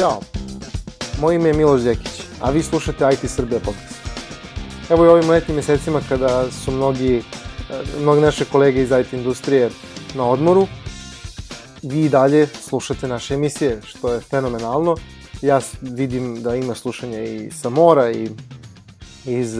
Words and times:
Ćao, 0.00 0.20
moje 1.20 1.36
ime 1.36 1.48
je 1.48 1.54
Miloš 1.54 1.80
Đekić, 1.82 2.22
a 2.40 2.50
vi 2.50 2.62
slušate 2.62 3.08
IT 3.12 3.30
Srbija 3.30 3.60
podcast. 3.60 4.00
Evo 4.90 5.04
i 5.04 5.08
ovim 5.08 5.30
letnim 5.30 5.56
mesecima 5.56 6.00
kada 6.08 6.50
su 6.50 6.70
mnogi, 6.70 7.22
mnogi 8.02 8.20
naše 8.20 8.44
kolege 8.44 8.82
iz 8.82 8.90
IT 8.90 9.12
industrije 9.12 9.70
na 10.14 10.30
odmoru, 10.30 10.66
vi 11.82 12.04
i 12.04 12.08
dalje 12.08 12.46
slušate 12.46 13.08
naše 13.08 13.34
emisije, 13.34 13.80
što 13.84 14.12
je 14.12 14.20
fenomenalno. 14.20 14.96
Ja 15.42 15.60
vidim 15.80 16.42
da 16.42 16.56
ima 16.56 16.74
slušanja 16.74 17.22
i 17.22 17.50
sa 17.50 17.68
mora 17.70 18.10
i 18.10 18.30
iz, 19.24 19.58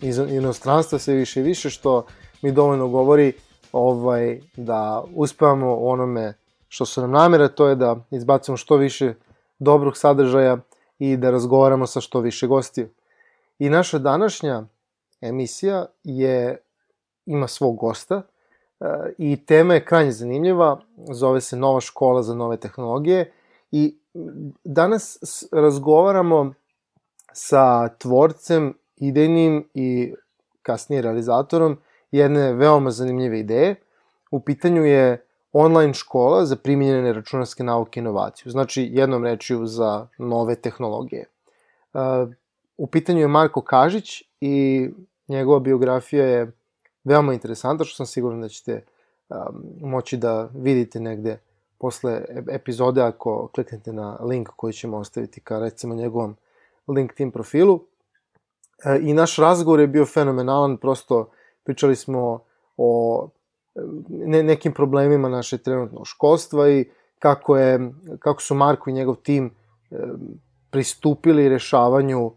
iz 0.00 0.18
inostranstva 0.18 0.98
sve 0.98 1.14
više 1.14 1.40
i 1.40 1.42
više, 1.42 1.70
što 1.70 2.06
mi 2.42 2.52
dovoljno 2.52 2.88
govori 2.88 3.32
ovaj, 3.72 4.40
da 4.56 5.04
uspevamo 5.14 5.76
u 5.76 5.88
onome 5.88 6.34
što 6.68 6.86
su 6.86 7.00
nam 7.00 7.10
namere, 7.10 7.48
to 7.48 7.68
je 7.68 7.74
da 7.74 7.96
izbacimo 8.10 8.56
što 8.56 8.76
više 8.76 9.14
dobrog 9.58 9.96
sadržaja 9.96 10.58
i 10.98 11.16
da 11.16 11.30
razgovaramo 11.30 11.86
sa 11.86 12.00
što 12.00 12.20
više 12.20 12.46
gostiju. 12.46 12.88
I 13.58 13.70
naša 13.70 13.98
današnja 13.98 14.64
emisija 15.20 15.86
je 16.04 16.62
ima 17.26 17.48
svog 17.48 17.76
gosta 17.76 18.22
e, 18.80 18.86
i 19.18 19.46
tema 19.46 19.74
je 19.74 19.84
krajnje 19.84 20.12
zanimljiva, 20.12 20.80
zove 21.12 21.40
se 21.40 21.56
Nova 21.56 21.80
škola 21.80 22.22
za 22.22 22.34
nove 22.34 22.56
tehnologije 22.56 23.32
i 23.70 23.98
danas 24.64 25.18
razgovaramo 25.52 26.54
sa 27.32 27.88
tvorcem, 27.88 28.74
idejnim 28.96 29.68
i 29.74 30.14
kasnije 30.62 31.02
realizatorom 31.02 31.78
jedne 32.10 32.52
veoma 32.52 32.90
zanimljive 32.90 33.40
ideje. 33.40 33.74
U 34.30 34.40
pitanju 34.40 34.84
je 34.84 35.26
online 35.56 35.94
škola 35.94 36.46
za 36.46 36.56
primjenjene 36.56 37.12
računarske 37.12 37.64
nauke 37.64 38.00
i 38.00 38.02
inovaciju. 38.02 38.52
Znači, 38.52 38.88
jednom 38.92 39.24
rečiju 39.24 39.66
za 39.66 40.06
nove 40.18 40.54
tehnologije. 40.54 41.24
Uh, 41.92 42.00
u 42.76 42.86
pitanju 42.86 43.20
je 43.20 43.28
Marko 43.28 43.60
Kažić 43.60 44.22
i 44.40 44.88
njegova 45.28 45.60
biografija 45.60 46.26
je 46.26 46.52
veoma 47.04 47.32
interesanta, 47.32 47.84
što 47.84 47.96
sam 47.96 48.06
siguran 48.06 48.40
da 48.40 48.48
ćete 48.48 48.84
moći 49.80 50.16
da 50.16 50.48
vidite 50.54 51.00
negde 51.00 51.38
posle 51.78 52.24
epizode 52.50 53.02
ako 53.02 53.48
kliknete 53.54 53.92
na 53.92 54.18
link 54.20 54.48
koji 54.56 54.72
ćemo 54.72 54.96
ostaviti 54.96 55.40
ka 55.40 55.58
recimo 55.58 55.94
njegovom 55.94 56.36
LinkedIn 56.88 57.30
profilu. 57.30 57.80
E, 58.84 58.98
I 59.02 59.12
naš 59.12 59.36
razgovor 59.36 59.80
je 59.80 59.86
bio 59.86 60.06
fenomenalan, 60.06 60.76
prosto 60.76 61.30
pričali 61.64 61.96
smo 61.96 62.40
o 62.76 63.28
ne, 64.08 64.42
nekim 64.42 64.72
problemima 64.72 65.28
naše 65.28 65.58
trenutno 65.58 66.04
školstva 66.04 66.70
i 66.70 66.90
kako, 67.18 67.56
je, 67.56 67.92
kako 68.18 68.42
su 68.42 68.54
Marko 68.54 68.90
i 68.90 68.92
njegov 68.92 69.16
tim 69.16 69.46
e, 69.90 69.96
pristupili 70.70 71.48
rešavanju 71.48 72.32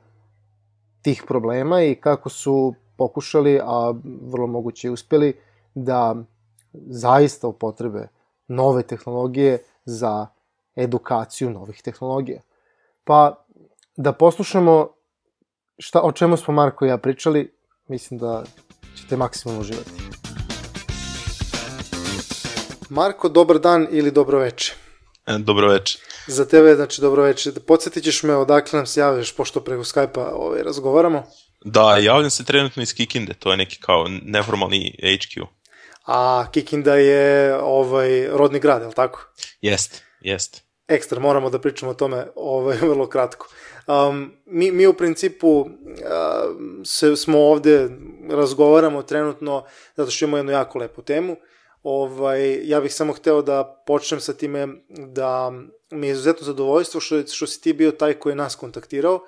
tih 1.01 1.23
problema 1.27 1.81
i 1.83 1.95
kako 1.95 2.29
su 2.29 2.73
pokušali, 2.97 3.59
a 3.63 3.93
vrlo 4.21 4.47
moguće 4.47 4.91
uspeli, 4.91 5.33
da 5.75 6.15
zaista 6.73 7.47
upotrebe 7.47 8.07
nove 8.47 8.83
tehnologije 8.83 9.57
za 9.85 10.27
edukaciju 10.75 11.49
novih 11.49 11.81
tehnologija. 11.81 12.41
Pa 13.03 13.45
da 13.95 14.11
poslušamo 14.11 14.89
šta, 15.77 16.01
o 16.01 16.11
čemu 16.11 16.37
smo 16.37 16.53
Marko 16.53 16.85
i 16.85 16.89
ja 16.89 16.97
pričali, 16.97 17.53
mislim 17.87 18.19
da 18.19 18.43
ćete 18.95 19.17
maksimum 19.17 19.59
uživati. 19.59 20.06
Marko, 22.89 23.29
dobar 23.29 23.59
dan 23.59 23.87
ili 23.91 24.11
dobro 24.11 24.39
veče. 24.39 24.73
E, 25.27 25.37
dobro 25.37 25.67
veče. 25.67 25.99
Za 26.27 26.45
tebe, 26.45 26.75
znači, 26.75 27.01
dobro 27.01 27.23
veče. 27.23 27.51
Podsjetit 27.67 28.03
ćeš 28.03 28.23
me 28.23 28.35
odakle 28.35 28.77
nam 28.77 28.85
se 28.85 28.99
javljaš, 28.99 29.35
pošto 29.35 29.61
preko 29.61 29.83
Skype-a 29.83 30.35
ovaj, 30.35 30.63
razgovaramo. 30.63 31.23
Da, 31.65 31.97
javljam 31.97 32.29
se 32.29 32.45
trenutno 32.45 32.83
iz 32.83 32.93
Kikinde, 32.93 33.33
to 33.33 33.51
je 33.51 33.57
neki 33.57 33.79
kao 33.81 34.05
neformalni 34.23 34.95
HQ. 35.03 35.45
A 36.05 36.45
Kikinda 36.51 36.95
je 36.95 37.57
ovaj, 37.61 38.27
rodni 38.27 38.59
grad, 38.59 38.81
je 38.81 38.87
li 38.87 38.93
tako? 38.93 39.27
Jest, 39.61 40.03
jest. 40.21 40.63
Ekstra, 40.87 41.19
moramo 41.19 41.49
da 41.49 41.59
pričamo 41.59 41.91
o 41.91 41.95
tome 41.95 42.27
ovaj, 42.35 42.77
vrlo 42.91 43.07
kratko. 43.07 43.47
Um, 43.87 44.33
mi, 44.45 44.71
mi 44.71 44.87
u 44.87 44.93
principu 44.93 45.59
uh, 45.59 45.67
se, 46.85 47.15
smo 47.15 47.39
ovde, 47.39 47.89
razgovaramo 48.29 49.03
trenutno, 49.03 49.65
zato 49.95 50.11
što 50.11 50.25
imamo 50.25 50.37
jednu 50.37 50.51
jako 50.51 50.79
lepu 50.79 51.01
temu. 51.01 51.35
Ovaj, 51.89 52.67
ja 52.67 52.81
bih 52.81 52.93
samo 52.93 53.13
hteo 53.13 53.41
da 53.41 53.83
počnem 53.85 54.19
sa 54.19 54.33
time 54.33 54.67
da 54.89 55.51
mi 55.91 56.07
je 56.07 56.11
izuzetno 56.11 56.45
zadovoljstvo 56.45 56.99
što, 57.01 57.21
što 57.27 57.47
si 57.47 57.61
ti 57.61 57.73
bio 57.73 57.91
taj 57.91 58.13
koji 58.13 58.31
je 58.31 58.35
nas 58.35 58.55
kontaktirao, 58.55 59.21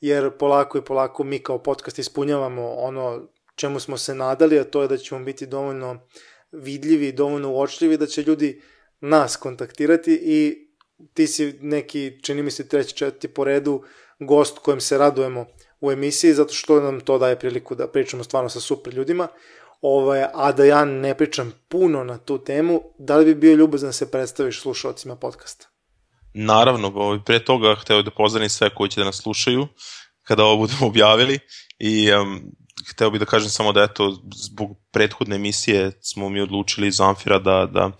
jer 0.00 0.30
polako 0.38 0.78
i 0.78 0.84
polako 0.84 1.24
mi 1.24 1.38
kao 1.38 1.58
podcast 1.58 1.98
ispunjavamo 1.98 2.72
ono 2.72 3.28
čemu 3.54 3.80
smo 3.80 3.98
se 3.98 4.14
nadali, 4.14 4.58
a 4.58 4.64
to 4.64 4.82
je 4.82 4.88
da 4.88 4.96
ćemo 4.96 5.24
biti 5.24 5.46
dovoljno 5.46 5.98
vidljivi, 6.52 7.12
dovoljno 7.12 7.52
uočljivi, 7.52 7.96
da 7.96 8.06
će 8.06 8.22
ljudi 8.22 8.62
nas 9.00 9.36
kontaktirati 9.36 10.20
i 10.22 10.68
ti 11.14 11.26
si 11.26 11.58
neki, 11.60 12.18
čini 12.22 12.42
mi 12.42 12.50
se, 12.50 12.68
treći, 12.68 12.96
četvrti 12.96 13.28
po 13.28 13.44
redu 13.44 13.82
gost 14.18 14.58
kojem 14.58 14.80
se 14.80 14.98
radujemo 14.98 15.46
u 15.80 15.92
emisiji, 15.92 16.34
zato 16.34 16.54
što 16.54 16.80
nam 16.80 17.00
to 17.00 17.18
daje 17.18 17.38
priliku 17.38 17.74
da 17.74 17.88
pričamo 17.88 18.24
stvarno 18.24 18.48
sa 18.48 18.60
super 18.60 18.94
ljudima. 18.94 19.28
Ovaj, 19.80 20.24
a 20.34 20.52
da 20.52 20.64
ja 20.64 20.84
ne 20.84 21.14
pričam 21.14 21.52
puno 21.68 22.04
na 22.04 22.18
tu 22.18 22.44
temu, 22.44 22.80
da 22.98 23.16
li 23.16 23.24
bi 23.24 23.34
bio 23.34 23.54
ljubazan 23.54 23.88
da 23.88 23.92
se 23.92 24.10
predstaviš 24.10 24.60
slušalcima 24.60 25.16
podcasta? 25.16 25.66
Naravno, 26.34 26.92
ovaj, 26.94 27.18
pre 27.24 27.44
toga 27.44 27.74
hteo 27.74 28.02
da 28.02 28.10
pozdravim 28.10 28.48
sve 28.48 28.70
koji 28.74 28.90
će 28.90 29.00
da 29.00 29.04
nas 29.04 29.16
slušaju 29.16 29.68
kada 30.22 30.44
ovo 30.44 30.56
budemo 30.56 30.86
objavili 30.92 31.38
i 31.78 32.12
um, 32.12 32.40
hteo 32.90 33.10
bih 33.10 33.20
da 33.20 33.26
kažem 33.26 33.50
samo 33.50 33.72
da 33.72 33.82
eto, 33.82 34.18
zbog 34.34 34.76
prethodne 34.92 35.36
emisije 35.36 35.92
smo 36.00 36.28
mi 36.28 36.40
odlučili 36.40 36.88
iz 36.88 37.00
Amfira 37.00 37.38
da, 37.38 37.66
da, 37.72 37.90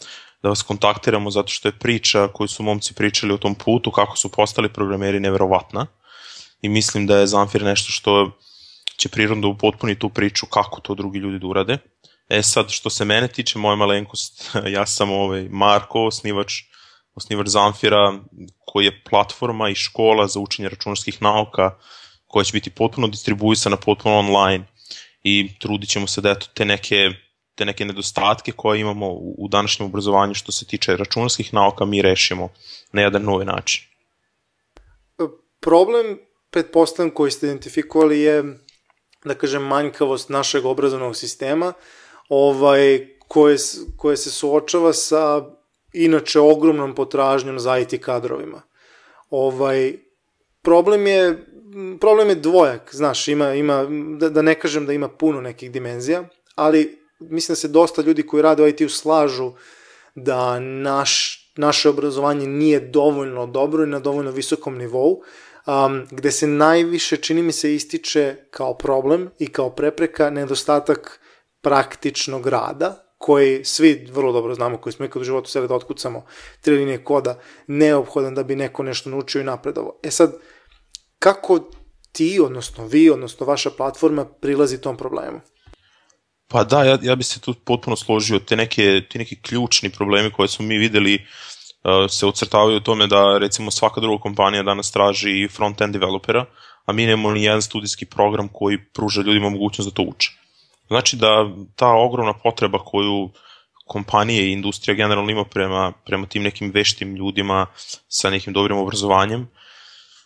da 0.42 0.48
vas 0.48 0.62
kontaktiramo 0.62 1.30
zato 1.30 1.48
što 1.48 1.68
je 1.68 1.78
priča 1.78 2.28
koju 2.28 2.48
su 2.48 2.62
momci 2.62 2.94
pričali 2.94 3.34
o 3.34 3.38
tom 3.38 3.54
putu, 3.54 3.90
kako 3.90 4.16
su 4.16 4.28
postali 4.28 4.72
programeri, 4.72 5.20
neverovatna 5.20 5.86
i 6.62 6.68
mislim 6.68 7.06
da 7.06 7.18
je 7.18 7.26
Zamfir 7.26 7.62
nešto 7.62 7.92
što 7.92 8.30
će 8.96 9.08
prirodno 9.08 9.48
upotpuniti 9.48 10.00
tu 10.00 10.08
priču 10.08 10.46
kako 10.46 10.80
to 10.80 10.94
drugi 10.94 11.18
ljudi 11.18 11.38
da 11.38 11.46
urade. 11.46 11.78
E 12.28 12.42
sad, 12.42 12.70
što 12.70 12.90
se 12.90 13.04
mene 13.04 13.28
tiče, 13.28 13.58
moja 13.58 13.76
malenkost, 13.76 14.50
ja 14.76 14.86
sam 14.86 15.10
ovaj 15.10 15.48
Marko, 15.50 16.06
osnivač, 16.06 16.52
osnivač 17.14 17.46
Zamfira, 17.46 18.18
koji 18.66 18.84
je 18.84 19.02
platforma 19.10 19.68
i 19.68 19.74
škola 19.74 20.26
za 20.26 20.40
učenje 20.40 20.68
računarskih 20.68 21.22
nauka, 21.22 21.78
koja 22.26 22.44
će 22.44 22.52
biti 22.52 22.70
potpuno 22.70 23.08
distribuisana, 23.08 23.76
potpuno 23.76 24.18
online 24.18 24.66
i 25.22 25.58
trudit 25.58 25.90
ćemo 25.90 26.06
se 26.06 26.20
da 26.20 26.30
eto, 26.30 26.46
te 26.54 26.64
neke 26.64 27.10
te 27.56 27.64
neke 27.64 27.84
nedostatke 27.84 28.52
koje 28.52 28.80
imamo 28.80 29.06
u 29.12 29.48
današnjem 29.48 29.86
obrazovanju 29.86 30.34
što 30.34 30.52
se 30.52 30.66
tiče 30.66 30.96
računarskih 30.96 31.54
nauka 31.54 31.84
mi 31.84 32.02
rešimo 32.02 32.48
na 32.92 33.02
jedan 33.02 33.22
novi 33.22 33.44
način. 33.44 33.84
Problem 35.60 36.18
pretpostavljam 36.50 37.14
koji 37.14 37.30
ste 37.30 37.46
identifikovali 37.46 38.20
je 38.20 38.58
da 39.24 39.34
kažem 39.34 39.62
manjkavost 39.62 40.28
našeg 40.28 40.64
obrazovnog 40.64 41.16
sistema 41.16 41.72
ovaj 42.28 43.08
koje, 43.28 43.56
koje 43.96 44.16
se 44.16 44.30
suočava 44.30 44.92
sa 44.92 45.44
inače 45.92 46.40
ogromnom 46.40 46.94
potražnjom 46.94 47.58
za 47.58 47.78
IT 47.78 48.00
kadrovima. 48.00 48.62
Ovaj 49.30 49.94
problem 50.62 51.06
je 51.06 51.46
problem 52.00 52.28
je 52.28 52.34
dvojak, 52.34 52.94
znaš, 52.94 53.28
ima 53.28 53.54
ima 53.54 53.86
da, 54.18 54.28
da 54.30 54.42
ne 54.42 54.54
kažem 54.54 54.86
da 54.86 54.92
ima 54.92 55.08
puno 55.08 55.40
nekih 55.40 55.70
dimenzija, 55.70 56.28
ali 56.54 56.98
mislim 57.18 57.52
da 57.52 57.56
se 57.56 57.68
dosta 57.68 58.02
ljudi 58.02 58.26
koji 58.26 58.42
rade 58.42 58.62
u 58.62 58.68
IT-u 58.68 58.88
slažu 58.88 59.52
da 60.14 60.60
naš 60.60 61.42
naše 61.56 61.88
obrazovanje 61.88 62.46
nije 62.46 62.80
dovoljno 62.80 63.46
dobro 63.46 63.84
i 63.84 63.86
na 63.86 63.98
dovoljno 63.98 64.30
visokom 64.30 64.78
nivou 64.78 65.22
um, 65.66 66.06
gde 66.10 66.32
se 66.32 66.46
najviše, 66.46 67.16
čini 67.16 67.42
mi 67.42 67.52
se, 67.52 67.74
ističe 67.74 68.36
kao 68.50 68.78
problem 68.78 69.30
i 69.38 69.46
kao 69.46 69.70
prepreka 69.70 70.30
nedostatak 70.30 71.20
praktičnog 71.60 72.46
rada, 72.46 73.06
koji 73.18 73.64
svi 73.64 74.08
vrlo 74.12 74.32
dobro 74.32 74.54
znamo, 74.54 74.78
koji 74.78 74.92
smo 74.92 75.06
ikad 75.06 75.22
u 75.22 75.24
životu 75.24 75.50
sebe 75.50 75.66
da 75.66 75.74
otkucamo 75.74 76.24
tri 76.60 76.74
linije 76.74 77.04
koda, 77.04 77.40
neophodan 77.66 78.34
da 78.34 78.42
bi 78.42 78.56
neko 78.56 78.82
nešto 78.82 79.10
naučio 79.10 79.40
i 79.40 79.44
napredovo. 79.44 80.00
E 80.02 80.10
sad, 80.10 80.32
kako 81.18 81.70
ti, 82.12 82.40
odnosno 82.44 82.86
vi, 82.86 83.10
odnosno 83.10 83.46
vaša 83.46 83.70
platforma 83.70 84.24
prilazi 84.24 84.80
tom 84.80 84.96
problemu? 84.96 85.40
Pa 86.48 86.64
da, 86.64 86.84
ja, 86.84 86.98
ja 87.02 87.16
bi 87.16 87.24
se 87.24 87.40
tu 87.40 87.54
potpuno 87.64 87.96
složio. 87.96 88.38
Te 88.38 88.56
neke, 88.56 89.02
ti 89.10 89.18
neki 89.18 89.42
ključni 89.42 89.90
problemi 89.90 90.32
koje 90.32 90.48
smo 90.48 90.66
mi 90.66 90.78
videli 90.78 91.26
se 92.08 92.26
ocrtavaju 92.26 92.76
u 92.76 92.80
tome 92.80 93.06
da 93.06 93.38
recimo 93.38 93.70
svaka 93.70 94.00
druga 94.00 94.22
kompanija 94.22 94.62
danas 94.62 94.92
traži 94.92 95.48
front-end 95.48 95.92
developera, 95.92 96.44
a 96.84 96.92
mi 96.92 97.06
nemamo 97.06 97.30
ni 97.30 97.42
jedan 97.42 97.62
studijski 97.62 98.06
program 98.06 98.48
koji 98.52 98.84
pruža 98.84 99.22
ljudima 99.22 99.48
mogućnost 99.48 99.90
da 99.90 99.94
to 99.94 100.02
uče. 100.02 100.30
Znači 100.88 101.16
da 101.16 101.50
ta 101.76 101.88
ogromna 101.88 102.32
potreba 102.32 102.78
koju, 102.78 103.30
kompanije 103.86 104.48
i 104.48 104.52
industrija 104.52 104.94
generalno 104.94 105.30
ima 105.30 105.44
prema, 105.44 105.92
prema 106.04 106.26
tim 106.26 106.42
nekim 106.42 106.70
veštim 106.70 107.16
ljudima 107.16 107.66
sa 108.08 108.30
nekim 108.30 108.52
dobrim 108.52 108.78
obrazovanjem, 108.78 109.48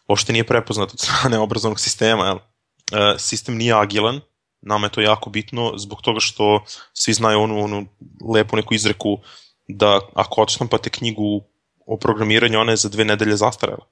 uopšte 0.09 0.33
nije 0.33 0.45
prepoznat 0.45 0.93
od 0.93 1.01
strane 1.01 1.39
obrazovnog 1.39 1.81
sistema. 1.81 2.27
Jel? 2.27 2.39
E, 2.93 3.19
sistem 3.19 3.57
nije 3.57 3.75
agilan, 3.75 4.21
nama 4.63 4.87
je 4.87 4.91
to 4.91 5.01
jako 5.01 5.31
bitno 5.31 5.73
zbog 5.77 6.03
toga 6.03 6.21
što 6.21 6.65
svi 6.93 7.13
znaju 7.13 7.41
onu, 7.41 7.65
onu 7.65 7.87
lepu 8.35 8.57
neku 8.57 8.75
izreku 8.75 9.19
da 9.69 10.01
ako 10.15 10.43
odštampate 10.43 10.91
knjigu 10.91 11.43
o 11.91 11.97
programiranju, 11.97 12.61
ona 12.61 12.73
je 12.73 12.77
za 12.77 12.89
dve 12.89 13.05
nedelje 13.05 13.37
zastarela. 13.37 13.87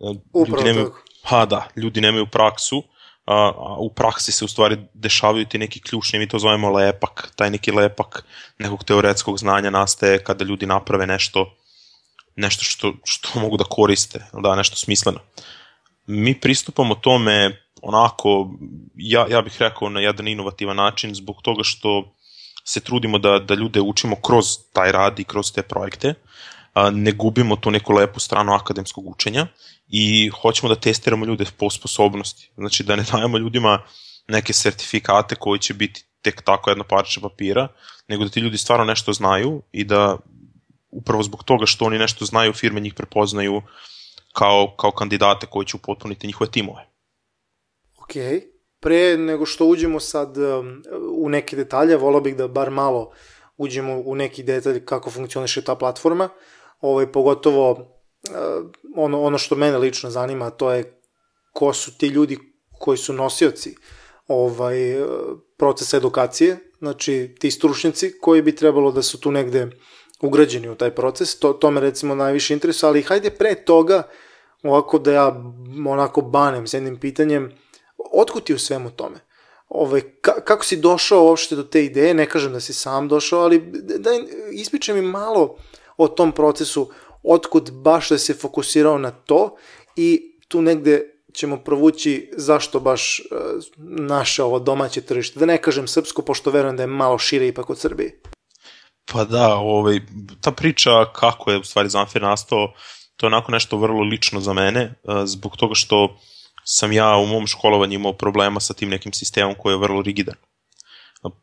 E, 0.00 0.14
Upravo 0.32 0.64
nemaju, 0.64 0.86
tako. 0.86 1.02
Ha 1.22 1.46
da, 1.46 1.68
ljudi 1.76 2.00
nemaju 2.00 2.26
praksu, 2.26 2.82
a, 3.26 3.52
a 3.56 3.76
u 3.78 3.90
praksi 3.94 4.32
se 4.32 4.44
u 4.44 4.48
stvari 4.48 4.78
dešavaju 4.94 5.46
ti 5.46 5.58
neki 5.58 5.80
ključni, 5.80 6.18
mi 6.18 6.28
to 6.28 6.38
zovemo 6.38 6.70
lepak, 6.70 7.32
taj 7.36 7.50
neki 7.50 7.72
lepak 7.72 8.24
nekog 8.58 8.84
teoretskog 8.84 9.38
znanja 9.38 9.70
nastaje 9.70 10.24
kada 10.24 10.44
ljudi 10.44 10.66
naprave 10.66 11.06
nešto 11.06 11.56
nešto 12.36 12.64
što, 12.64 12.92
što 13.04 13.28
mogu 13.42 13.56
da 13.56 13.64
koriste, 13.64 14.24
da, 14.32 14.56
nešto 14.56 14.76
smisleno. 14.76 15.20
Mi 16.06 16.40
pristupamo 16.40 16.94
tome 16.94 17.62
onako, 17.82 18.50
ja, 18.94 19.26
ja 19.30 19.42
bih 19.42 19.56
rekao 19.58 19.88
na 19.88 20.00
jedan 20.00 20.28
inovativan 20.28 20.76
način 20.76 21.14
zbog 21.14 21.42
toga 21.42 21.62
što 21.62 22.14
se 22.64 22.80
trudimo 22.80 23.18
da, 23.18 23.38
da 23.38 23.54
ljude 23.54 23.80
učimo 23.80 24.16
kroz 24.16 24.46
taj 24.72 24.92
rad 24.92 25.20
i 25.20 25.24
kroz 25.24 25.52
te 25.52 25.62
projekte, 25.62 26.08
a, 26.08 26.14
ne 26.92 27.12
gubimo 27.12 27.56
tu 27.56 27.70
neku 27.70 27.92
lepu 27.92 28.20
stranu 28.20 28.52
akademskog 28.52 29.06
učenja 29.06 29.46
i 29.88 30.30
hoćemo 30.42 30.68
da 30.68 30.80
testiramo 30.80 31.26
ljude 31.26 31.44
po 31.56 31.70
sposobnosti. 31.70 32.50
Znači 32.56 32.84
da 32.84 32.96
ne 32.96 33.04
dajemo 33.12 33.38
ljudima 33.38 33.82
neke 34.28 34.52
sertifikate 34.52 35.34
koji 35.34 35.58
će 35.60 35.74
biti 35.74 36.04
tek 36.22 36.42
tako 36.42 36.70
jedno 36.70 36.84
parče 36.84 37.20
papira, 37.20 37.68
nego 38.08 38.24
da 38.24 38.30
ti 38.30 38.40
ljudi 38.40 38.58
stvarno 38.58 38.84
nešto 38.84 39.12
znaju 39.12 39.62
i 39.72 39.84
da 39.84 40.18
upravo 40.90 41.22
zbog 41.22 41.44
toga 41.44 41.66
što 41.66 41.84
oni 41.84 41.98
nešto 41.98 42.24
znaju, 42.24 42.52
firme 42.52 42.80
njih 42.80 42.94
prepoznaju 42.94 43.62
kao, 44.32 44.74
kao 44.78 44.90
kandidate 44.90 45.46
koji 45.46 45.66
će 45.66 45.76
upotpuniti 45.76 46.26
njihove 46.26 46.50
timove. 46.50 46.86
Ok. 47.98 48.12
Pre 48.80 49.16
nego 49.16 49.46
što 49.46 49.66
uđemo 49.66 50.00
sad 50.00 50.36
um, 50.36 50.82
u 51.16 51.28
neke 51.28 51.56
detalje, 51.56 51.96
volao 51.96 52.20
bih 52.20 52.36
da 52.36 52.48
bar 52.48 52.70
malo 52.70 53.12
uđemo 53.56 54.02
u 54.04 54.14
neki 54.14 54.42
detalj 54.42 54.84
kako 54.84 55.10
funkcioniše 55.10 55.64
ta 55.64 55.74
platforma. 55.74 56.28
Ovaj, 56.82 57.12
pogotovo 57.12 57.70
uh, 57.70 58.70
ono, 58.96 59.22
ono 59.22 59.38
što 59.38 59.56
mene 59.56 59.78
lično 59.78 60.10
zanima, 60.10 60.50
to 60.50 60.72
je 60.72 61.00
ko 61.52 61.72
su 61.72 61.98
ti 61.98 62.06
ljudi 62.06 62.38
koji 62.78 62.98
su 62.98 63.12
nosioci 63.12 63.74
ovaj, 64.28 65.02
uh, 65.02 65.08
procesa 65.56 65.96
edukacije, 65.96 66.58
znači 66.78 67.34
ti 67.38 67.50
stručnjaci 67.50 68.18
koji 68.20 68.42
bi 68.42 68.56
trebalo 68.56 68.92
da 68.92 69.02
su 69.02 69.20
tu 69.20 69.30
negde 69.30 69.70
ugrađeni 70.20 70.68
u 70.68 70.74
taj 70.74 70.90
proces, 70.90 71.38
to, 71.38 71.52
to 71.52 71.70
me 71.70 71.80
recimo 71.80 72.14
najviše 72.14 72.54
interesuje, 72.54 72.88
ali 72.88 73.02
hajde 73.02 73.30
pre 73.30 73.54
toga, 73.54 74.02
ovako 74.62 74.98
da 74.98 75.12
ja 75.12 75.42
onako 75.88 76.20
banem 76.20 76.66
s 76.66 76.74
jednim 76.74 77.00
pitanjem, 77.00 77.52
otkud 78.12 78.44
ti 78.44 78.54
u 78.54 78.58
svemu 78.58 78.90
tome? 78.90 79.20
Ovaj, 79.68 80.00
ka, 80.20 80.32
kako 80.44 80.64
si 80.64 80.76
došao 80.76 81.24
uopšte 81.24 81.56
do 81.56 81.62
te 81.62 81.84
ideje, 81.84 82.14
ne 82.14 82.26
kažem 82.28 82.52
da 82.52 82.60
si 82.60 82.72
sam 82.72 83.08
došao, 83.08 83.40
ali 83.40 83.62
daj, 83.98 84.18
ispričaj 84.52 84.94
mi 84.94 85.02
malo 85.02 85.56
o 86.04 86.08
tom 86.08 86.32
procesu, 86.32 86.90
otkud 87.22 87.70
baš 87.72 88.08
da 88.08 88.18
se 88.18 88.34
fokusirao 88.34 88.98
na 88.98 89.10
to 89.10 89.56
i 89.96 90.38
tu 90.48 90.62
negde 90.62 91.02
ćemo 91.32 91.56
provući 91.56 92.30
zašto 92.36 92.80
baš 92.80 93.20
uh, 93.20 93.36
naše 94.08 94.42
ovo 94.42 94.58
domaće 94.58 95.00
tržište, 95.00 95.40
da 95.40 95.46
ne 95.46 95.58
kažem 95.62 95.88
srpsko, 95.88 96.22
pošto 96.22 96.50
verujem 96.50 96.76
da 96.76 96.82
je 96.82 96.86
malo 96.86 97.18
šire 97.18 97.48
ipak 97.48 97.70
od 97.70 97.78
Srbije. 97.78 98.20
Pa 99.12 99.24
da, 99.24 99.54
ovaj, 99.54 100.00
ta 100.40 100.50
priča 100.50 101.04
kako 101.12 101.50
je 101.50 101.58
u 101.58 101.64
stvari 101.64 101.88
Zamfir 101.88 102.22
nastao, 102.22 102.72
to 103.16 103.26
je 103.26 103.28
onako 103.28 103.52
nešto 103.52 103.76
vrlo 103.76 104.00
lično 104.00 104.40
za 104.40 104.52
mene, 104.52 104.94
zbog 105.24 105.56
toga 105.56 105.74
što 105.74 106.16
sam 106.64 106.92
ja 106.92 107.16
u 107.16 107.26
mom 107.26 107.46
školovanju 107.46 107.94
imao 107.94 108.12
problema 108.12 108.60
sa 108.60 108.74
tim 108.74 108.88
nekim 108.88 109.12
sistemom 109.12 109.54
koji 109.58 109.72
je 109.72 109.78
vrlo 109.78 110.02
rigidan. 110.02 110.34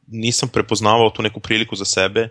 Nisam 0.08 0.50
prepoznavao 0.50 1.10
tu 1.10 1.22
neku 1.22 1.40
priliku 1.40 1.76
za 1.76 1.86
sebe, 1.86 2.30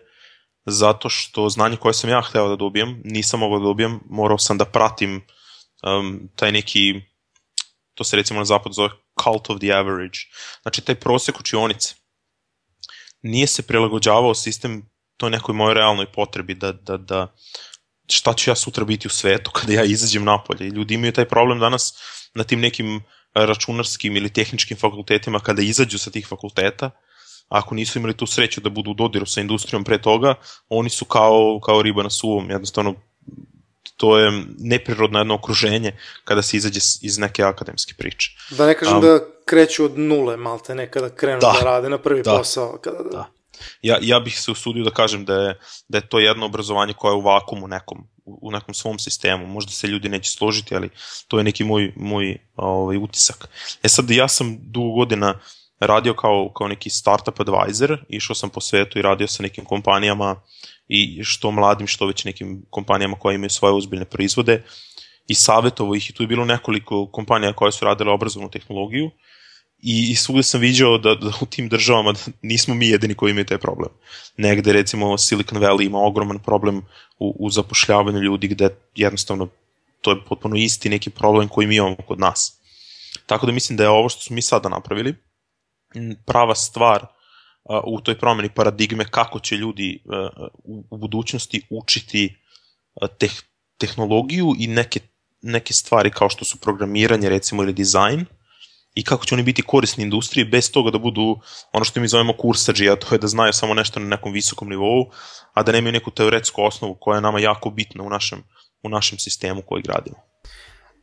zato 0.67 1.09
što 1.09 1.49
znanje 1.49 1.77
koje 1.77 1.95
sam 1.95 2.11
ja 2.11 2.23
hteo 2.23 2.49
da 2.49 2.57
dobijem, 2.57 3.03
nisam 3.05 3.41
mogao 3.41 3.59
da 3.59 3.65
dobijem, 3.65 4.01
morao 4.11 4.39
sam 4.39 4.59
da 4.59 4.65
pratim 4.65 5.23
um, 5.83 6.29
taj 6.37 6.53
neki, 6.53 7.01
to 7.95 8.05
se 8.05 8.17
recimo 8.17 8.39
na 8.39 8.45
zapadu 8.45 8.73
zove 8.73 8.91
cult 9.25 9.51
of 9.51 9.59
the 9.59 9.73
average, 9.73 10.19
znači 10.63 10.81
taj 10.81 10.95
prosek 10.95 11.41
učionice. 11.41 11.95
Nije 13.23 13.47
se 13.47 13.63
prilagođavao 13.63 14.35
sistem 14.35 14.91
toj 15.17 15.31
nekoj 15.31 15.55
mojoj 15.55 15.75
realnoj 15.75 16.07
potrebi 16.13 16.55
da, 16.55 16.73
da, 16.73 16.97
da 16.97 17.35
šta 18.11 18.35
ću 18.35 18.51
ja 18.51 18.55
sutra 18.55 18.85
biti 18.85 19.07
u 19.07 19.11
svetu 19.11 19.51
kada 19.51 19.73
ja 19.73 19.85
izađem 19.85 20.25
napolje. 20.25 20.67
I 20.67 20.71
ljudi 20.71 20.95
imaju 20.95 21.13
taj 21.13 21.29
problem 21.29 21.59
danas 21.59 21.95
na 22.35 22.45
tim 22.45 22.61
nekim 22.61 23.03
računarskim 23.35 24.17
ili 24.17 24.33
tehničkim 24.33 24.77
fakultetima 24.77 25.41
kada 25.41 25.63
izađu 25.63 25.99
sa 25.99 26.11
tih 26.11 26.27
fakulteta, 26.27 26.91
ako 27.49 27.75
nisu 27.75 27.99
imali 27.99 28.17
tu 28.17 28.27
sreću 28.27 28.61
da 28.61 28.71
budu 28.71 28.91
u 28.91 28.95
dodiru 28.95 29.27
sa 29.27 29.41
industrijom 29.41 29.85
pre 29.85 30.03
toga, 30.03 30.35
oni 30.69 30.91
su 30.91 31.05
kao, 31.05 31.61
kao 31.65 31.83
riba 31.83 32.03
na 32.03 32.11
suvom, 32.11 32.51
jednostavno 32.51 32.95
to 33.97 34.19
je 34.19 34.45
neprirodno 34.59 35.19
jedno 35.19 35.35
okruženje 35.35 35.93
kada 36.25 36.43
se 36.43 36.57
izađe 36.57 36.81
iz 37.03 37.19
neke 37.19 37.43
akademske 37.43 37.95
priče. 37.99 38.31
Da 38.51 38.67
ne 38.67 38.75
kažem 38.75 38.97
um, 38.97 39.03
da 39.03 39.21
kreću 39.45 39.85
od 39.85 39.99
nule, 39.99 40.37
malte 40.37 40.75
nekada 40.75 41.09
krenu 41.09 41.41
da, 41.41 41.55
da 41.59 41.65
rade 41.65 41.89
na 41.89 41.99
prvi 41.99 42.23
da, 42.23 42.37
posao. 42.37 42.79
Kada 42.83 43.03
da. 43.03 43.11
da 43.11 43.39
ja, 43.83 43.99
ja 44.03 44.21
bih 44.21 44.41
se 44.41 44.51
usudio 44.51 44.85
da 44.85 44.91
kažem 44.91 45.25
da 45.25 45.35
je, 45.35 45.59
da 45.89 45.99
je 45.99 46.09
to 46.09 46.19
jedno 46.19 46.47
obrazovanje 46.47 46.95
koje 46.95 47.13
je 47.13 47.17
u 47.17 47.21
vakumu 47.21 47.69
nekom, 47.69 48.07
u 48.25 48.51
nekom 48.51 48.75
svom 48.75 48.99
sistemu. 48.99 49.47
Možda 49.47 49.73
se 49.73 49.87
ljudi 49.87 50.09
neće 50.09 50.31
složiti, 50.31 50.77
ali 50.77 50.91
to 51.29 51.39
je 51.39 51.45
neki 51.45 51.65
moj, 51.65 51.93
moj 51.97 52.39
ovaj, 52.57 52.97
utisak. 52.97 53.49
E 53.83 53.89
sad, 53.89 54.11
ja 54.11 54.29
sam 54.29 54.59
dugo 54.61 54.95
godina 54.95 55.41
radio 55.81 56.15
kao, 56.15 56.53
kao 56.57 56.69
neki 56.69 56.91
startup 56.91 57.41
advisor, 57.41 58.05
išao 58.09 58.35
sam 58.35 58.51
po 58.51 58.61
svetu 58.61 58.99
i 58.99 59.03
radio 59.03 59.29
sa 59.29 59.43
nekim 59.43 59.65
kompanijama 59.65 60.41
i 60.89 61.25
što 61.25 61.51
mladim, 61.51 61.87
što 61.87 62.07
već 62.07 62.25
nekim 62.25 62.63
kompanijama 62.71 63.17
koje 63.17 63.35
imaju 63.35 63.51
svoje 63.51 63.75
uzbiljne 63.75 64.05
proizvode 64.05 64.63
i 65.27 65.35
savjetovo 65.35 65.95
ih 65.95 66.11
i 66.11 66.13
tu 66.13 66.23
je 66.23 66.27
bilo 66.27 66.45
nekoliko 66.45 67.07
kompanija 67.07 67.53
koje 67.53 67.73
su 67.73 67.85
radile 67.85 68.13
obrazovnu 68.13 68.51
tehnologiju 68.51 69.11
i, 69.83 70.11
i 70.11 70.15
svugde 70.15 70.43
sam 70.43 70.61
viđao 70.61 70.99
da, 70.99 71.15
da 71.15 71.33
u 71.41 71.47
tim 71.47 71.69
državama 71.69 72.13
da 72.13 72.19
nismo 72.43 72.75
mi 72.75 72.89
jedini 72.89 73.15
koji 73.15 73.31
imaju 73.31 73.47
taj 73.47 73.59
problem. 73.59 73.91
Negde 74.37 74.73
recimo 74.73 75.19
Silicon 75.19 75.59
Valley 75.59 75.87
ima 75.87 75.99
ogroman 75.99 76.39
problem 76.39 76.83
u, 77.19 77.37
u 77.39 77.51
zapošljavanju 77.51 78.19
ljudi 78.19 78.49
gde 78.49 78.69
jednostavno 78.95 79.49
to 80.01 80.11
je 80.11 80.25
potpuno 80.29 80.57
isti 80.57 80.89
neki 80.89 81.11
problem 81.11 81.49
koji 81.49 81.67
mi 81.67 81.77
imamo 81.77 81.97
kod 82.07 82.21
nas. 82.21 82.61
Tako 83.27 83.47
da 83.47 83.53
mislim 83.53 83.77
da 83.77 83.83
je 83.83 83.89
ovo 83.89 84.09
što 84.09 84.23
smo 84.23 84.35
mi 84.35 84.43
sada 84.43 84.69
napravili 84.69 85.15
prava 86.27 86.55
stvar 86.55 87.07
u 87.85 88.01
toj 88.01 88.19
promeni 88.19 88.49
paradigme 88.55 89.05
kako 89.11 89.41
će 89.41 89.57
ljudi 89.57 90.03
u, 90.65 90.99
budućnosti 90.99 91.67
učiti 91.71 92.37
teh, 93.19 93.33
tehnologiju 93.79 94.55
i 94.59 94.67
neke, 94.67 95.01
neke 95.43 95.75
stvari 95.75 96.11
kao 96.11 96.29
što 96.29 96.45
su 96.45 96.61
programiranje 96.61 97.29
recimo 97.29 97.63
ili 97.63 97.73
dizajn, 97.73 98.25
i 98.95 99.05
kako 99.05 99.25
će 99.25 99.35
oni 99.35 99.43
biti 99.43 99.63
korisni 99.63 100.05
industriji 100.05 100.45
bez 100.45 100.73
toga 100.73 100.91
da 100.91 100.99
budu 100.99 101.41
ono 101.73 101.85
što 101.85 102.01
mi 102.01 102.09
zovemo 102.09 102.33
kursađi, 102.33 102.89
a 102.91 102.97
to 102.97 103.15
je 103.15 103.19
da 103.19 103.27
znaju 103.27 103.53
samo 103.53 103.75
nešto 103.75 104.01
na 104.01 104.07
nekom 104.07 104.33
visokom 104.33 104.69
nivou, 104.69 105.11
a 105.55 105.63
da 105.63 105.73
nemaju 105.73 105.93
neku 105.93 106.11
teoretsku 106.11 106.63
osnovu 106.63 106.97
koja 107.01 107.17
je 107.17 107.23
nama 107.23 107.41
jako 107.41 107.71
bitna 107.71 108.03
u 108.05 108.11
našem, 108.11 108.43
u 108.83 108.89
našem 108.89 109.19
sistemu 109.19 109.63
koji 109.67 109.83
gradimo. 109.83 110.17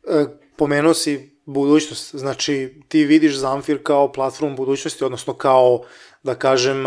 E, 0.10 0.26
pomenuo 0.58 0.94
si 0.94 1.35
budućnost, 1.46 2.16
znači 2.16 2.82
ti 2.88 3.06
vidiš 3.06 3.36
Zamfir 3.36 3.84
kao 3.84 4.12
platformu 4.12 4.56
budućnosti, 4.56 5.04
odnosno 5.04 5.34
kao, 5.34 5.82
da 6.24 6.36
kažem, 6.36 6.84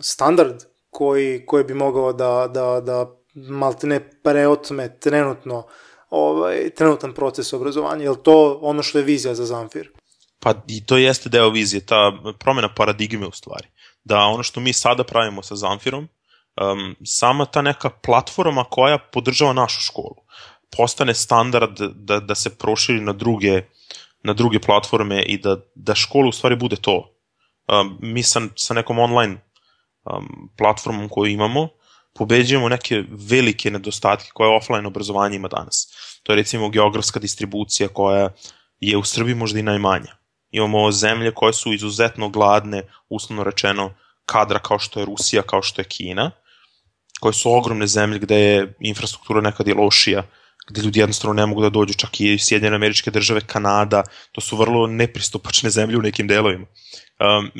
standard 0.00 0.62
koji, 0.90 1.46
koji 1.46 1.64
bi 1.64 1.74
mogao 1.74 2.12
da, 2.12 2.50
da, 2.54 2.80
da 2.80 3.20
maltene 3.34 4.10
preotme 4.22 4.98
trenutno 5.00 5.66
ovaj, 6.10 6.70
trenutan 6.70 7.14
proces 7.14 7.52
obrazovanja. 7.52 8.02
Je 8.02 8.10
li 8.10 8.22
to 8.22 8.58
ono 8.62 8.82
što 8.82 8.98
je 8.98 9.04
vizija 9.04 9.34
za 9.34 9.46
Zamfir? 9.46 9.90
Pa 10.40 10.54
i 10.66 10.86
to 10.86 10.96
jeste 10.96 11.28
deo 11.28 11.50
vizije, 11.50 11.86
ta 11.86 12.12
promena 12.38 12.74
paradigme 12.74 13.26
u 13.26 13.32
stvari. 13.32 13.68
Da 14.04 14.18
ono 14.18 14.42
što 14.42 14.60
mi 14.60 14.72
sada 14.72 15.04
pravimo 15.04 15.42
sa 15.42 15.56
Zamfirom, 15.56 16.08
um, 16.60 16.96
sama 17.04 17.44
ta 17.44 17.62
neka 17.62 17.90
platforma 17.90 18.64
koja 18.64 18.98
podržava 18.98 19.52
našu 19.52 19.80
školu, 19.80 20.16
postane 20.76 21.14
standard 21.14 21.80
da, 21.94 22.20
da 22.20 22.34
se 22.34 22.58
proširi 22.58 23.00
na 23.00 23.12
druge, 23.12 23.62
na 24.22 24.32
druge 24.32 24.58
platforme 24.58 25.22
i 25.22 25.38
da, 25.38 25.56
da 25.74 25.94
škola 25.94 26.28
u 26.28 26.32
stvari 26.32 26.56
bude 26.56 26.76
to. 26.76 27.14
Um, 27.68 27.98
mi 28.00 28.22
sa, 28.22 28.40
sa 28.56 28.74
nekom 28.74 28.98
online 28.98 29.40
um, 30.04 30.50
platformom 30.58 31.08
koju 31.08 31.32
imamo, 31.32 31.68
pobeđujemo 32.14 32.68
neke 32.68 33.04
velike 33.10 33.70
nedostatke 33.70 34.30
koje 34.34 34.56
offline 34.56 34.86
obrazovanje 34.86 35.36
ima 35.36 35.48
danas. 35.48 35.86
To 36.22 36.32
je 36.32 36.36
recimo 36.36 36.68
geografska 36.68 37.20
distribucija 37.20 37.88
koja 37.88 38.28
je 38.80 38.96
u 38.96 39.04
Srbiji 39.04 39.34
možda 39.34 39.58
i 39.58 39.62
najmanja 39.62 40.20
imamo 40.50 40.92
zemlje 40.92 41.34
koje 41.34 41.52
su 41.52 41.72
izuzetno 41.72 42.28
gladne, 42.28 42.82
uslovno 43.08 43.44
rečeno, 43.44 43.94
kadra 44.26 44.58
kao 44.58 44.78
što 44.78 45.00
je 45.00 45.06
Rusija, 45.06 45.42
kao 45.42 45.62
što 45.62 45.80
je 45.80 45.88
Kina, 45.88 46.30
koje 47.20 47.32
su 47.32 47.52
ogromne 47.52 47.86
zemlje 47.86 48.18
gde 48.18 48.36
je 48.36 48.74
infrastruktura 48.80 49.40
nekad 49.40 49.68
je 49.68 49.74
lošija, 49.74 50.22
gde 50.68 50.82
ljudi 50.82 51.00
jednostavno 51.00 51.34
ne 51.34 51.46
mogu 51.46 51.62
da 51.62 51.70
dođu, 51.70 51.94
čak 51.94 52.20
i 52.20 52.38
Sjedinjene 52.38 52.76
američke 52.76 53.10
države, 53.10 53.40
Kanada, 53.40 54.02
to 54.32 54.40
su 54.40 54.56
vrlo 54.56 54.86
nepristupačne 54.86 55.70
zemlje 55.76 55.98
u 55.98 56.02
nekim 56.02 56.28
delovima. 56.28 56.66
Um, 57.20 57.50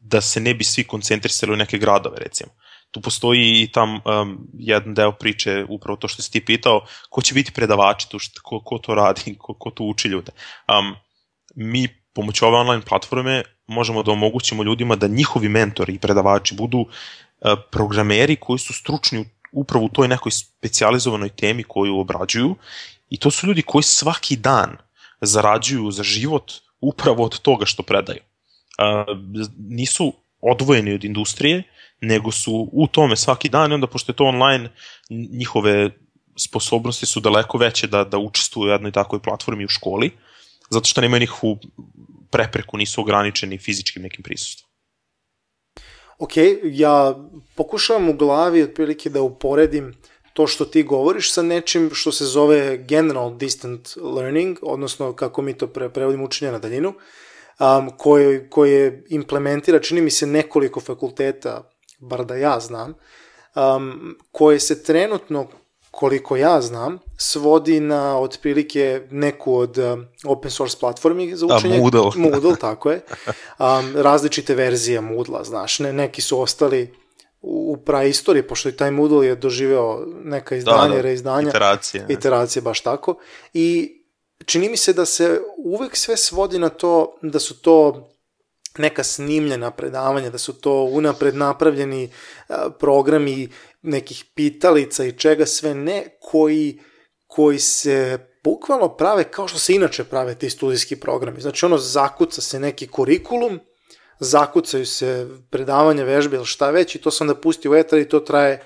da 0.00 0.20
se 0.20 0.40
ne 0.40 0.54
bi 0.54 0.64
svi 0.64 0.84
koncentrisali 0.84 1.52
u 1.52 1.56
neke 1.56 1.78
gradove, 1.78 2.16
recimo. 2.18 2.50
Tu 2.90 3.00
postoji 3.00 3.62
i 3.62 3.68
tam 3.72 3.94
um, 3.94 4.48
jedan 4.58 4.94
deo 4.94 5.12
priče, 5.12 5.64
upravo 5.68 5.96
to 5.96 6.08
što 6.08 6.22
si 6.22 6.30
ti 6.30 6.44
pitao, 6.44 6.84
ko 7.10 7.22
će 7.22 7.34
biti 7.34 7.52
predavači 7.52 8.10
tu, 8.10 8.18
što, 8.18 8.40
ko, 8.44 8.60
ko 8.64 8.78
to 8.78 8.94
radi, 8.94 9.34
ko, 9.42 9.54
ko 9.54 9.70
tu 9.70 9.84
uči 9.84 10.08
ljude. 10.08 10.32
Um, 10.68 10.94
mi 11.54 11.88
pomoću 12.14 12.46
ove 12.46 12.56
online 12.56 12.82
platforme 12.82 13.42
možemo 13.66 14.02
da 14.02 14.12
omogućimo 14.12 14.62
ljudima 14.62 14.96
da 14.96 15.08
njihovi 15.08 15.48
mentori 15.48 15.94
i 15.94 15.98
predavači 15.98 16.54
budu 16.54 16.78
uh, 16.78 16.88
programeri 17.70 18.36
koji 18.36 18.58
su 18.58 18.72
stručni 18.72 19.24
upravo 19.52 19.84
u 19.84 19.88
toj 19.88 20.08
nekoj 20.08 20.32
specializovanoj 20.32 21.28
temi 21.28 21.62
koju 21.62 21.98
obrađuju 21.98 22.56
i 23.10 23.18
to 23.18 23.30
su 23.30 23.46
ljudi 23.46 23.62
koji 23.62 23.82
svaki 23.82 24.36
dan 24.36 24.76
zarađuju 25.20 25.90
za 25.90 26.02
život 26.02 26.52
upravo 26.80 27.24
od 27.24 27.38
toga 27.38 27.66
što 27.66 27.82
predaju. 27.82 28.20
Uh, 28.20 29.18
nisu 29.58 30.12
odvojeni 30.40 30.94
od 30.94 31.04
industrije, 31.04 31.62
nego 32.00 32.32
su 32.32 32.68
u 32.72 32.86
tome 32.86 33.16
svaki 33.16 33.48
dan 33.48 33.70
i 33.70 33.74
onda 33.74 33.86
pošto 33.86 34.12
je 34.12 34.16
to 34.16 34.24
online, 34.24 34.70
njihove 35.10 35.90
sposobnosti 36.36 37.06
su 37.06 37.20
daleko 37.20 37.58
veće 37.58 37.86
da, 37.86 38.04
da 38.04 38.18
učestvuju 38.18 38.68
u 38.68 38.72
jednoj 38.72 38.92
takvoj 38.92 39.22
platformi 39.22 39.64
u 39.64 39.68
školi, 39.68 40.10
zato 40.70 40.84
što 40.84 41.00
nemaju 41.00 41.20
nikakvu 41.20 41.58
prepreku, 42.30 42.76
nisu 42.76 43.00
ograničeni 43.00 43.58
fizičkim 43.58 44.02
nekim 44.02 44.22
prisustvom. 44.22 44.71
Ok, 46.22 46.32
ja 46.62 47.14
pokušavam 47.54 48.08
u 48.08 48.12
glavi 48.12 48.62
otprilike 48.62 49.10
da 49.10 49.22
uporedim 49.22 49.94
to 50.32 50.46
što 50.46 50.64
ti 50.64 50.82
govoriš 50.82 51.32
sa 51.32 51.42
nečim 51.42 51.90
što 51.92 52.12
se 52.12 52.24
zove 52.24 52.76
General 52.78 53.36
Distant 53.36 53.96
Learning, 53.96 54.58
odnosno 54.62 55.12
kako 55.12 55.42
mi 55.42 55.54
to 55.54 55.66
pre, 55.66 55.88
prevodimo 55.88 56.24
učenje 56.24 56.52
na 56.52 56.58
daljinu, 56.58 56.88
um, 57.60 57.90
koje, 57.98 58.50
koje 58.50 59.04
implementira, 59.08 59.80
čini 59.80 60.00
mi 60.00 60.10
se, 60.10 60.26
nekoliko 60.26 60.80
fakulteta, 60.80 61.70
bar 61.98 62.24
da 62.24 62.36
ja 62.36 62.60
znam, 62.60 62.94
um, 63.54 64.16
koje 64.32 64.60
se 64.60 64.82
trenutno 64.82 65.48
koliko 65.92 66.36
ja 66.36 66.60
znam, 66.60 66.98
svodi 67.16 67.80
na 67.80 68.18
otprilike 68.18 69.02
neku 69.10 69.56
od 69.56 69.78
um, 69.78 70.06
open 70.24 70.50
source 70.50 70.76
platformi 70.80 71.36
za 71.36 71.46
da, 71.46 71.56
učenje. 71.56 71.74
Da, 71.74 71.80
Moodle. 71.80 72.10
Moodle, 72.30 72.56
tako 72.56 72.90
je. 72.90 73.00
Um, 73.58 73.96
različite 73.96 74.54
verzije 74.54 75.00
Moodle, 75.00 75.44
znaš, 75.44 75.78
ne, 75.78 75.92
neki 75.92 76.22
su 76.22 76.40
ostali 76.40 76.94
u 77.42 77.76
praistoriji, 77.76 78.42
pošto 78.42 78.68
i 78.68 78.76
taj 78.76 78.90
Moodle 78.90 79.26
je 79.26 79.36
doživeo 79.36 80.06
neka 80.24 80.56
izdanja, 80.56 80.88
da, 80.88 80.94
da. 80.94 81.00
reizdanja. 81.00 81.48
Iteracije. 81.48 82.06
Iteracije, 82.08 82.62
baš 82.62 82.80
tako. 82.80 83.14
I 83.54 83.98
čini 84.44 84.68
mi 84.68 84.76
se 84.76 84.92
da 84.92 85.04
se 85.04 85.40
uvek 85.56 85.96
sve 85.96 86.16
svodi 86.16 86.58
na 86.58 86.68
to 86.68 87.18
da 87.22 87.38
su 87.38 87.62
to 87.62 88.08
neka 88.78 89.04
snimljena 89.04 89.70
predavanja, 89.70 90.30
da 90.30 90.38
su 90.38 90.52
to 90.52 90.84
unapred 90.84 91.36
napravljeni 91.36 92.10
programi 92.78 93.48
nekih 93.82 94.24
pitalica 94.34 95.04
i 95.04 95.12
čega 95.12 95.46
sve 95.46 95.74
ne, 95.74 96.18
koji, 96.20 96.80
koji 97.26 97.58
se 97.58 98.18
bukvalno 98.44 98.88
prave 98.88 99.24
kao 99.24 99.48
što 99.48 99.58
se 99.58 99.74
inače 99.74 100.04
prave 100.04 100.34
ti 100.34 100.50
studijski 100.50 100.96
programi. 100.96 101.40
Znači 101.40 101.66
ono 101.66 101.78
zakuca 101.78 102.40
se 102.40 102.60
neki 102.60 102.86
kurikulum, 102.86 103.60
zakucaju 104.20 104.86
se 104.86 105.28
predavanja, 105.50 106.04
vežbe 106.04 106.36
ili 106.36 106.46
šta 106.46 106.70
već 106.70 106.94
i 106.94 106.98
to 106.98 107.10
se 107.10 107.24
onda 107.24 107.34
pusti 107.34 107.68
u 107.68 107.74
etar 107.74 107.98
i 107.98 108.08
to 108.08 108.20
traje 108.20 108.62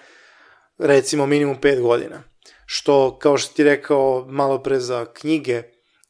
recimo 0.78 1.26
minimum 1.26 1.56
5 1.60 1.80
godina. 1.80 2.22
Što, 2.66 3.18
kao 3.18 3.38
što 3.38 3.54
ti 3.54 3.64
rekao 3.64 4.26
malo 4.28 4.62
pre 4.62 4.80
za 4.80 5.06
knjige, 5.12 5.62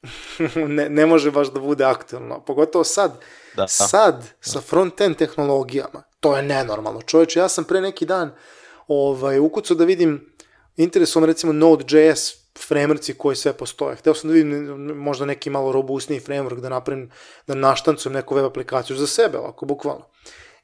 ne, 0.76 0.88
ne 0.88 1.06
može 1.06 1.30
baš 1.30 1.52
da 1.52 1.60
bude 1.60 1.84
aktualno. 1.84 2.44
Pogotovo 2.44 2.84
sad, 2.84 3.10
da, 3.56 3.62
da. 3.62 3.68
sad 3.68 4.24
sa 4.40 4.60
front-end 4.60 5.16
tehnologijama, 5.16 6.02
to 6.20 6.36
je 6.36 6.42
nenormalno. 6.42 7.02
Čovječe, 7.02 7.38
ja 7.38 7.48
sam 7.48 7.64
pre 7.64 7.80
neki 7.80 8.06
dan 8.06 8.34
ovaj, 8.88 9.38
ukucao 9.38 9.76
da 9.76 9.84
vidim, 9.84 10.34
interesujem 10.76 11.24
recimo 11.24 11.52
Node.js 11.52 12.46
frameworkci 12.68 13.16
koji 13.16 13.36
sve 13.36 13.52
postoje. 13.52 13.96
Hteo 13.96 14.14
sam 14.14 14.30
da 14.30 14.34
vidim 14.34 14.66
možda 14.96 15.24
neki 15.24 15.50
malo 15.50 15.72
robustniji 15.72 16.20
framework 16.20 16.60
da 16.60 16.68
napravim, 16.68 17.10
da 17.46 17.54
naštancujem 17.54 18.14
neku 18.14 18.34
web 18.34 18.44
aplikaciju 18.44 18.96
za 18.96 19.06
sebe, 19.06 19.38
ovako, 19.38 19.66
bukvalno. 19.66 20.04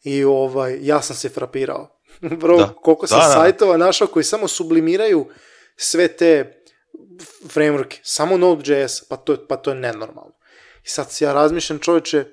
I 0.02 0.24
ovaj, 0.24 0.78
ja 0.80 1.02
sam 1.02 1.16
se 1.16 1.28
frapirao. 1.28 1.98
Bro, 2.40 2.56
da. 2.56 2.72
koliko 2.82 3.06
sam 3.06 3.18
da, 3.18 3.26
da. 3.26 3.32
sajtova 3.32 3.76
našao 3.76 4.06
koji 4.06 4.24
samo 4.24 4.48
sublimiraju 4.48 5.26
sve 5.76 6.08
te 6.08 6.61
framework, 7.48 7.98
samo 8.02 8.36
Node.js, 8.36 9.08
pa 9.08 9.16
to, 9.16 9.46
pa 9.48 9.56
to 9.56 9.70
je 9.70 9.76
nenormalno. 9.76 10.34
I 10.84 10.88
sad 10.88 11.10
se 11.10 11.24
ja 11.24 11.32
razmišljam 11.32 11.78
čoveče, 11.78 12.24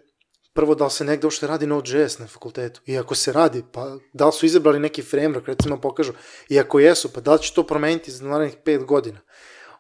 prvo 0.54 0.76
da 0.76 0.86
li 0.86 0.92
se 0.92 1.06
negde 1.06 1.28
uopšte 1.28 1.48
radi 1.48 1.68
Node.js 1.68 2.20
na 2.20 2.28
fakultetu. 2.28 2.82
I 2.86 2.98
ako 2.98 3.16
se 3.16 3.34
radi, 3.34 3.64
pa 3.72 3.98
da 4.14 4.26
li 4.26 4.32
su 4.32 4.46
izabrali 4.46 4.80
neki 4.80 5.04
framework, 5.04 5.46
recimo 5.46 5.82
pokažu. 5.82 6.14
I 6.50 6.60
ako 6.60 6.80
jesu, 6.80 7.14
pa 7.14 7.22
da 7.22 7.34
li 7.34 7.40
će 7.40 7.54
to 7.54 7.64
promeniti 7.64 8.12
za 8.12 8.26
narednih 8.26 8.58
5 8.66 8.86
godina. 8.86 9.20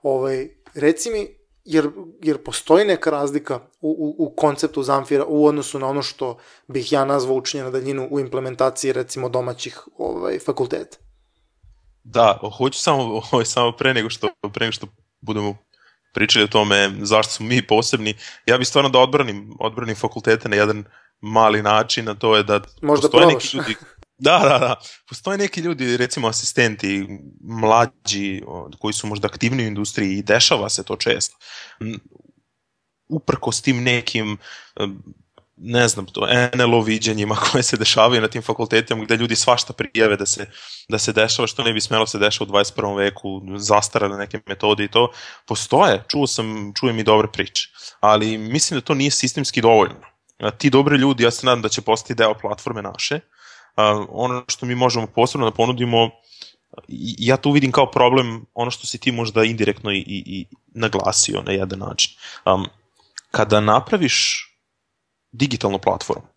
Ovaj, 0.01 0.49
reci 0.75 1.09
mi, 1.11 1.39
jer, 1.63 1.89
jer 2.23 2.43
postoji 2.43 2.85
neka 2.85 3.09
razlika 3.09 3.59
u, 3.81 3.89
u, 3.89 4.25
u 4.25 4.35
konceptu 4.35 4.83
Zamfira 4.83 5.25
u 5.25 5.45
odnosu 5.45 5.79
na 5.79 5.87
ono 5.87 6.01
što 6.01 6.37
bih 6.67 6.91
ja 6.91 7.05
nazvao 7.05 7.35
učenje 7.35 7.63
na 7.63 7.69
daljinu 7.69 8.07
u 8.11 8.19
implementaciji 8.19 8.93
recimo 8.93 9.29
domaćih 9.29 9.87
ovaj, 9.97 10.39
fakulteta. 10.39 10.97
Da, 12.11 12.39
hoću 12.57 12.79
samo, 12.79 13.21
samo 13.45 13.71
pre 13.71 13.93
nego 13.93 14.09
što, 14.09 14.29
pre 14.53 14.65
nego 14.65 14.71
što 14.71 14.87
budemo 15.21 15.57
pričali 16.13 16.43
o 16.43 16.47
tome 16.47 16.91
zašto 17.01 17.33
smo 17.33 17.45
mi 17.45 17.67
posebni, 17.67 18.13
ja 18.45 18.57
bih 18.57 18.67
stvarno 18.67 18.89
da 18.89 18.99
odbranim, 18.99 19.55
odbranim 19.59 19.95
fakultete 19.95 20.49
na 20.49 20.55
jedan 20.55 20.83
mali 21.21 21.61
način, 21.61 22.09
a 22.09 22.13
to 22.13 22.35
je 22.35 22.43
da 22.43 22.61
Možda 22.81 23.07
postoje 23.07 23.27
probaš. 23.27 23.43
neki 23.43 23.57
ljudi 23.57 23.75
Da, 24.19 24.39
da, 24.39 24.59
da. 24.59 24.75
Postoje 25.09 25.37
neki 25.37 25.61
ljudi, 25.61 25.97
recimo 25.97 26.27
asistenti, 26.27 27.07
mlađi, 27.41 28.43
koji 28.79 28.93
su 28.93 29.07
možda 29.07 29.27
aktivni 29.27 29.63
u 29.63 29.67
industriji 29.67 30.17
i 30.17 30.23
dešava 30.23 30.69
se 30.69 30.83
to 30.83 30.95
često. 30.95 31.37
Uprko 33.09 33.51
s 33.51 33.61
tim 33.61 33.83
nekim 33.83 34.37
ne 35.61 35.87
znam, 35.87 36.05
to 36.05 36.27
NLO 36.55 36.81
viđenjima 36.81 37.35
koje 37.51 37.63
se 37.63 37.77
dešavaju 37.77 38.21
na 38.21 38.27
tim 38.27 38.41
fakultetima 38.41 39.03
gde 39.03 39.15
ljudi 39.15 39.35
svašta 39.35 39.73
prijave 39.73 40.17
da 40.17 40.25
se, 40.25 40.45
da 40.89 40.99
se 40.99 41.13
dešava 41.13 41.47
što 41.47 41.63
ne 41.63 41.73
bi 41.73 41.81
smelo 41.81 42.07
se 42.07 42.19
dešava 42.19 42.49
u 42.49 42.53
21. 42.53 42.97
veku, 42.97 43.41
zastarane 43.57 44.17
neke 44.17 44.39
metode 44.45 44.83
i 44.83 44.87
to, 44.87 45.11
postoje, 45.47 46.03
čuo 46.11 46.27
sam, 46.27 46.73
čujem 46.79 46.99
i 46.99 47.03
dobre 47.03 47.27
priče, 47.33 47.69
ali 47.99 48.37
mislim 48.37 48.79
da 48.79 48.85
to 48.85 48.93
nije 48.93 49.11
sistemski 49.11 49.61
dovoljno. 49.61 50.01
Ti 50.57 50.69
dobri 50.69 50.97
ljudi, 50.97 51.23
ja 51.23 51.31
se 51.31 51.45
nadam 51.45 51.61
da 51.61 51.69
će 51.69 51.81
postati 51.81 52.15
deo 52.15 52.33
platforme 52.33 52.81
naše, 52.81 53.19
ono 54.09 54.43
što 54.47 54.65
mi 54.65 54.75
možemo 54.75 55.07
posebno 55.07 55.49
da 55.49 55.55
ponudimo, 55.55 56.09
ja 57.17 57.37
to 57.37 57.51
vidim 57.51 57.71
kao 57.71 57.91
problem, 57.91 58.45
ono 58.53 58.71
što 58.71 58.87
si 58.87 58.97
ti 58.97 59.11
možda 59.11 59.43
indirektno 59.43 59.91
i, 59.91 59.97
i, 59.97 60.23
i 60.25 60.45
naglasio 60.67 61.41
na 61.41 61.51
jedan 61.51 61.79
način. 61.79 62.11
Um, 62.45 62.67
kada 63.31 63.59
napraviš 63.59 64.48
digitalnu 65.31 65.79
platformu. 65.79 66.27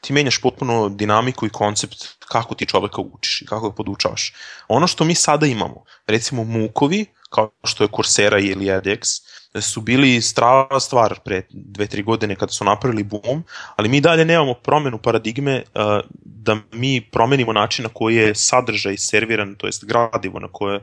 Ti 0.00 0.12
menjaš 0.12 0.40
potpuno 0.40 0.88
dinamiku 0.88 1.46
i 1.46 1.50
koncept 1.50 2.06
kako 2.28 2.54
ti 2.54 2.66
čoveka 2.66 3.00
učiš 3.00 3.42
i 3.42 3.46
kako 3.46 3.70
ga 3.70 3.76
podučavaš. 3.76 4.32
Ono 4.68 4.86
što 4.86 5.04
mi 5.04 5.14
sada 5.14 5.46
imamo, 5.46 5.84
recimo 6.06 6.44
Mukovi, 6.44 7.06
kao 7.30 7.50
što 7.64 7.84
je 7.84 7.88
Coursera 7.96 8.38
ili 8.38 8.66
edX, 8.66 9.22
su 9.60 9.80
bili 9.80 10.20
strava 10.20 10.80
stvar 10.80 11.20
pre 11.24 11.42
dve, 11.50 11.86
tri 11.86 12.02
godine 12.02 12.36
kada 12.36 12.52
su 12.52 12.64
napravili 12.64 13.02
boom, 13.02 13.44
ali 13.76 13.88
mi 13.88 14.00
dalje 14.00 14.24
nemamo 14.24 14.54
promenu 14.54 14.98
paradigme 14.98 15.62
uh, 15.74 15.82
da 16.24 16.56
mi 16.72 17.08
promenimo 17.10 17.52
način 17.52 17.82
na 17.82 17.88
koji 17.94 18.16
je 18.16 18.34
sadržaj 18.34 18.96
serviran, 18.96 19.54
to 19.54 19.66
jest 19.66 19.84
gradivo 19.84 20.40
na 20.40 20.48
koje, 20.52 20.80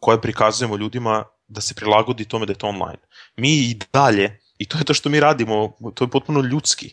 koje 0.00 0.20
prikazujemo 0.20 0.76
ljudima 0.76 1.24
da 1.48 1.60
se 1.60 1.74
prilagodi 1.74 2.24
tome 2.24 2.46
da 2.46 2.52
je 2.52 2.58
to 2.58 2.66
online. 2.66 2.98
Mi 3.36 3.50
i 3.50 3.78
dalje 3.92 4.40
I 4.58 4.66
to 4.66 4.78
je 4.78 4.84
to 4.84 4.94
što 4.94 5.08
mi 5.08 5.20
radimo, 5.20 5.76
to 5.94 6.04
je 6.04 6.10
potpuno 6.10 6.40
ljudski. 6.40 6.92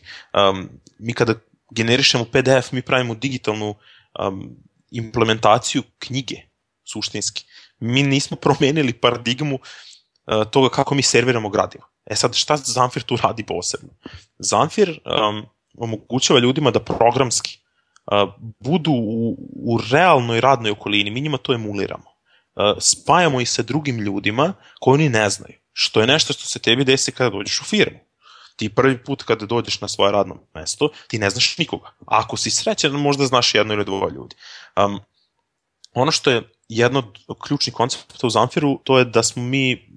Um, 0.50 0.68
mi 0.98 1.12
kada 1.12 1.34
generišemo 1.70 2.24
PDF, 2.24 2.72
mi 2.72 2.82
pravimo 2.82 3.14
digitalnu 3.14 3.74
um, 4.20 4.56
implementaciju 4.90 5.82
knjige, 5.98 6.36
suštinski. 6.84 7.44
Mi 7.78 8.02
nismo 8.02 8.36
promenili 8.36 8.92
paradigmu 8.92 9.54
uh, 9.54 10.50
toga 10.50 10.68
kako 10.68 10.94
mi 10.94 11.02
serviramo 11.02 11.48
gradivo. 11.48 11.84
E 12.06 12.16
sad, 12.16 12.34
šta 12.34 12.56
Zamfir 12.56 13.02
tu 13.02 13.16
radi 13.16 13.46
posebno? 13.46 13.88
Zamfir 14.38 14.90
um, 14.90 15.46
omogućava 15.78 16.40
ljudima 16.40 16.70
da 16.70 16.80
programski 16.80 17.58
uh, 18.06 18.32
budu 18.60 18.92
u, 18.92 19.36
u 19.56 19.80
realnoj 19.90 20.40
radnoj 20.40 20.70
okolini, 20.70 21.10
mi 21.10 21.20
njima 21.20 21.38
to 21.38 21.54
emuliramo. 21.54 22.04
Uh, 22.54 22.62
spajamo 22.80 23.40
ih 23.40 23.50
sa 23.50 23.62
drugim 23.62 23.98
ljudima 23.98 24.54
koji 24.80 24.94
oni 24.94 25.08
ne 25.08 25.30
znaju 25.30 25.65
što 25.78 26.00
je 26.00 26.06
nešto 26.06 26.32
što 26.32 26.48
se 26.48 26.58
tebi 26.58 26.84
desi 26.84 27.12
kada 27.12 27.30
dođeš 27.30 27.60
u 27.60 27.64
firmu. 27.64 27.98
Ti 28.56 28.68
prvi 28.68 29.04
put 29.04 29.22
kada 29.22 29.46
dođeš 29.46 29.80
na 29.80 29.88
svoje 29.88 30.12
radno 30.12 30.38
mesto, 30.54 30.88
ti 31.08 31.18
ne 31.18 31.30
znaš 31.30 31.58
nikoga. 31.58 31.86
A 32.06 32.20
ako 32.24 32.36
si 32.36 32.50
srećan, 32.50 32.92
možda 32.92 33.26
znaš 33.26 33.54
jedno 33.54 33.74
ili 33.74 33.84
dvoje 33.84 34.14
ljudi. 34.14 34.36
Um, 34.76 35.00
ono 35.92 36.10
što 36.10 36.30
je 36.30 36.42
jedno 36.68 37.12
od 37.28 37.36
ključnih 37.46 37.74
koncepta 37.74 38.26
u 38.26 38.30
Zamfiru, 38.30 38.80
to 38.84 38.98
je 38.98 39.04
da 39.04 39.22
smo 39.22 39.42
mi 39.42 39.88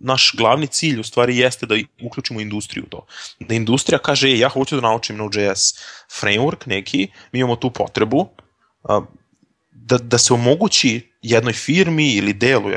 naš 0.00 0.32
glavni 0.36 0.66
cilj 0.66 1.00
u 1.00 1.04
stvari 1.04 1.38
jeste 1.38 1.66
da 1.66 1.74
uključimo 2.06 2.40
industriju 2.40 2.84
u 2.86 2.90
to. 2.90 3.06
Da 3.40 3.54
industrija 3.54 3.98
kaže, 3.98 4.38
ja 4.38 4.48
hoću 4.48 4.74
da 4.74 4.82
naučim 4.82 5.16
Node.js 5.16 5.74
framework 6.20 6.66
neki, 6.66 7.08
mi 7.32 7.38
imamo 7.38 7.56
tu 7.56 7.70
potrebu, 7.70 8.28
da, 9.86 9.98
da 9.98 10.18
se 10.18 10.34
omogući 10.34 11.12
jednoj 11.22 11.52
firmi 11.52 12.12
ili 12.12 12.32
delu 12.32 12.70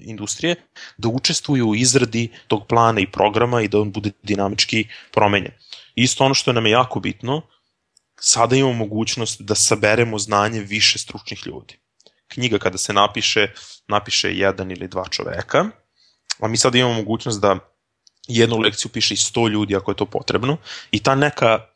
industrije 0.00 0.54
da 0.98 1.08
učestvuju 1.08 1.68
u 1.68 1.74
izradi 1.74 2.28
tog 2.48 2.66
plana 2.68 3.00
i 3.00 3.10
programa 3.10 3.62
i 3.62 3.68
da 3.68 3.80
on 3.80 3.92
bude 3.92 4.10
dinamički 4.22 4.86
promenjen. 5.12 5.52
Isto 5.94 6.24
ono 6.24 6.34
što 6.34 6.52
nam 6.52 6.66
je 6.66 6.72
jako 6.72 7.00
bitno, 7.00 7.42
sada 8.20 8.56
imamo 8.56 8.74
mogućnost 8.74 9.40
da 9.40 9.54
saberemo 9.54 10.18
znanje 10.18 10.60
više 10.60 10.98
stručnih 10.98 11.46
ljudi. 11.46 11.78
Knjiga 12.28 12.58
kada 12.58 12.78
se 12.78 12.92
napiše, 12.92 13.48
napiše 13.88 14.36
jedan 14.36 14.70
ili 14.70 14.88
dva 14.88 15.08
čoveka, 15.10 15.66
a 16.40 16.48
mi 16.48 16.56
sada 16.56 16.78
imamo 16.78 16.94
mogućnost 16.94 17.40
da 17.40 17.58
jednu 18.28 18.58
lekciju 18.58 18.90
piše 18.90 19.14
i 19.14 19.16
100 19.16 19.50
ljudi 19.50 19.76
ako 19.76 19.90
je 19.90 19.96
to 19.96 20.06
potrebno 20.06 20.56
i 20.90 21.02
ta 21.02 21.14
neka 21.14 21.66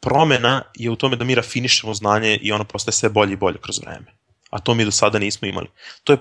promena 0.00 0.62
je 0.74 0.90
u 0.90 0.96
tome 0.96 1.16
da 1.16 1.24
mi 1.24 1.34
rafinišemo 1.34 1.94
znanje 1.94 2.38
i 2.42 2.52
ono 2.52 2.64
postaje 2.64 2.92
sve 2.92 3.08
bolje 3.08 3.32
i 3.32 3.36
bolje 3.36 3.58
kroz 3.58 3.80
vreme. 3.80 4.06
A 4.50 4.58
to 4.58 4.74
mi 4.74 4.84
do 4.84 4.90
sada 4.90 5.18
nismo 5.18 5.48
imali. 5.48 5.66
To 6.04 6.12
je 6.12 6.18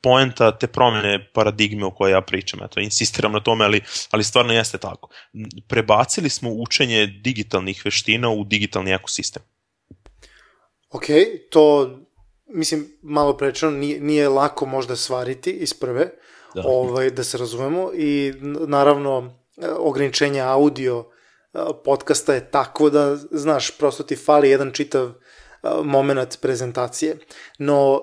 poenta 0.00 0.58
te 0.58 0.66
promene 0.66 1.30
paradigme 1.32 1.86
o 1.86 1.90
kojoj 1.90 2.12
ja 2.12 2.20
pričam, 2.20 2.60
eto, 2.62 2.80
insistiram 2.80 3.32
na 3.32 3.40
tome, 3.40 3.64
ali, 3.64 3.80
ali 4.10 4.24
stvarno 4.24 4.52
jeste 4.52 4.78
tako. 4.78 5.08
Prebacili 5.68 6.30
smo 6.30 6.50
učenje 6.50 7.06
digitalnih 7.06 7.82
veština 7.84 8.30
u 8.30 8.44
digitalni 8.44 8.92
ekosistem. 8.92 9.42
Ok, 10.90 11.04
to 11.50 11.90
mislim, 12.48 12.86
malo 13.02 13.36
prečeno, 13.36 13.72
nije, 13.72 14.00
nije 14.00 14.28
lako 14.28 14.66
možda 14.66 14.96
svariti 14.96 15.50
iz 15.50 15.74
prve, 15.74 16.10
da. 16.54 16.62
Ovaj, 16.66 17.10
da 17.10 17.24
se 17.24 17.38
razumemo 17.38 17.90
i 17.94 18.32
naravno 18.66 19.34
ograničenje 19.78 20.40
audio 20.40 21.04
podcasta 21.84 22.34
je 22.34 22.50
tako 22.50 22.90
da, 22.90 23.16
znaš, 23.16 23.78
prosto 23.78 24.02
ti 24.02 24.16
fali 24.16 24.50
jedan 24.50 24.72
čitav 24.72 25.12
moment 25.84 26.40
prezentacije. 26.40 27.18
No, 27.58 28.00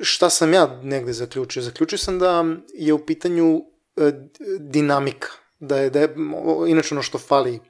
šta 0.00 0.30
sam 0.30 0.52
ja 0.52 0.80
negde 0.82 1.12
zaključio? 1.12 1.62
Zaključio 1.62 1.98
sam 1.98 2.18
da 2.18 2.44
je 2.74 2.92
u 2.92 3.06
pitanju 3.06 3.62
e, 3.96 4.12
dinamika, 4.58 5.28
da 5.58 5.78
je, 5.78 5.90
da 5.90 6.00
je 6.00 6.14
inače 6.68 6.94
ono 6.94 7.02
što 7.02 7.18
fali 7.18 7.60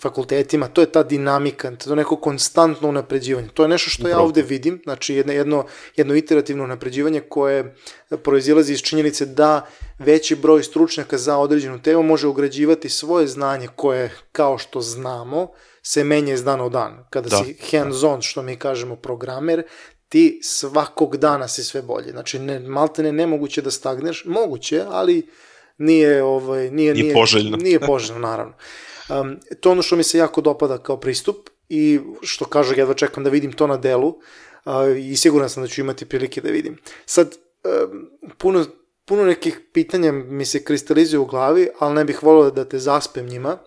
fakultetima, 0.00 0.68
to 0.68 0.80
je 0.80 0.86
ta 0.86 1.02
dinamika, 1.02 1.76
to 1.76 1.90
je 1.90 1.96
neko 1.96 2.16
konstantno 2.16 2.88
unapređivanje. 2.88 3.48
To 3.54 3.62
je 3.62 3.68
nešto 3.68 3.90
što 3.90 4.08
ja 4.08 4.20
ovde 4.20 4.42
vidim, 4.42 4.80
znači 4.84 5.14
jedno, 5.14 5.32
jedno, 5.32 5.64
jedno 5.96 6.14
iterativno 6.14 6.64
unapređivanje 6.64 7.20
koje 7.20 7.74
proizilazi 8.22 8.72
iz 8.72 8.82
činjenice 8.82 9.26
da 9.26 9.66
veći 9.98 10.36
broj 10.36 10.62
stručnjaka 10.62 11.18
za 11.18 11.38
određenu 11.38 11.82
temu 11.82 12.02
može 12.02 12.26
ugrađivati 12.26 12.88
svoje 12.88 13.26
znanje 13.26 13.68
koje, 13.76 14.10
kao 14.32 14.58
što 14.58 14.80
znamo, 14.80 15.48
se 15.82 16.04
menja 16.04 16.34
iz 16.34 16.44
dana 16.44 16.64
u 16.64 16.70
dan. 16.70 17.06
Kada 17.10 17.28
da. 17.28 17.36
si 17.36 17.56
hands-on, 17.70 18.22
što 18.22 18.42
mi 18.42 18.56
kažemo, 18.56 18.96
programer, 18.96 19.62
ti 20.08 20.40
svakog 20.42 21.16
dana 21.16 21.48
si 21.48 21.64
sve 21.64 21.82
bolje. 21.82 22.10
Znači, 22.10 22.38
ne, 22.38 22.60
malte 22.60 23.02
ne 23.02 23.12
nemoguće 23.12 23.62
da 23.62 23.70
stagneš, 23.70 24.24
moguće, 24.24 24.84
ali 24.88 25.28
nije, 25.78 26.22
ovaj, 26.22 26.70
nije, 26.70 26.70
nije, 26.70 26.94
nije 26.94 27.14
poželjno. 27.14 27.56
Nije 27.56 27.80
poželjno, 27.80 28.20
naravno. 28.20 28.54
Um, 29.08 29.36
to 29.60 29.70
ono 29.70 29.82
što 29.82 29.96
mi 29.96 30.02
se 30.02 30.18
jako 30.18 30.40
dopada 30.40 30.78
kao 30.78 30.96
pristup 30.96 31.50
i 31.68 32.00
što 32.22 32.44
kažu, 32.44 32.74
jedva 32.76 32.94
čekam 32.94 33.24
da 33.24 33.30
vidim 33.30 33.52
to 33.52 33.66
na 33.66 33.76
delu 33.76 34.08
uh, 34.08 34.72
i 34.98 35.16
siguran 35.16 35.48
sam 35.48 35.62
da 35.62 35.68
ću 35.68 35.80
imati 35.80 36.04
prilike 36.04 36.40
da 36.40 36.50
vidim. 36.50 36.78
Sad, 37.06 37.36
um, 37.64 38.10
puno, 38.38 38.64
puno 39.04 39.24
nekih 39.24 39.60
pitanja 39.72 40.12
mi 40.12 40.44
se 40.44 40.64
kristalizuju 40.64 41.22
u 41.22 41.26
glavi, 41.26 41.68
ali 41.78 41.94
ne 41.94 42.04
bih 42.04 42.22
volio 42.22 42.50
da 42.50 42.64
te 42.64 42.78
zaspem 42.78 43.26
njima, 43.26 43.58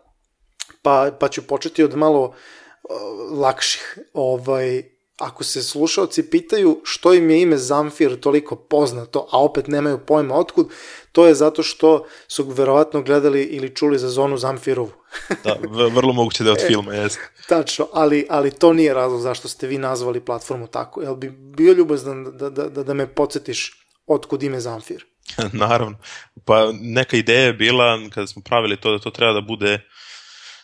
pa, 0.82 1.12
pa 1.20 1.28
ću 1.28 1.48
početi 1.48 1.84
od 1.84 1.96
malo 1.96 2.24
uh, 2.24 3.40
lakših. 3.40 3.98
Ovaj, 4.14 4.84
ako 5.18 5.44
se 5.44 5.64
slušalci 5.64 6.30
pitaju 6.30 6.82
što 6.84 7.14
im 7.14 7.30
je 7.30 7.42
ime 7.42 7.58
Zamfir 7.58 8.20
toliko 8.20 8.56
poznato, 8.56 9.28
a 9.32 9.44
opet 9.44 9.68
nemaju 9.68 10.00
pojma 10.06 10.36
otkud, 10.36 10.70
to 11.12 11.28
je 11.28 11.34
zato 11.34 11.64
što 11.64 12.06
su 12.28 12.44
verovatno 12.44 13.02
gledali 13.02 13.44
ili 13.44 13.76
čuli 13.76 14.00
za 14.00 14.10
zonu 14.10 14.38
Zamfirovu. 14.38 14.99
Da, 15.44 15.56
vrlo 15.92 16.14
moguće 16.14 16.44
da 16.44 16.50
je 16.50 16.54
od 16.54 16.60
e, 16.64 16.68
filma, 16.68 16.94
jes. 16.94 17.14
Tačno, 17.48 17.88
ali, 17.94 18.28
ali 18.30 18.52
to 18.52 18.74
nije 18.74 18.94
razlog 18.94 19.22
zašto 19.22 19.48
ste 19.48 19.68
vi 19.68 19.78
nazvali 19.78 20.26
platformu 20.26 20.68
tako. 20.68 21.02
Jel 21.02 21.16
bi 21.16 21.30
bio 21.30 21.74
ljubazan 21.74 22.24
da, 22.24 22.50
da, 22.50 22.70
da, 22.70 22.84
da 22.84 22.94
me 22.94 23.08
podsjetiš 23.08 23.86
otkud 24.08 24.44
ime 24.44 24.60
Zamfir? 24.60 25.06
Naravno. 25.54 25.98
Pa 26.46 26.72
neka 26.82 27.18
ideja 27.18 27.42
je 27.46 27.54
bila, 27.54 28.00
kada 28.10 28.28
smo 28.28 28.42
pravili 28.42 28.78
to, 28.78 28.92
da 28.92 29.00
to 29.00 29.10
treba 29.10 29.34
da 29.34 29.42
bude, 29.42 29.82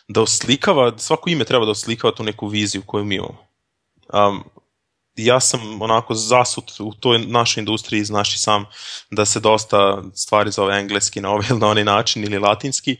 da 0.08 0.22
oslikava, 0.22 0.98
svako 0.98 1.30
ime 1.30 1.44
treba 1.44 1.64
da 1.64 1.70
oslikava 1.70 2.14
tu 2.14 2.24
neku 2.24 2.48
viziju 2.48 2.82
koju 2.86 3.04
mi 3.04 3.14
imamo. 3.14 3.46
Um, 4.12 4.44
ja 5.16 5.40
sam 5.40 5.82
onako 5.82 6.14
zasut 6.14 6.72
u 6.80 6.94
toj 6.94 7.18
našoj 7.18 7.60
industriji, 7.60 8.04
znaš 8.04 8.34
i 8.34 8.38
sam, 8.38 8.64
da 9.10 9.24
se 9.24 9.40
dosta 9.40 10.02
stvari 10.14 10.50
zove 10.50 10.78
engleski 10.78 11.20
na 11.20 11.30
ovaj 11.30 11.46
ili 11.50 11.58
na 11.58 11.68
onaj 11.68 11.84
način 11.84 12.24
ili 12.24 12.38
latinski. 12.38 12.96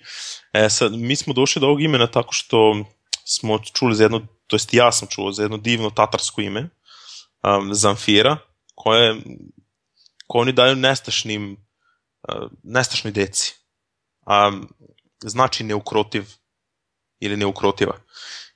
E, 0.57 0.71
sad, 0.71 0.93
mi 0.93 1.17
smo 1.17 1.33
došli 1.33 1.61
do 1.61 1.67
ovog 1.67 1.83
imena 1.83 2.07
tako 2.07 2.33
što 2.33 2.85
smo 3.25 3.59
čuli 3.59 3.95
za 3.95 4.03
jedno, 4.03 4.27
to 4.47 4.57
jest 4.57 4.75
ja 4.75 4.93
sam 4.93 5.09
čuo 5.09 5.33
za 5.33 5.43
jedno 5.43 5.57
divno 5.57 5.91
tatarsko 5.91 6.41
ime, 6.41 6.69
um, 7.43 7.75
Zamfira, 7.75 8.37
koje, 8.75 9.17
koje 10.27 10.43
oni 10.43 10.53
daju 10.53 10.77
nestašnim, 10.77 11.57
uh, 12.29 12.51
nestašnoj 12.63 13.13
deci. 13.13 13.55
Um, 14.27 14.69
znači 15.21 15.65
neukrotiv 15.65 16.25
ili 17.21 17.37
neukrotiva. 17.37 17.97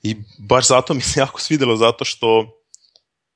I 0.03 0.17
baš 0.39 0.67
zato 0.67 0.95
mi 0.95 1.01
se 1.01 1.21
jako 1.25 1.41
svidelo, 1.41 1.77
zato 1.77 2.05
što 2.05 2.61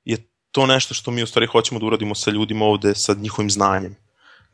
je 0.03 0.31
to 0.51 0.65
nešto 0.65 0.93
što 0.93 1.11
mi 1.11 1.23
u 1.23 1.27
stvari 1.27 1.47
hoćemo 1.47 1.79
da 1.79 1.85
uradimo 1.85 2.15
sa 2.15 2.31
ljudima 2.31 2.65
ovde, 2.65 2.95
sa 2.95 3.13
njihovim 3.13 3.49
znanjem. 3.49 3.95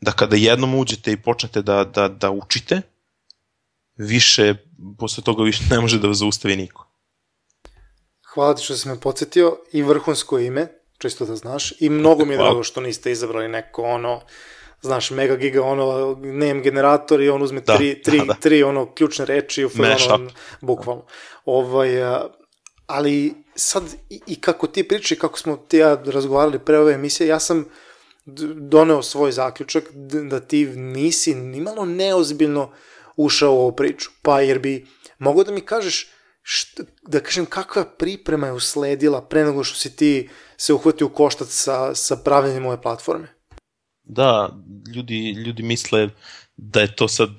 Da 0.00 0.12
kada 0.12 0.36
jednom 0.36 0.74
uđete 0.74 1.12
i 1.12 1.22
počnete 1.22 1.62
da, 1.62 1.84
da, 1.84 2.08
da 2.08 2.30
učite, 2.30 2.82
više, 3.96 4.54
posle 4.98 5.24
toga 5.24 5.44
više 5.44 5.62
ne 5.70 5.80
može 5.80 5.98
da 5.98 6.08
vas 6.08 6.16
zaustavi 6.16 6.56
niko. 6.56 6.88
Hvala 8.34 8.54
ti 8.54 8.64
što 8.64 8.76
si 8.76 8.88
me 8.88 9.00
podsjetio 9.00 9.56
i 9.72 9.82
vrhunsko 9.82 10.38
ime, 10.38 10.68
čisto 10.98 11.26
da 11.26 11.36
znaš, 11.36 11.72
i 11.80 11.88
mnogo 11.88 12.24
mi 12.24 12.34
je 12.34 12.38
drago 12.38 12.62
što 12.62 12.80
niste 12.80 13.12
izabrali 13.12 13.48
neko 13.48 13.82
ono, 13.82 14.20
znaš, 14.80 15.10
mega 15.10 15.36
giga, 15.36 15.62
ono, 15.62 16.16
name 16.22 16.60
generator 16.60 17.20
i 17.20 17.28
on 17.28 17.42
uzme 17.42 17.60
da, 17.60 17.76
tri, 17.76 18.02
tri, 18.02 18.18
da, 18.18 18.24
da. 18.24 18.34
tri 18.34 18.62
ono, 18.62 18.94
ključne 18.94 19.24
reči 19.24 19.64
u 19.64 19.70
ono, 20.08 20.30
bukvalno. 20.60 21.06
Ovaj, 21.44 21.88
ali 22.86 23.34
sad 23.54 23.82
i, 24.10 24.20
i 24.26 24.40
kako 24.40 24.66
ti 24.66 24.88
pričaš 24.88 25.18
kako 25.18 25.38
smo 25.38 25.56
ti 25.56 25.76
ja 25.76 26.02
razgovarali 26.04 26.58
pre 26.58 26.78
ove 26.78 26.92
emisije, 26.92 27.26
ja 27.26 27.40
sam 27.40 27.64
doneo 28.56 29.02
svoj 29.02 29.32
zaključak 29.32 29.84
da 30.30 30.40
ti 30.40 30.66
nisi 30.66 31.34
nimalo 31.34 31.84
neozbiljno 31.84 32.72
ušao 33.16 33.54
u 33.54 33.58
ovu 33.58 33.76
priču. 33.76 34.10
Pa 34.22 34.40
jer 34.40 34.58
bi 34.58 34.86
mogo 35.18 35.44
da 35.44 35.52
mi 35.52 35.60
kažeš 35.60 36.10
šta, 36.42 36.82
da 37.02 37.20
kažem 37.20 37.46
kakva 37.46 37.84
priprema 37.84 38.46
je 38.46 38.52
usledila 38.52 39.22
pre 39.28 39.44
nego 39.44 39.64
što 39.64 39.78
si 39.78 39.96
ti 39.96 40.28
se 40.56 40.72
uhvatio 40.72 41.06
u 41.06 41.10
koštac 41.10 41.48
sa, 41.48 41.94
sa 41.94 42.16
pravljanjem 42.16 42.66
ove 42.66 42.82
platforme? 42.82 43.28
Da, 44.02 44.50
ljudi, 44.94 45.30
ljudi 45.30 45.62
misle 45.62 46.08
da 46.56 46.80
je 46.80 46.96
to 46.96 47.08
sad 47.08 47.30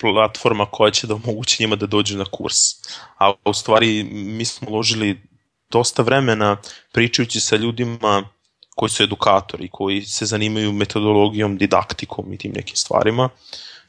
platforma 0.00 0.66
koja 0.66 0.90
će 0.90 1.06
da 1.06 1.14
omogući 1.14 1.62
njima 1.62 1.76
da 1.76 1.86
dođu 1.86 2.18
na 2.18 2.24
kurs. 2.24 2.56
A 3.18 3.32
u 3.44 3.52
stvari 3.52 4.04
mi 4.12 4.44
smo 4.44 4.70
uložili 4.70 5.20
dosta 5.70 6.02
vremena 6.02 6.56
pričajući 6.92 7.40
sa 7.40 7.56
ljudima 7.56 8.28
koji 8.76 8.90
su 8.90 9.02
edukatori, 9.02 9.68
koji 9.72 10.02
se 10.02 10.26
zanimaju 10.26 10.72
metodologijom, 10.72 11.56
didaktikom 11.56 12.32
i 12.32 12.38
tim 12.38 12.52
nekim 12.52 12.76
stvarima, 12.76 13.28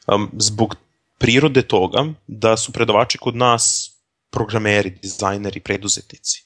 um, 0.06 0.30
zbog 0.38 0.76
prirode 1.22 1.62
toga 1.62 2.04
da 2.26 2.56
su 2.56 2.72
predavači 2.72 3.18
kod 3.18 3.36
nas 3.36 3.90
programeri, 4.30 4.90
dizajneri, 5.02 5.60
preduzetnici. 5.60 6.42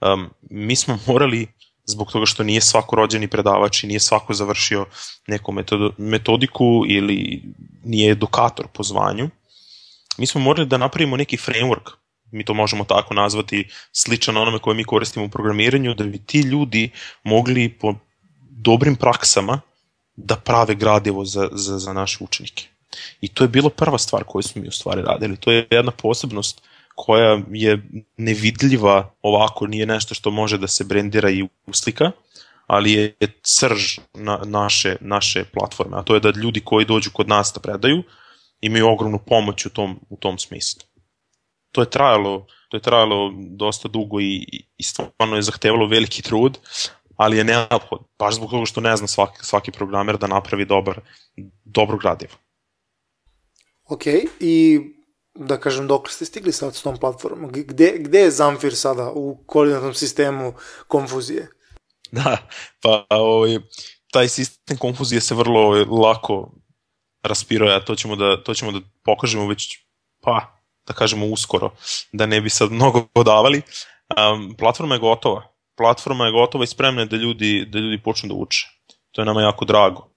Um, 0.00 0.30
mi 0.50 0.76
smo 0.76 0.98
morali, 1.06 1.46
zbog 1.86 2.12
toga 2.12 2.26
što 2.26 2.44
nije 2.44 2.60
svako 2.60 2.96
rođeni 2.96 3.28
predavač 3.28 3.82
i 3.84 3.86
nije 3.86 4.00
svako 4.00 4.34
završio 4.34 4.86
neku 5.26 5.54
metodiku 5.98 6.84
ili 6.88 7.42
nije 7.84 8.12
edukator 8.12 8.66
po 8.72 8.82
zvanju, 8.82 9.30
mi 10.18 10.26
smo 10.26 10.40
morali 10.40 10.68
da 10.68 10.78
napravimo 10.78 11.16
neki 11.16 11.36
framework 11.36 11.90
mi 12.34 12.44
to 12.44 12.54
možemo 12.54 12.84
tako 12.84 13.14
nazvati, 13.14 13.68
sličan 13.92 14.36
onome 14.36 14.58
koje 14.58 14.74
mi 14.74 14.84
koristimo 14.84 15.24
u 15.24 15.28
programiranju, 15.28 15.94
da 15.94 16.04
bi 16.04 16.18
ti 16.18 16.40
ljudi 16.40 16.90
mogli 17.24 17.68
po 17.68 17.94
dobrim 18.50 18.96
praksama 18.96 19.60
da 20.16 20.36
prave 20.36 20.74
gradivo 20.74 21.24
za, 21.24 21.48
za, 21.52 21.78
za 21.78 21.92
naše 21.92 22.24
učenike. 22.24 22.68
I 23.20 23.28
to 23.28 23.44
je 23.44 23.48
bilo 23.48 23.68
prva 23.70 23.98
stvar 23.98 24.24
koju 24.24 24.42
smo 24.42 24.62
mi 24.62 24.68
u 24.68 24.72
stvari 24.72 25.02
radili. 25.02 25.36
To 25.36 25.52
je 25.52 25.66
jedna 25.70 25.92
posebnost 25.92 26.62
koja 26.94 27.42
je 27.50 27.82
nevidljiva 28.16 29.14
ovako, 29.22 29.66
nije 29.66 29.86
nešto 29.86 30.14
što 30.14 30.30
može 30.30 30.58
da 30.58 30.66
se 30.66 30.84
brendira 30.84 31.30
i 31.30 31.48
uslika, 31.66 32.10
ali 32.66 32.92
je 32.92 33.14
srž 33.42 33.98
na, 34.14 34.40
naše, 34.44 34.96
naše 35.00 35.44
platforme, 35.44 35.96
a 35.96 36.02
to 36.02 36.14
je 36.14 36.20
da 36.20 36.32
ljudi 36.36 36.60
koji 36.60 36.84
dođu 36.84 37.10
kod 37.10 37.28
nas 37.28 37.52
da 37.54 37.60
predaju 37.60 38.02
imaju 38.60 38.88
ogromnu 38.88 39.18
pomoć 39.18 39.66
u 39.66 39.70
tom, 39.70 40.00
u 40.08 40.16
tom 40.16 40.38
smislu. 40.38 40.82
To 41.72 41.80
je 41.80 41.90
trajalo, 41.90 42.46
to 42.68 42.76
je 42.76 42.80
trajalo 42.80 43.32
dosta 43.36 43.88
dugo 43.88 44.20
i, 44.20 44.64
i 44.76 44.82
stvarno 44.82 45.36
je 45.36 45.42
zahtevalo 45.42 45.86
veliki 45.86 46.22
trud, 46.22 46.58
ali 47.16 47.36
je 47.36 47.44
neophodno, 47.44 48.06
baš 48.18 48.34
zbog 48.34 48.50
toga 48.50 48.66
što 48.66 48.80
ne 48.80 48.96
zna 48.96 49.06
svaki, 49.06 49.38
svaki 49.42 49.72
programer 49.72 50.18
da 50.18 50.26
napravi 50.26 50.64
dobar, 50.64 51.00
dobro 51.64 51.96
gradivo. 51.96 52.32
Ok, 53.84 54.06
i 54.40 54.80
da 55.34 55.60
kažem, 55.60 55.86
dok 55.86 56.10
ste 56.10 56.24
stigli 56.24 56.52
sad 56.52 56.74
s 56.74 56.82
tom 56.82 56.96
platformom? 56.96 57.50
Gde, 57.52 57.92
gde 57.98 58.18
je 58.18 58.30
Zamfir 58.30 58.76
sada 58.76 59.10
u 59.14 59.36
koordinatnom 59.46 59.94
sistemu 59.94 60.54
konfuzije? 60.88 61.48
Da, 62.14 62.36
pa 62.80 63.06
ovaj, 63.10 63.58
taj 64.12 64.28
sistem 64.28 64.76
konfuzije 64.78 65.20
se 65.20 65.34
vrlo 65.34 65.60
ovaj, 65.60 65.84
lako 65.84 66.52
raspirao, 67.22 67.68
a 67.68 67.80
to 67.84 67.94
ćemo 67.94 68.16
da, 68.16 68.42
to 68.42 68.54
ćemo 68.54 68.72
da 68.72 68.80
pokažemo 69.04 69.48
već, 69.48 69.78
pa, 70.20 70.58
da 70.86 70.94
kažemo 70.94 71.26
uskoro, 71.26 71.70
da 72.12 72.26
ne 72.26 72.40
bi 72.40 72.50
sad 72.50 72.72
mnogo 72.72 73.06
podavali. 73.14 73.62
Um, 74.14 74.54
platforma 74.58 74.94
je 74.94 75.00
gotova. 75.00 75.42
Platforma 75.76 76.26
je 76.26 76.32
gotova 76.32 76.64
i 76.64 76.66
spremna 76.66 77.00
je 77.00 77.06
da 77.06 77.16
ljudi, 77.16 77.66
da 77.72 77.78
ljudi 77.78 78.02
počnu 78.02 78.28
da 78.28 78.34
uče. 78.34 78.66
To 79.12 79.22
je 79.22 79.26
nama 79.26 79.42
jako 79.42 79.64
drago. 79.64 80.13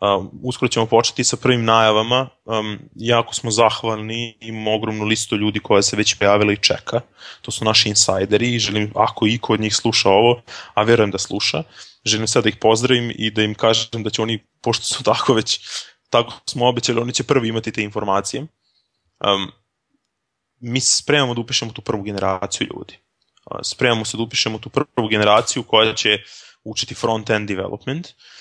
Um, 0.00 0.30
uskoro 0.42 0.68
ćemo 0.68 0.86
početi 0.86 1.24
sa 1.24 1.36
prvim 1.36 1.64
najavama. 1.64 2.28
Um, 2.44 2.78
jako 2.94 3.34
smo 3.34 3.50
zahvalni, 3.50 4.36
imamo 4.40 4.74
ogromnu 4.74 5.04
listu 5.04 5.36
ljudi 5.36 5.60
koja 5.60 5.82
se 5.82 5.96
već 5.96 6.14
prijavila 6.14 6.52
i 6.52 6.56
čeka. 6.56 7.00
To 7.42 7.50
su 7.50 7.64
naši 7.64 7.88
insajderi 7.88 8.54
i 8.54 8.58
želim, 8.58 8.92
ako 8.94 9.26
i 9.26 9.38
kod 9.38 9.60
njih 9.60 9.76
sluša 9.76 10.08
ovo, 10.08 10.42
a 10.74 10.82
verujem 10.82 11.10
da 11.10 11.18
sluša, 11.18 11.62
želim 12.04 12.28
sad 12.28 12.42
da 12.42 12.48
ih 12.48 12.56
pozdravim 12.56 13.12
i 13.14 13.30
da 13.30 13.42
im 13.42 13.54
kažem 13.54 14.02
da 14.02 14.10
će 14.10 14.22
oni, 14.22 14.38
pošto 14.62 14.84
su 14.84 15.04
tako 15.04 15.34
već, 15.34 15.60
tako 16.10 16.32
smo 16.46 16.68
obećali, 16.68 17.00
oni 17.00 17.12
će 17.12 17.22
prvi 17.22 17.48
imati 17.48 17.72
te 17.72 17.82
informacije. 17.82 18.40
Um, 18.40 19.52
mi 20.60 20.80
se 20.80 21.02
spremamo 21.02 21.34
da 21.34 21.40
upišemo 21.40 21.72
tu 21.72 21.82
prvu 21.82 22.02
generaciju 22.02 22.66
ljudi. 22.74 22.98
Uh, 23.50 23.60
spremamo 23.62 24.04
se 24.04 24.16
da 24.16 24.22
upišemo 24.22 24.58
tu 24.58 24.70
prvu 24.70 25.08
generaciju 25.08 25.62
koja 25.62 25.94
će 25.94 26.18
učiti 26.64 26.94
front-end 26.94 27.46
development, 27.46 28.06
uh, 28.06 28.39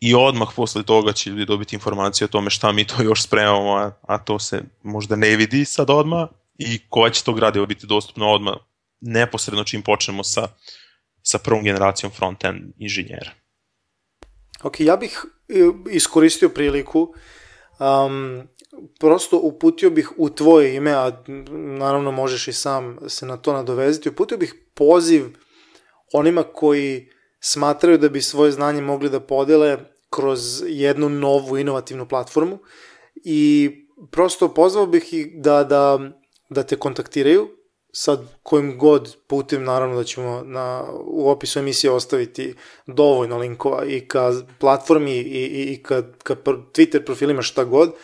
i 0.00 0.14
odmah 0.14 0.48
posle 0.56 0.82
toga 0.82 1.12
će 1.12 1.30
ljudi 1.30 1.44
dobiti 1.44 1.76
informacije 1.76 2.24
o 2.24 2.28
tome 2.28 2.50
šta 2.50 2.72
mi 2.72 2.86
to 2.86 3.02
još 3.02 3.22
spremamo, 3.22 3.72
a, 3.72 3.92
a 4.02 4.18
to 4.18 4.38
se 4.38 4.62
možda 4.82 5.16
ne 5.16 5.36
vidi 5.36 5.64
sad 5.64 5.90
odmah 5.90 6.28
i 6.58 6.88
koja 6.88 7.10
će 7.10 7.24
to 7.24 7.32
gradivo 7.32 7.66
biti 7.66 7.86
dostupno 7.86 8.26
odmah 8.26 8.54
neposredno 9.00 9.64
čim 9.64 9.82
počnemo 9.82 10.24
sa, 10.24 10.48
sa 11.22 11.38
prvom 11.38 11.64
generacijom 11.64 12.12
front-end 12.12 12.72
inženjera. 12.78 13.30
Ok, 14.62 14.80
ja 14.80 14.96
bih 14.96 15.24
e, 15.48 15.54
iskoristio 15.90 16.48
priliku, 16.48 17.14
um, 17.78 18.42
prosto 19.00 19.38
uputio 19.42 19.90
bih 19.90 20.12
u 20.16 20.30
tvoje 20.30 20.74
ime, 20.74 20.92
a 20.92 21.22
naravno 21.78 22.10
možeš 22.12 22.48
i 22.48 22.52
sam 22.52 22.98
se 23.08 23.26
na 23.26 23.36
to 23.36 23.52
nadovezati, 23.52 24.08
uputio 24.08 24.38
bih 24.38 24.54
poziv 24.74 25.36
onima 26.12 26.42
koji 26.42 27.10
smatraju 27.46 27.98
da 27.98 28.08
bi 28.08 28.22
svoje 28.22 28.52
znanje 28.52 28.80
mogli 28.82 29.10
da 29.10 29.20
podele 29.20 29.78
kroz 30.10 30.62
jednu 30.66 31.08
novu 31.08 31.58
inovativnu 31.58 32.08
platformu 32.08 32.58
i 33.14 33.70
prosto 34.10 34.54
pozvao 34.54 34.86
bih 34.86 35.14
ih 35.14 35.26
da, 35.34 35.64
da, 35.64 36.10
da 36.50 36.62
te 36.62 36.76
kontaktiraju. 36.76 37.48
Sad 37.92 38.20
kojim 38.42 38.78
god 38.78 39.16
putem, 39.26 39.64
naravno 39.64 39.96
da 39.96 40.04
ćemo 40.04 40.42
na, 40.44 40.84
u 41.04 41.30
opisu 41.30 41.58
emisije 41.58 41.90
ostaviti 41.90 42.54
dovoljno 42.86 43.38
linkova 43.38 43.84
i 43.84 44.00
ka 44.08 44.32
platformi 44.58 45.16
i, 45.16 45.20
i, 45.20 45.72
i 45.72 45.82
ka, 45.82 46.02
ka 46.22 46.34
Twitter 46.34 47.04
profilima 47.04 47.42
šta 47.42 47.64
god, 47.64 47.94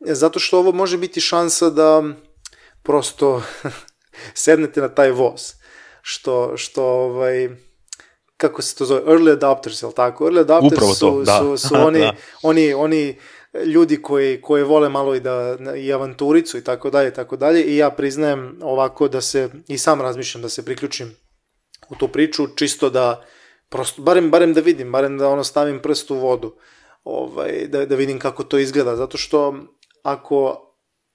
zato 0.00 0.38
što 0.38 0.58
ovo 0.58 0.72
može 0.72 0.98
biti 0.98 1.20
šansa 1.20 1.70
da 1.70 2.02
prosto 2.82 3.42
sednete 4.34 4.80
na 4.80 4.88
taj 4.88 5.10
voz, 5.10 5.52
što, 6.02 6.56
što 6.56 6.84
ovaj, 6.84 7.65
kako 8.36 8.62
se 8.62 8.74
to 8.76 8.84
zove, 8.84 9.02
early 9.06 9.32
adopters, 9.32 9.82
je 9.82 9.86
li 9.86 9.94
tako? 9.94 10.24
Early 10.24 10.40
adopters 10.40 10.72
Upravo 10.72 10.94
su, 10.94 11.00
to, 11.00 11.22
da. 11.22 11.38
su, 11.38 11.68
su 11.68 11.74
oni, 11.86 11.98
da. 11.98 12.12
oni, 12.42 12.74
oni 12.74 13.18
ljudi 13.64 14.02
koji, 14.02 14.40
koji 14.40 14.62
vole 14.62 14.88
malo 14.88 15.14
i 15.14 15.20
da 15.20 15.56
i 15.76 15.92
avanturicu 15.92 16.58
i 16.58 16.64
tako 16.64 16.90
dalje, 16.90 17.14
tako 17.14 17.36
dalje 17.36 17.62
i 17.64 17.76
ja 17.76 17.90
priznajem 17.90 18.58
ovako 18.62 19.08
da 19.08 19.20
se 19.20 19.50
i 19.68 19.78
sam 19.78 20.00
razmišljam 20.00 20.42
da 20.42 20.48
se 20.48 20.64
priključim 20.64 21.16
u 21.88 21.94
tu 21.94 22.08
priču 22.08 22.46
čisto 22.46 22.90
da 22.90 23.24
prosto 23.68 24.02
barem 24.02 24.30
barem 24.30 24.54
da 24.54 24.60
vidim, 24.60 24.92
barem 24.92 25.18
da 25.18 25.28
ono 25.28 25.44
stavim 25.44 25.80
prst 25.82 26.10
u 26.10 26.14
vodu. 26.14 26.54
Ovaj 27.04 27.66
da 27.68 27.86
da 27.86 27.96
vidim 27.96 28.18
kako 28.18 28.44
to 28.44 28.58
izgleda 28.58 28.96
zato 28.96 29.18
što 29.18 29.54
ako 30.02 30.65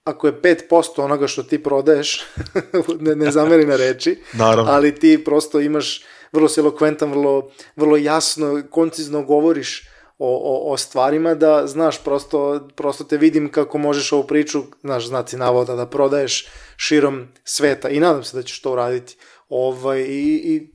ako 0.04 0.28
je 0.28 0.42
5% 0.42 1.02
onoga 1.04 1.28
što 1.28 1.44
ti 1.44 1.64
prodaješ, 1.64 2.26
ne, 3.00 3.16
ne 3.16 3.32
zameri 3.32 3.66
na 3.66 3.76
reči, 3.76 4.20
Naravno. 4.34 4.72
ali 4.72 4.96
ti 4.96 5.24
prosto 5.26 5.60
imaš 5.60 6.04
vrlo 6.32 6.50
si 6.50 6.60
elokventan, 6.60 7.10
vrlo, 7.10 7.52
vrlo 7.76 7.98
jasno, 7.98 8.64
koncizno 8.70 9.24
govoriš 9.24 9.88
o, 10.18 10.28
o, 10.28 10.74
o 10.74 10.78
stvarima 10.78 11.36
da, 11.36 11.68
znaš, 11.68 12.04
prosto, 12.04 12.68
prosto 12.76 13.04
te 13.04 13.18
vidim 13.18 13.52
kako 13.52 13.78
možeš 13.78 14.12
ovu 14.12 14.24
priču, 14.28 14.64
znaš, 14.82 15.08
znaci 15.08 15.38
navoda 15.38 15.76
da 15.76 15.86
prodaješ 15.86 16.48
širom 16.78 17.28
sveta 17.44 17.90
i 17.90 18.00
nadam 18.00 18.24
se 18.24 18.38
da 18.38 18.44
ćeš 18.44 18.62
to 18.62 18.72
uraditi. 18.72 19.18
Ovaj, 19.50 20.00
i, 20.02 20.42
i 20.46 20.74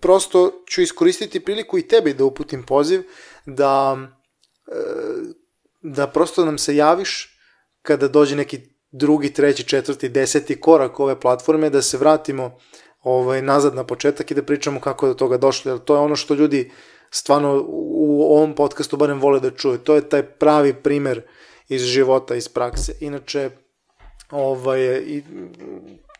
prosto 0.00 0.64
ću 0.68 0.82
iskoristiti 0.82 1.40
priliku 1.40 1.78
i 1.78 1.88
tebi 1.88 2.14
da 2.14 2.24
uputim 2.24 2.62
poziv 2.62 3.02
da, 3.46 3.96
e, 4.68 4.72
da 5.82 6.06
prosto 6.06 6.44
nam 6.44 6.58
se 6.58 6.76
javiš 6.76 7.35
kada 7.86 8.08
dođe 8.08 8.36
neki 8.36 8.60
drugi, 8.90 9.32
treći, 9.32 9.64
četvrti, 9.64 10.08
deseti 10.08 10.60
korak 10.60 11.00
ove 11.00 11.20
platforme, 11.20 11.70
da 11.70 11.82
se 11.82 11.98
vratimo 11.98 12.58
ovaj, 13.02 13.42
nazad 13.42 13.74
na 13.74 13.84
početak 13.84 14.30
i 14.30 14.34
da 14.34 14.42
pričamo 14.42 14.80
kako 14.80 15.06
je 15.06 15.10
do 15.10 15.14
toga 15.14 15.36
došlo, 15.36 15.72
jer 15.72 15.78
to 15.78 15.94
je 15.94 16.00
ono 16.00 16.16
što 16.16 16.34
ljudi 16.34 16.70
stvarno 17.10 17.64
u 17.68 18.34
ovom 18.36 18.54
podcastu 18.54 18.96
barem 18.96 19.20
vole 19.20 19.40
da 19.40 19.50
čuje. 19.50 19.78
To 19.78 19.94
je 19.94 20.08
taj 20.08 20.22
pravi 20.22 20.74
primer 20.74 21.22
iz 21.68 21.82
života, 21.82 22.34
iz 22.34 22.48
prakse. 22.48 22.96
Inače, 23.00 23.50
ovaj, 24.30 24.80
i 25.06 25.22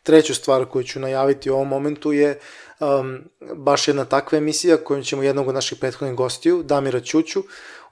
treću 0.07 0.35
stvar 0.35 0.65
koju 0.65 0.85
ću 0.85 1.01
najaviti 1.01 1.51
u 1.51 1.55
ovom 1.55 1.69
momentu 1.69 2.13
je 2.13 2.39
um, 2.81 3.19
baš 3.57 3.89
jedna 3.89 4.05
takva 4.05 4.39
emisija 4.39 4.77
kojom 4.77 5.03
ćemo 5.03 5.23
jednog 5.23 5.49
od 5.49 5.55
naših 5.55 5.79
prethodnih 5.79 6.17
gostiju, 6.17 6.63
Damira 6.63 7.01
Ćuću, 7.01 7.43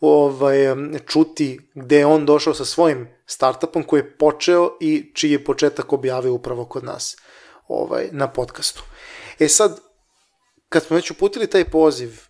ovaj, 0.00 0.59
čuti 1.07 1.70
gde 1.74 1.98
je 1.98 2.07
on 2.07 2.27
došao 2.27 2.55
sa 2.55 2.64
svojim 2.64 3.09
startupom 3.27 3.83
koji 3.83 4.00
je 4.00 4.16
počeo 4.18 4.77
i 4.81 5.12
čiji 5.14 5.31
je 5.31 5.44
početak 5.44 5.92
objavio 5.92 6.35
upravo 6.35 6.64
kod 6.64 6.85
nas 6.85 7.16
ovaj, 7.68 8.09
na 8.12 8.29
podcastu. 8.33 8.83
E 9.38 9.48
sad, 9.48 9.81
kad 10.68 10.85
smo 10.85 10.96
već 10.96 11.11
uputili 11.11 11.46
taj 11.46 11.64
poziv, 11.64 12.20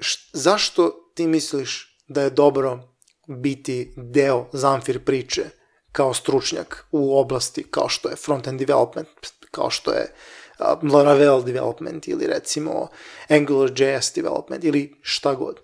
š, 0.00 0.30
zašto 0.32 1.12
ti 1.14 1.26
misliš 1.26 1.98
da 2.08 2.22
je 2.22 2.30
dobro 2.30 2.78
biti 3.26 3.94
deo 3.96 4.48
Zamfir 4.52 5.04
priče 5.04 5.59
kao 5.92 6.14
stručnjak 6.14 6.86
u 6.90 7.18
oblasti 7.18 7.66
kao 7.70 7.88
što 7.88 8.08
je 8.08 8.16
front-end 8.16 8.58
development, 8.58 9.08
kao 9.50 9.70
što 9.70 9.92
je 9.92 10.12
uh, 10.58 10.92
Laravel 10.92 11.44
development 11.44 12.08
ili 12.08 12.26
recimo 12.26 12.88
AngularJS 13.28 14.14
development 14.14 14.64
ili 14.64 14.94
šta 15.02 15.34
god? 15.34 15.56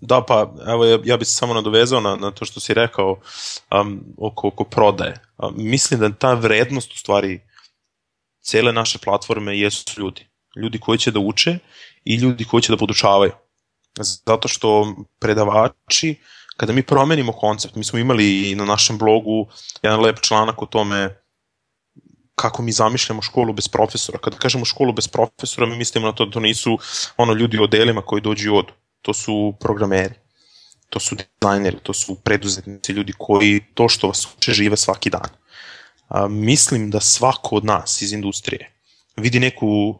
Da, 0.00 0.24
pa 0.28 0.54
evo 0.68 0.84
ja, 0.84 0.98
ja 1.04 1.16
bih 1.16 1.28
se 1.28 1.36
samo 1.36 1.54
nadovezao 1.54 2.00
na, 2.00 2.16
na 2.16 2.30
to 2.30 2.44
što 2.44 2.60
si 2.60 2.74
rekao 2.74 3.20
um, 3.80 4.00
oko, 4.18 4.48
oko 4.48 4.64
prodaje. 4.64 5.20
Um, 5.38 5.54
mislim 5.56 6.00
da 6.00 6.12
ta 6.12 6.34
vrednost 6.34 6.92
u 6.92 6.98
stvari 6.98 7.40
cele 8.40 8.72
naše 8.72 8.98
platforme 8.98 9.58
jesu 9.58 10.00
ljudi. 10.00 10.26
Ljudi 10.56 10.80
koji 10.80 10.98
će 10.98 11.10
da 11.10 11.20
uče 11.20 11.58
i 12.04 12.16
ljudi 12.16 12.44
koji 12.44 12.62
će 12.62 12.72
da 12.72 12.76
podučavaju. 12.76 13.32
Zato 14.26 14.48
što 14.48 14.94
predavači, 15.18 16.16
kada 16.58 16.72
mi 16.72 16.82
promenimo 16.82 17.32
koncept, 17.32 17.74
mi 17.74 17.84
smo 17.84 17.98
imali 17.98 18.50
i 18.50 18.54
na 18.54 18.64
našem 18.64 18.98
blogu 18.98 19.46
jedan 19.82 20.00
lep 20.00 20.20
članak 20.20 20.62
o 20.62 20.66
tome 20.66 21.22
kako 22.34 22.62
mi 22.62 22.72
zamišljamo 22.72 23.22
školu 23.22 23.52
bez 23.52 23.68
profesora. 23.68 24.18
Kada 24.18 24.36
kažemo 24.36 24.64
školu 24.64 24.92
bez 24.92 25.08
profesora, 25.08 25.66
mi 25.66 25.76
mislimo 25.76 26.06
na 26.06 26.12
to 26.12 26.26
da 26.26 26.30
to 26.30 26.40
nisu 26.40 26.78
ono 27.16 27.32
ljudi 27.32 27.58
u 27.58 27.62
odelima 27.62 28.02
koji 28.02 28.22
dođu 28.22 28.46
i 28.46 28.58
odu. 28.58 28.72
To 29.02 29.14
su 29.14 29.54
programeri, 29.60 30.14
to 30.90 31.00
su 31.00 31.16
dizajneri, 31.16 31.78
to 31.82 31.94
su 31.94 32.14
preduzetnici, 32.14 32.92
ljudi 32.92 33.12
koji 33.18 33.60
to 33.74 33.88
što 33.88 34.08
vas 34.08 34.26
uče 34.36 34.52
žive 34.52 34.76
svaki 34.76 35.10
dan 35.10 35.30
a, 36.08 36.28
mislim 36.28 36.90
da 36.90 37.00
svako 37.00 37.56
od 37.56 37.64
nas 37.64 38.02
iz 38.02 38.12
industrije 38.12 38.72
vidi 39.16 39.40
neku 39.40 39.98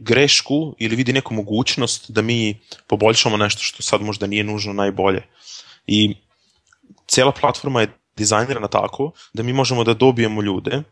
grešku 0.00 0.74
ili 0.78 0.96
vidi 0.96 1.12
neku 1.12 1.34
mogućnost 1.34 2.10
da 2.10 2.22
mi 2.22 2.58
poboljšamo 2.86 3.36
nešto 3.36 3.62
što 3.62 3.82
sad 3.82 4.02
možda 4.02 4.26
nije 4.26 4.44
nužno 4.44 4.72
najbolje. 4.72 5.22
I 5.86 6.16
cela 7.06 7.32
platforma 7.32 7.80
je 7.80 7.92
dizajnirana 8.16 8.68
tako 8.68 9.12
da 9.32 9.42
mi 9.42 9.52
možemo 9.52 9.84
da 9.84 9.94
dobijemo 9.94 10.42
ljude 10.42 10.82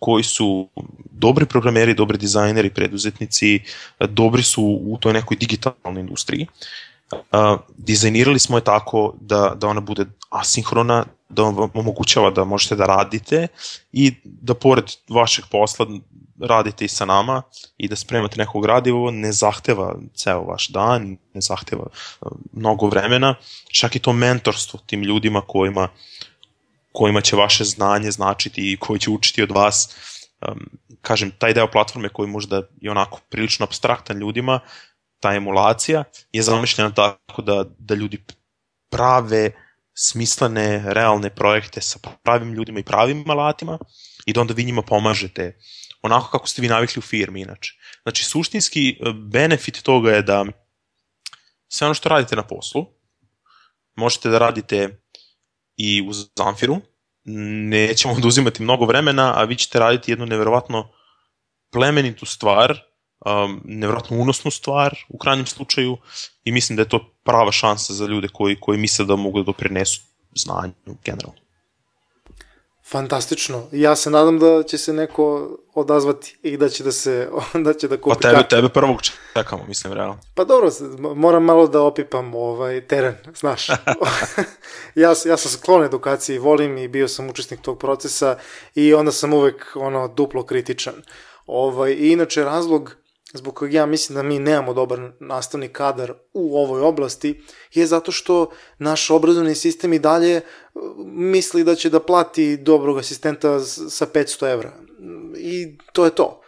koji 0.00 0.24
su 0.24 0.68
dobri 1.10 1.46
programeri, 1.46 1.94
dobri 1.94 2.18
dizajneri, 2.18 2.70
preduzetnici, 2.70 3.60
dobri 4.00 4.42
su 4.42 4.62
u 4.62 4.98
toj 5.00 5.12
nekoj 5.12 5.36
digitalnoj 5.36 6.00
industriji. 6.00 6.46
Uh, 7.12 7.60
dizajnirali 7.76 8.38
smo 8.38 8.58
je 8.58 8.64
tako 8.64 9.14
da, 9.20 9.54
da 9.56 9.68
ona 9.68 9.80
bude 9.80 10.06
asinhrona, 10.30 11.04
da 11.28 11.42
vam 11.42 11.70
omogućava 11.74 12.30
da 12.30 12.44
možete 12.44 12.76
da 12.76 12.86
radite 12.86 13.48
i 13.92 14.14
da 14.24 14.54
pored 14.54 14.84
vašeg 15.08 15.44
posla 15.50 15.86
radite 16.40 16.84
i 16.84 16.88
sa 16.88 17.04
nama 17.04 17.42
i 17.76 17.88
da 17.88 17.96
spremate 17.96 18.36
nekog 18.38 18.62
gradivo 18.62 19.10
ne 19.10 19.32
zahteva 19.32 19.96
ceo 20.14 20.44
vaš 20.44 20.68
dan, 20.68 21.16
ne 21.34 21.40
zahteva 21.40 21.86
uh, 22.20 22.32
mnogo 22.52 22.86
vremena, 22.86 23.34
čak 23.72 23.96
i 23.96 23.98
to 23.98 24.12
mentorstvo 24.12 24.80
tim 24.86 25.02
ljudima 25.02 25.40
kojima, 25.46 25.88
kojima 26.92 27.20
će 27.20 27.36
vaše 27.36 27.64
znanje 27.64 28.10
značiti 28.10 28.72
i 28.72 28.76
koji 28.76 29.00
će 29.00 29.10
učiti 29.10 29.42
od 29.42 29.50
vas, 29.50 29.96
kažem, 31.00 31.30
taj 31.38 31.54
deo 31.54 31.70
platforme 31.70 32.08
koji 32.08 32.28
možda 32.28 32.62
je 32.80 32.90
onako 32.90 33.20
prilično 33.28 33.64
abstraktan 33.64 34.18
ljudima, 34.18 34.60
ta 35.20 35.34
emulacija 35.34 36.04
je 36.32 36.42
zamišljena 36.42 36.90
tako 36.90 37.42
da, 37.42 37.64
da 37.78 37.94
ljudi 37.94 38.24
prave 38.90 39.50
smislene, 39.98 40.82
realne 40.86 41.30
projekte 41.30 41.80
sa 41.80 41.98
pravim 42.22 42.52
ljudima 42.52 42.80
i 42.80 42.84
pravim 42.84 43.30
alatima 43.30 43.78
i 44.26 44.32
da 44.32 44.40
onda 44.40 44.54
vi 44.54 44.64
njima 44.64 44.82
pomažete 44.82 45.58
onako 46.02 46.30
kako 46.30 46.46
ste 46.46 46.62
vi 46.62 46.68
navikli 46.68 46.98
u 46.98 47.02
firmi 47.02 47.40
inače. 47.40 47.72
Znači, 48.02 48.24
suštinski 48.24 48.88
e, 48.88 49.12
benefit 49.12 49.82
toga 49.82 50.12
je 50.12 50.22
da 50.22 50.44
sve 51.68 51.86
ono 51.86 51.94
što 51.94 52.08
radite 52.08 52.36
na 52.36 52.42
poslu, 52.42 52.86
možete 53.96 54.28
da 54.28 54.38
radite 54.38 55.00
i 55.76 56.02
u 56.08 56.12
Zamfiru, 56.12 56.80
nećemo 57.70 58.14
oduzimati 58.18 58.62
mnogo 58.62 58.84
vremena, 58.84 59.32
a 59.36 59.44
vi 59.44 59.56
ćete 59.56 59.78
raditi 59.78 60.12
jednu 60.12 60.26
neverovatno 60.26 60.92
plemenitu 61.72 62.26
stvar 62.26 62.78
um, 63.24 63.60
nevratno 63.64 64.16
unosnu 64.16 64.50
stvar 64.50 64.98
u 65.08 65.18
krajnjem 65.18 65.46
slučaju 65.46 65.96
i 66.44 66.52
mislim 66.52 66.76
da 66.76 66.82
je 66.82 66.88
to 66.88 67.12
prava 67.24 67.52
šansa 67.52 67.94
za 67.94 68.06
ljude 68.06 68.28
koji, 68.32 68.60
koji 68.60 68.78
misle 68.78 69.04
da 69.04 69.16
mogu 69.16 69.38
da 69.38 69.44
doprinesu 69.44 70.00
znanju 70.34 70.72
generalno. 71.04 71.46
Fantastično. 72.90 73.66
Ja 73.72 73.96
se 73.96 74.10
nadam 74.10 74.38
da 74.38 74.62
će 74.62 74.78
se 74.78 74.92
neko 74.92 75.56
odazvati 75.74 76.36
i 76.42 76.56
da 76.56 76.68
će 76.68 76.84
da 76.84 76.92
se 76.92 77.28
da 77.64 77.74
će 77.74 77.88
da 77.88 77.96
kupi. 77.96 78.14
Pa 78.14 78.28
tebe, 78.28 78.48
tebe 78.48 78.68
prvog 78.68 79.02
čekamo, 79.34 79.64
mislim, 79.68 79.92
realno. 79.92 80.18
Pa 80.34 80.44
dobro, 80.44 80.70
moram 81.14 81.44
malo 81.44 81.66
da 81.66 81.82
opipam 81.82 82.34
ovaj 82.34 82.86
teren, 82.86 83.14
znaš. 83.34 83.68
ja, 84.94 85.08
ja 85.26 85.36
sam 85.36 85.50
sklon 85.50 85.84
edukaciji, 85.84 86.38
volim 86.38 86.78
i 86.78 86.88
bio 86.88 87.08
sam 87.08 87.30
učesnik 87.30 87.60
tog 87.60 87.78
procesa 87.78 88.38
i 88.74 88.94
onda 88.94 89.12
sam 89.12 89.32
uvek 89.32 89.76
ono 89.76 90.08
duplo 90.08 90.42
kritičan. 90.42 90.94
Ovaj, 91.46 91.92
I 91.92 92.12
inače 92.12 92.44
razlog 92.44 92.96
zbog 93.34 93.54
kojeg 93.54 93.74
ja 93.74 93.86
mislim 93.86 94.16
da 94.16 94.22
mi 94.22 94.38
nemamo 94.38 94.74
dobar 94.74 95.10
nastavni 95.20 95.68
kadar 95.68 96.12
u 96.32 96.58
ovoj 96.58 96.80
oblasti, 96.80 97.42
je 97.74 97.86
zato 97.86 98.12
što 98.12 98.50
naš 98.78 99.10
obrazovni 99.10 99.54
sistem 99.54 99.92
i 99.92 99.98
dalje 99.98 100.40
uh, 100.74 100.82
misli 101.06 101.64
da 101.64 101.74
će 101.74 101.90
da 101.90 102.00
plati 102.00 102.56
dobrog 102.56 102.98
asistenta 102.98 103.60
sa 103.64 104.06
500 104.06 104.52
evra. 104.52 104.72
I 105.36 105.78
to 105.92 106.04
je 106.04 106.10
to. 106.10 106.40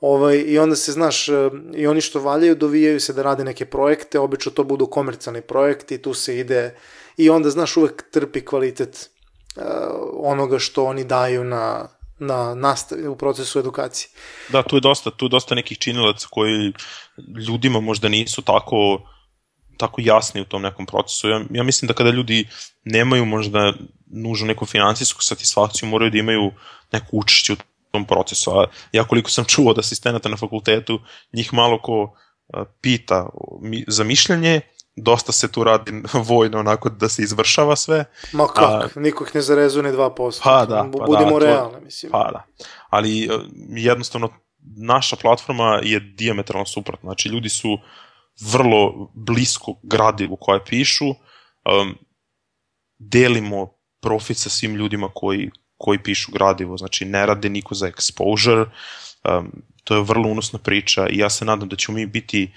Ovaj, 0.00 0.44
I 0.46 0.58
onda 0.58 0.76
se, 0.76 0.92
znaš, 0.92 1.28
uh, 1.28 1.36
i 1.74 1.86
oni 1.86 2.00
što 2.00 2.20
valjaju 2.20 2.54
dovijaju 2.54 3.00
se 3.00 3.12
da 3.12 3.22
rade 3.22 3.44
neke 3.44 3.64
projekte, 3.64 4.18
obično 4.18 4.52
to 4.52 4.64
budu 4.64 4.86
komercijalni 4.86 5.40
projekti, 5.40 6.02
tu 6.02 6.14
se 6.14 6.38
ide 6.38 6.76
i 7.16 7.30
onda, 7.30 7.50
znaš, 7.50 7.76
uvek 7.76 8.10
trpi 8.10 8.44
kvalitet 8.44 9.10
uh, 9.56 9.62
onoga 10.12 10.58
što 10.58 10.84
oni 10.84 11.04
daju 11.04 11.44
na 11.44 11.88
na 12.18 12.54
nastavi, 12.54 13.06
u 13.08 13.16
procesu 13.16 13.58
edukacije. 13.58 14.08
Da, 14.48 14.62
tu 14.62 14.76
je 14.76 14.80
dosta, 14.80 15.10
tu 15.10 15.24
je 15.26 15.28
dosta 15.28 15.54
nekih 15.54 15.78
činilaca 15.78 16.26
koji 16.30 16.72
ljudima 17.48 17.80
možda 17.80 18.08
nisu 18.08 18.42
tako 18.42 19.00
tako 19.76 20.00
jasni 20.04 20.40
u 20.40 20.44
tom 20.44 20.62
nekom 20.62 20.86
procesu. 20.86 21.28
Ja, 21.28 21.40
ja 21.50 21.62
mislim 21.62 21.86
da 21.86 21.94
kada 21.94 22.10
ljudi 22.10 22.48
nemaju 22.84 23.24
možda 23.24 23.72
nužno 24.06 24.46
neku 24.46 24.66
financijsku 24.66 25.22
satisfakciju, 25.22 25.88
moraju 25.88 26.10
da 26.10 26.18
imaju 26.18 26.52
neku 26.92 27.06
učešće 27.12 27.52
u 27.52 27.56
tom 27.92 28.04
procesu. 28.04 28.50
A 28.50 28.66
ja 28.92 29.04
koliko 29.04 29.30
sam 29.30 29.44
čuo 29.44 29.74
da 29.74 29.80
asistenata 29.80 30.28
na 30.28 30.36
fakultetu, 30.36 31.00
njih 31.32 31.52
malo 31.52 31.78
ko 31.82 32.16
pita 32.80 33.28
za 33.88 34.04
mišljenje, 34.04 34.60
dosta 34.96 35.32
se 35.32 35.52
tu 35.52 35.64
radi 35.64 35.92
vojno 36.28 36.58
onako 36.58 36.88
da 36.88 37.08
se 37.08 37.22
izvršava 37.22 37.76
sve. 37.76 38.04
Ma 38.32 38.46
kak, 38.46 38.96
a, 38.96 39.00
niko 39.00 39.24
ih 39.24 39.34
ne 39.34 39.40
zarezuje 39.40 39.82
ni 39.82 39.98
2%. 39.98 40.40
Pa 40.44 40.66
da, 40.66 40.90
pa 40.98 41.04
Budimo 41.06 41.38
da, 41.38 41.46
realni, 41.46 41.84
mislim. 41.84 42.12
Pa 42.12 42.30
da, 42.32 42.44
ali 42.90 43.24
e, 43.24 43.28
jednostavno 43.68 44.28
naša 44.76 45.16
platforma 45.16 45.80
je 45.82 46.00
diametralno 46.00 46.66
suprotna. 46.66 47.06
Znači 47.06 47.28
ljudi 47.28 47.48
su 47.48 47.78
vrlo 48.52 49.10
blisko 49.14 49.80
gradivu 49.82 50.36
koje 50.40 50.64
pišu, 50.64 51.08
um, 51.08 51.94
delimo 52.98 53.74
profit 54.00 54.36
sa 54.36 54.50
svim 54.50 54.74
ljudima 54.76 55.08
koji, 55.14 55.50
koji 55.76 56.02
pišu 56.02 56.32
gradivo, 56.32 56.76
znači 56.76 57.04
ne 57.04 57.26
rade 57.26 57.48
niko 57.48 57.74
za 57.74 57.90
exposure, 57.90 58.66
um, 59.38 59.52
to 59.84 59.94
je 59.94 60.02
vrlo 60.02 60.28
unosna 60.28 60.58
priča 60.58 61.06
i 61.08 61.18
ja 61.18 61.30
se 61.30 61.44
nadam 61.44 61.68
da 61.68 61.76
ćemo 61.76 61.96
mi 61.96 62.06
biti 62.06 62.52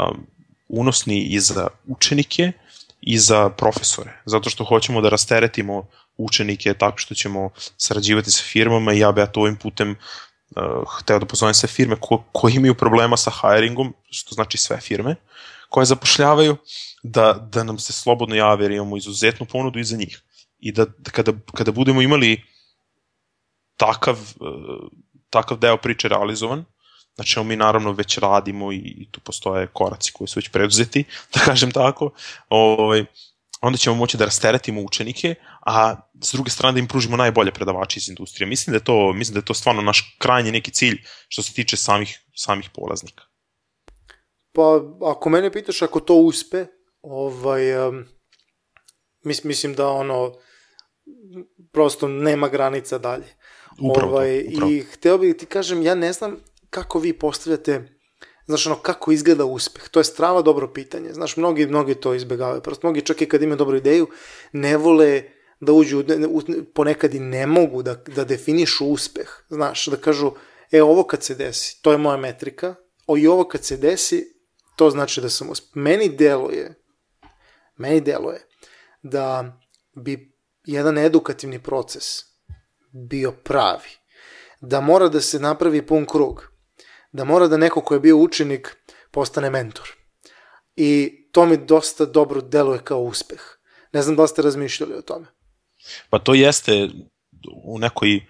um, 0.00 0.26
unosni 0.70 1.22
i 1.22 1.40
za 1.40 1.66
učenike 1.86 2.52
i 3.00 3.18
za 3.18 3.50
profesore, 3.50 4.22
zato 4.24 4.50
što 4.50 4.64
hoćemo 4.64 5.00
da 5.00 5.08
rasteretimo 5.08 5.86
učenike 6.16 6.74
tako 6.74 6.98
što 6.98 7.14
ćemo 7.14 7.50
sarađivati 7.76 8.30
sa 8.30 8.42
firmama 8.42 8.92
i 8.92 8.98
ja 8.98 9.12
bi 9.12 9.20
ja 9.20 9.26
to 9.26 9.40
ovim 9.40 9.56
putem 9.56 9.90
uh, 9.90 10.64
hteo 10.98 11.18
da 11.18 11.26
pozovem 11.26 11.54
sve 11.54 11.68
firme 11.68 11.96
ko, 12.00 12.24
koji 12.32 12.54
imaju 12.54 12.74
problema 12.74 13.16
sa 13.16 13.30
hiringom, 13.30 13.94
što 14.10 14.34
znači 14.34 14.58
sve 14.58 14.80
firme, 14.80 15.16
koje 15.68 15.86
zapošljavaju, 15.86 16.56
da, 17.02 17.48
da 17.52 17.64
nam 17.64 17.78
se 17.78 17.92
slobodno 17.92 18.34
jave 18.34 18.64
jer 18.64 18.72
imamo 18.72 18.96
izuzetnu 18.96 19.46
ponudu 19.46 19.78
i 19.78 19.84
za 19.84 19.96
njih. 19.96 20.20
I 20.58 20.72
da, 20.72 20.84
da 20.84 21.10
kada, 21.10 21.32
kada 21.54 21.72
budemo 21.72 22.02
imali 22.02 22.42
takav, 23.76 24.18
uh, 24.40 24.88
takav 25.30 25.58
deo 25.58 25.76
priče 25.76 26.08
realizovan, 26.08 26.64
Znači, 27.14 27.40
mi 27.44 27.56
naravno 27.56 27.92
već 27.92 28.18
radimo 28.18 28.72
i, 28.72 28.76
i 28.76 29.10
tu 29.10 29.20
postoje 29.20 29.66
koraci 29.66 30.12
koji 30.12 30.28
su 30.28 30.38
već 30.38 30.48
preduzeti, 30.48 31.04
da 31.34 31.40
kažem 31.40 31.70
tako, 31.70 32.10
ovaj, 32.48 33.04
onda 33.60 33.78
ćemo 33.78 33.96
moći 33.96 34.16
da 34.16 34.24
rasteretimo 34.24 34.82
učenike, 34.82 35.34
a 35.66 35.96
s 36.22 36.32
druge 36.32 36.50
strane 36.50 36.72
da 36.72 36.78
im 36.78 36.88
pružimo 36.88 37.16
najbolje 37.16 37.52
predavače 37.52 37.98
iz 37.98 38.08
industrije. 38.08 38.48
Mislim 38.48 38.72
da 38.72 38.76
je 38.76 38.84
to, 38.84 39.12
mislim 39.12 39.34
da 39.34 39.38
je 39.38 39.44
to 39.44 39.54
stvarno 39.54 39.82
naš 39.82 40.16
krajnji 40.18 40.52
neki 40.52 40.70
cilj 40.70 41.02
što 41.28 41.42
se 41.42 41.52
tiče 41.52 41.76
samih, 41.76 42.20
samih 42.36 42.70
polaznika. 42.74 43.24
Pa, 44.52 44.80
ako 45.10 45.30
mene 45.30 45.52
pitaš, 45.52 45.82
ako 45.82 46.00
to 46.00 46.14
uspe, 46.14 46.66
ovaj, 47.02 47.88
um, 47.88 48.04
mis, 49.24 49.44
mislim 49.44 49.74
da 49.74 49.88
ono, 49.88 50.32
prosto 51.72 52.08
nema 52.08 52.48
granica 52.48 52.98
dalje. 52.98 53.36
Upravo 53.80 54.12
ovaj, 54.12 54.44
upravo. 54.48 54.72
I 54.72 54.80
hteo 54.80 55.18
bih 55.18 55.36
ti 55.36 55.46
kažem, 55.46 55.82
ja 55.82 55.94
ne 55.94 56.12
znam 56.12 56.36
kako 56.70 56.98
vi 56.98 57.12
postavljate 57.12 58.00
Znaš, 58.50 58.66
ono, 58.66 58.76
kako 58.76 59.12
izgleda 59.12 59.44
uspeh? 59.44 59.88
To 59.88 60.00
je 60.00 60.04
strava 60.04 60.42
dobro 60.42 60.72
pitanje. 60.72 61.12
Znaš, 61.12 61.36
mnogi, 61.36 61.66
mnogi 61.66 61.94
to 61.94 62.14
izbegavaju. 62.14 62.60
Prosto 62.60 62.86
mnogi 62.86 63.02
čak 63.06 63.22
i 63.22 63.26
kad 63.26 63.42
imaju 63.42 63.56
dobru 63.56 63.76
ideju, 63.76 64.08
ne 64.52 64.76
vole 64.76 65.22
da 65.60 65.72
uđu, 65.72 66.04
ne, 66.08 66.28
ponekad 66.74 67.14
i 67.14 67.20
ne 67.20 67.46
mogu 67.46 67.82
da, 67.82 67.94
da 67.94 68.24
definišu 68.24 68.86
uspeh. 68.86 69.28
Znaš, 69.48 69.86
da 69.86 69.96
kažu, 69.96 70.32
e, 70.72 70.82
ovo 70.82 71.02
kad 71.02 71.22
se 71.22 71.34
desi, 71.34 71.82
to 71.82 71.92
je 71.92 71.98
moja 71.98 72.16
metrika, 72.16 72.74
o 73.06 73.16
i 73.16 73.26
ovo 73.26 73.44
kad 73.44 73.64
se 73.64 73.76
desi, 73.76 74.24
to 74.76 74.90
znači 74.90 75.20
da 75.20 75.28
sam 75.28 75.50
uspeh. 75.50 75.70
Meni 75.74 76.08
deluje, 76.08 76.74
meni 77.76 78.00
deluje 78.00 78.46
da 79.02 79.58
bi 79.96 80.32
jedan 80.64 80.98
edukativni 80.98 81.62
proces 81.62 82.04
bio 82.92 83.32
pravi, 83.32 83.90
da 84.60 84.80
mora 84.80 85.08
da 85.08 85.20
se 85.20 85.38
napravi 85.38 85.86
pun 85.86 86.06
krug 86.06 86.49
da 87.12 87.24
mora 87.24 87.48
da 87.48 87.56
neko 87.56 87.80
ko 87.80 87.94
je 87.94 88.00
bio 88.00 88.16
učenik 88.16 88.76
postane 89.10 89.50
mentor. 89.50 89.88
I 90.76 91.20
to 91.32 91.46
mi 91.46 91.56
dosta 91.56 92.06
dobro 92.06 92.40
deluje 92.40 92.78
kao 92.84 93.00
uspeh. 93.00 93.40
Ne 93.92 94.02
znam 94.02 94.16
da 94.16 94.22
li 94.22 94.28
ste 94.28 94.42
razmišljali 94.42 94.94
o 94.94 95.02
tome. 95.02 95.26
Pa 96.10 96.18
to 96.18 96.34
jeste 96.34 96.88
u 97.64 97.78
nekoj 97.78 98.20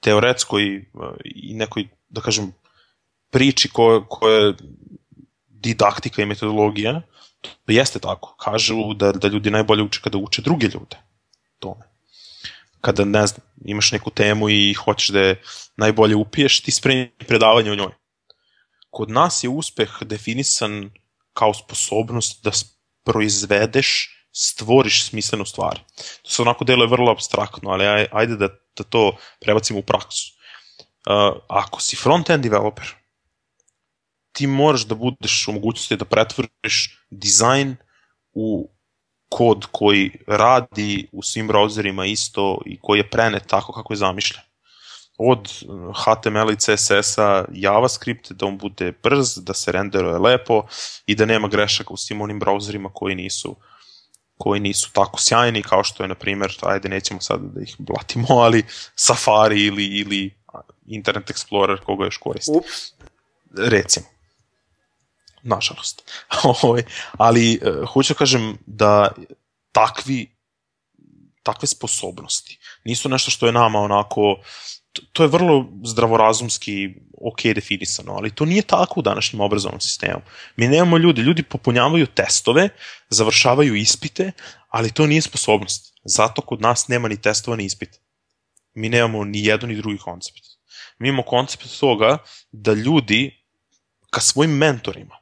teoretskoj 0.00 0.76
e, 0.76 0.82
i 1.24 1.54
nekoj, 1.54 1.88
da 2.08 2.20
kažem, 2.20 2.52
priči 3.30 3.68
koja, 3.72 4.04
koja 4.08 4.46
je 4.46 4.54
didaktika 5.48 6.22
i 6.22 6.26
metodologija, 6.26 7.02
to 7.40 7.72
jeste 7.72 7.98
tako. 7.98 8.34
Kažu 8.36 8.94
da, 8.94 9.12
da 9.12 9.28
ljudi 9.28 9.50
najbolje 9.50 9.82
uče 9.82 10.00
kada 10.04 10.18
uče 10.18 10.42
druge 10.42 10.66
ljude. 10.66 10.96
Tome. 11.58 11.84
Kada, 12.80 13.04
ne 13.04 13.26
znam, 13.26 13.46
imaš 13.64 13.92
neku 13.92 14.10
temu 14.10 14.48
i 14.48 14.74
hoćeš 14.74 15.08
da 15.08 15.20
je 15.20 15.42
najbolje 15.76 16.16
upiješ, 16.16 16.60
ti 16.60 16.70
spremi 16.70 17.10
predavanje 17.18 17.70
o 17.70 17.74
njoj. 17.74 17.99
Kod 18.90 19.10
nas 19.10 19.44
je 19.44 19.48
uspeh 19.48 19.90
definisan 20.02 20.90
kao 21.32 21.54
sposobnost 21.54 22.44
da 22.44 22.50
proizvedeš 23.04 24.16
stvoriš 24.32 25.04
smislenu 25.08 25.44
stvar. 25.44 25.80
To 26.22 26.30
se 26.30 26.42
onako 26.42 26.64
deluje 26.64 26.88
vrlo 26.88 27.10
abstraktno, 27.12 27.70
ali 27.70 27.86
aj, 27.86 28.06
ajde 28.12 28.36
da, 28.36 28.48
da 28.76 28.84
to 28.84 29.16
prebacimo 29.40 29.78
u 29.78 29.82
praksu. 29.82 30.32
Uh, 31.08 31.40
ako 31.48 31.80
si 31.80 31.96
front-end 31.96 32.42
developer, 32.42 32.86
ti 34.32 34.46
moraš 34.46 34.86
da 34.86 34.94
budeš 34.94 35.48
u 35.48 35.52
mogućnosti 35.52 35.96
da 35.96 36.04
pretvoriš 36.04 36.98
dizajn 37.10 37.76
u 38.32 38.70
kod 39.28 39.66
koji 39.72 40.10
radi 40.26 41.08
u 41.12 41.22
svim 41.22 41.48
browserima 41.48 42.06
isto 42.06 42.58
i 42.66 42.78
koji 42.80 42.98
je 42.98 43.10
prenet 43.10 43.46
tako 43.46 43.72
kako 43.72 43.92
je 43.92 43.96
zamišljen. 43.96 44.42
Od 45.22 45.48
HTML 45.94 46.50
i 46.50 46.56
CSS-a 46.56 47.44
JavaScript 47.52 48.32
da 48.32 48.46
on 48.46 48.58
bude 48.58 48.92
brz, 49.02 49.36
da 49.36 49.54
se 49.54 49.72
renderuje 49.72 50.18
lepo 50.18 50.66
i 51.06 51.14
da 51.14 51.26
nema 51.26 51.48
grešaka 51.48 51.92
u 51.92 51.96
svim 51.96 52.20
onim 52.20 52.40
browserima 52.40 52.90
koji 52.92 53.14
nisu 53.14 53.56
koji 54.38 54.60
nisu 54.60 54.90
tako 54.92 55.20
sjajni 55.20 55.62
kao 55.62 55.84
što 55.84 56.04
je 56.04 56.08
na 56.08 56.14
primjer, 56.14 56.56
ajde 56.62 56.88
nećemo 56.88 57.20
sad 57.20 57.40
da 57.40 57.62
ih 57.62 57.76
blatimo, 57.78 58.26
ali 58.44 58.64
Safari 58.94 59.66
ili, 59.66 59.84
ili 59.84 60.34
Internet 60.86 61.30
Explorer 61.30 61.80
koga 61.84 62.04
još 62.04 62.16
koristi. 62.16 62.52
Ups. 62.54 62.92
Recimo 63.56 64.06
nažalost. 65.42 66.10
Ovaj, 66.62 66.82
ali 67.12 67.60
uh, 67.62 67.88
hoću 67.92 68.14
da 68.14 68.18
kažem 68.18 68.58
da 68.66 69.12
takvi 69.72 70.30
takve 71.42 71.68
sposobnosti 71.68 72.58
nisu 72.84 73.08
nešto 73.08 73.30
što 73.30 73.46
je 73.46 73.52
nama 73.52 73.78
onako 73.78 74.36
to 75.12 75.22
je 75.22 75.28
vrlo 75.28 75.66
zdravorazumski 75.84 76.94
ok 77.20 77.42
definisano, 77.54 78.12
ali 78.12 78.34
to 78.34 78.44
nije 78.44 78.62
tako 78.62 79.00
u 79.00 79.02
današnjem 79.02 79.40
obrazovnom 79.40 79.80
sistemu. 79.80 80.20
Mi 80.56 80.68
nemamo 80.68 80.98
ljudi, 80.98 81.20
ljudi 81.20 81.42
popunjavaju 81.42 82.06
testove, 82.06 82.68
završavaju 83.08 83.74
ispite, 83.74 84.32
ali 84.68 84.92
to 84.92 85.06
nije 85.06 85.22
sposobnost. 85.22 85.94
Zato 86.04 86.42
kod 86.42 86.60
nas 86.60 86.88
nema 86.88 87.08
ni 87.08 87.20
testova 87.20 87.56
ni 87.56 87.64
ispita. 87.64 87.98
Mi 88.74 88.88
nemamo 88.88 89.24
ni 89.24 89.44
jedan 89.44 89.68
ni 89.68 89.76
drugi 89.76 89.98
koncept. 89.98 90.40
Mi 90.98 91.08
imamo 91.08 91.22
koncept 91.22 91.80
toga 91.80 92.18
da 92.52 92.72
ljudi 92.72 93.36
ka 94.10 94.20
svojim 94.20 94.50
mentorima 94.50 95.16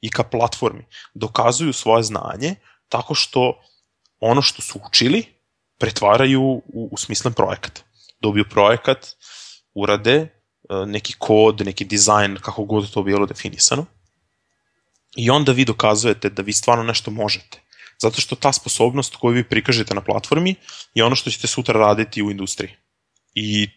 i 0.00 0.10
ka 0.10 0.22
platformi 0.22 0.84
dokazuju 1.14 1.72
svoje 1.72 2.02
znanje 2.02 2.54
tako 2.88 3.14
što 3.14 3.62
ono 4.20 4.42
što 4.42 4.62
su 4.62 4.80
učili 4.88 5.24
pretvaraju 5.78 6.42
u, 6.42 6.62
u 6.92 6.96
smislen 6.96 7.34
projekat. 7.34 7.85
Dobiju 8.20 8.44
projekat, 8.50 9.06
urade 9.74 10.14
e, 10.14 10.28
neki 10.86 11.14
kod, 11.18 11.60
neki 11.66 11.84
dizajn, 11.84 12.36
kako 12.36 12.64
god 12.64 12.90
to 12.90 13.02
bilo 13.02 13.26
definisano. 13.26 13.86
I 15.16 15.30
onda 15.30 15.52
vi 15.52 15.64
dokazujete 15.64 16.30
da 16.30 16.42
vi 16.42 16.52
stvarno 16.52 16.84
nešto 16.84 17.10
možete. 17.10 17.62
Zato 17.98 18.20
što 18.20 18.36
ta 18.36 18.52
sposobnost 18.52 19.16
koju 19.16 19.34
vi 19.34 19.48
prikažete 19.48 19.94
na 19.94 20.00
platformi 20.00 20.54
je 20.94 21.04
ono 21.04 21.16
što 21.16 21.30
ćete 21.30 21.46
sutra 21.46 21.80
raditi 21.80 22.22
u 22.22 22.30
industriji. 22.30 22.70
I 23.34 23.68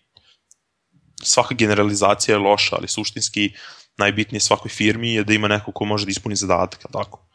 svaka 1.23 1.56
generalizacija 1.56 2.36
je 2.36 2.39
loša, 2.39 2.75
ali 2.75 2.88
suštinski 2.88 3.54
najbitnije 3.97 4.39
svakoj 4.39 4.69
firmi 4.69 5.13
je 5.13 5.23
da 5.23 5.34
ima 5.34 5.47
neko 5.47 5.71
ko 5.71 5.86
može 5.86 6.06
da 6.06 6.12
ispuni 6.12 6.36
zadatak, 6.36 6.86
tako. 6.91 7.25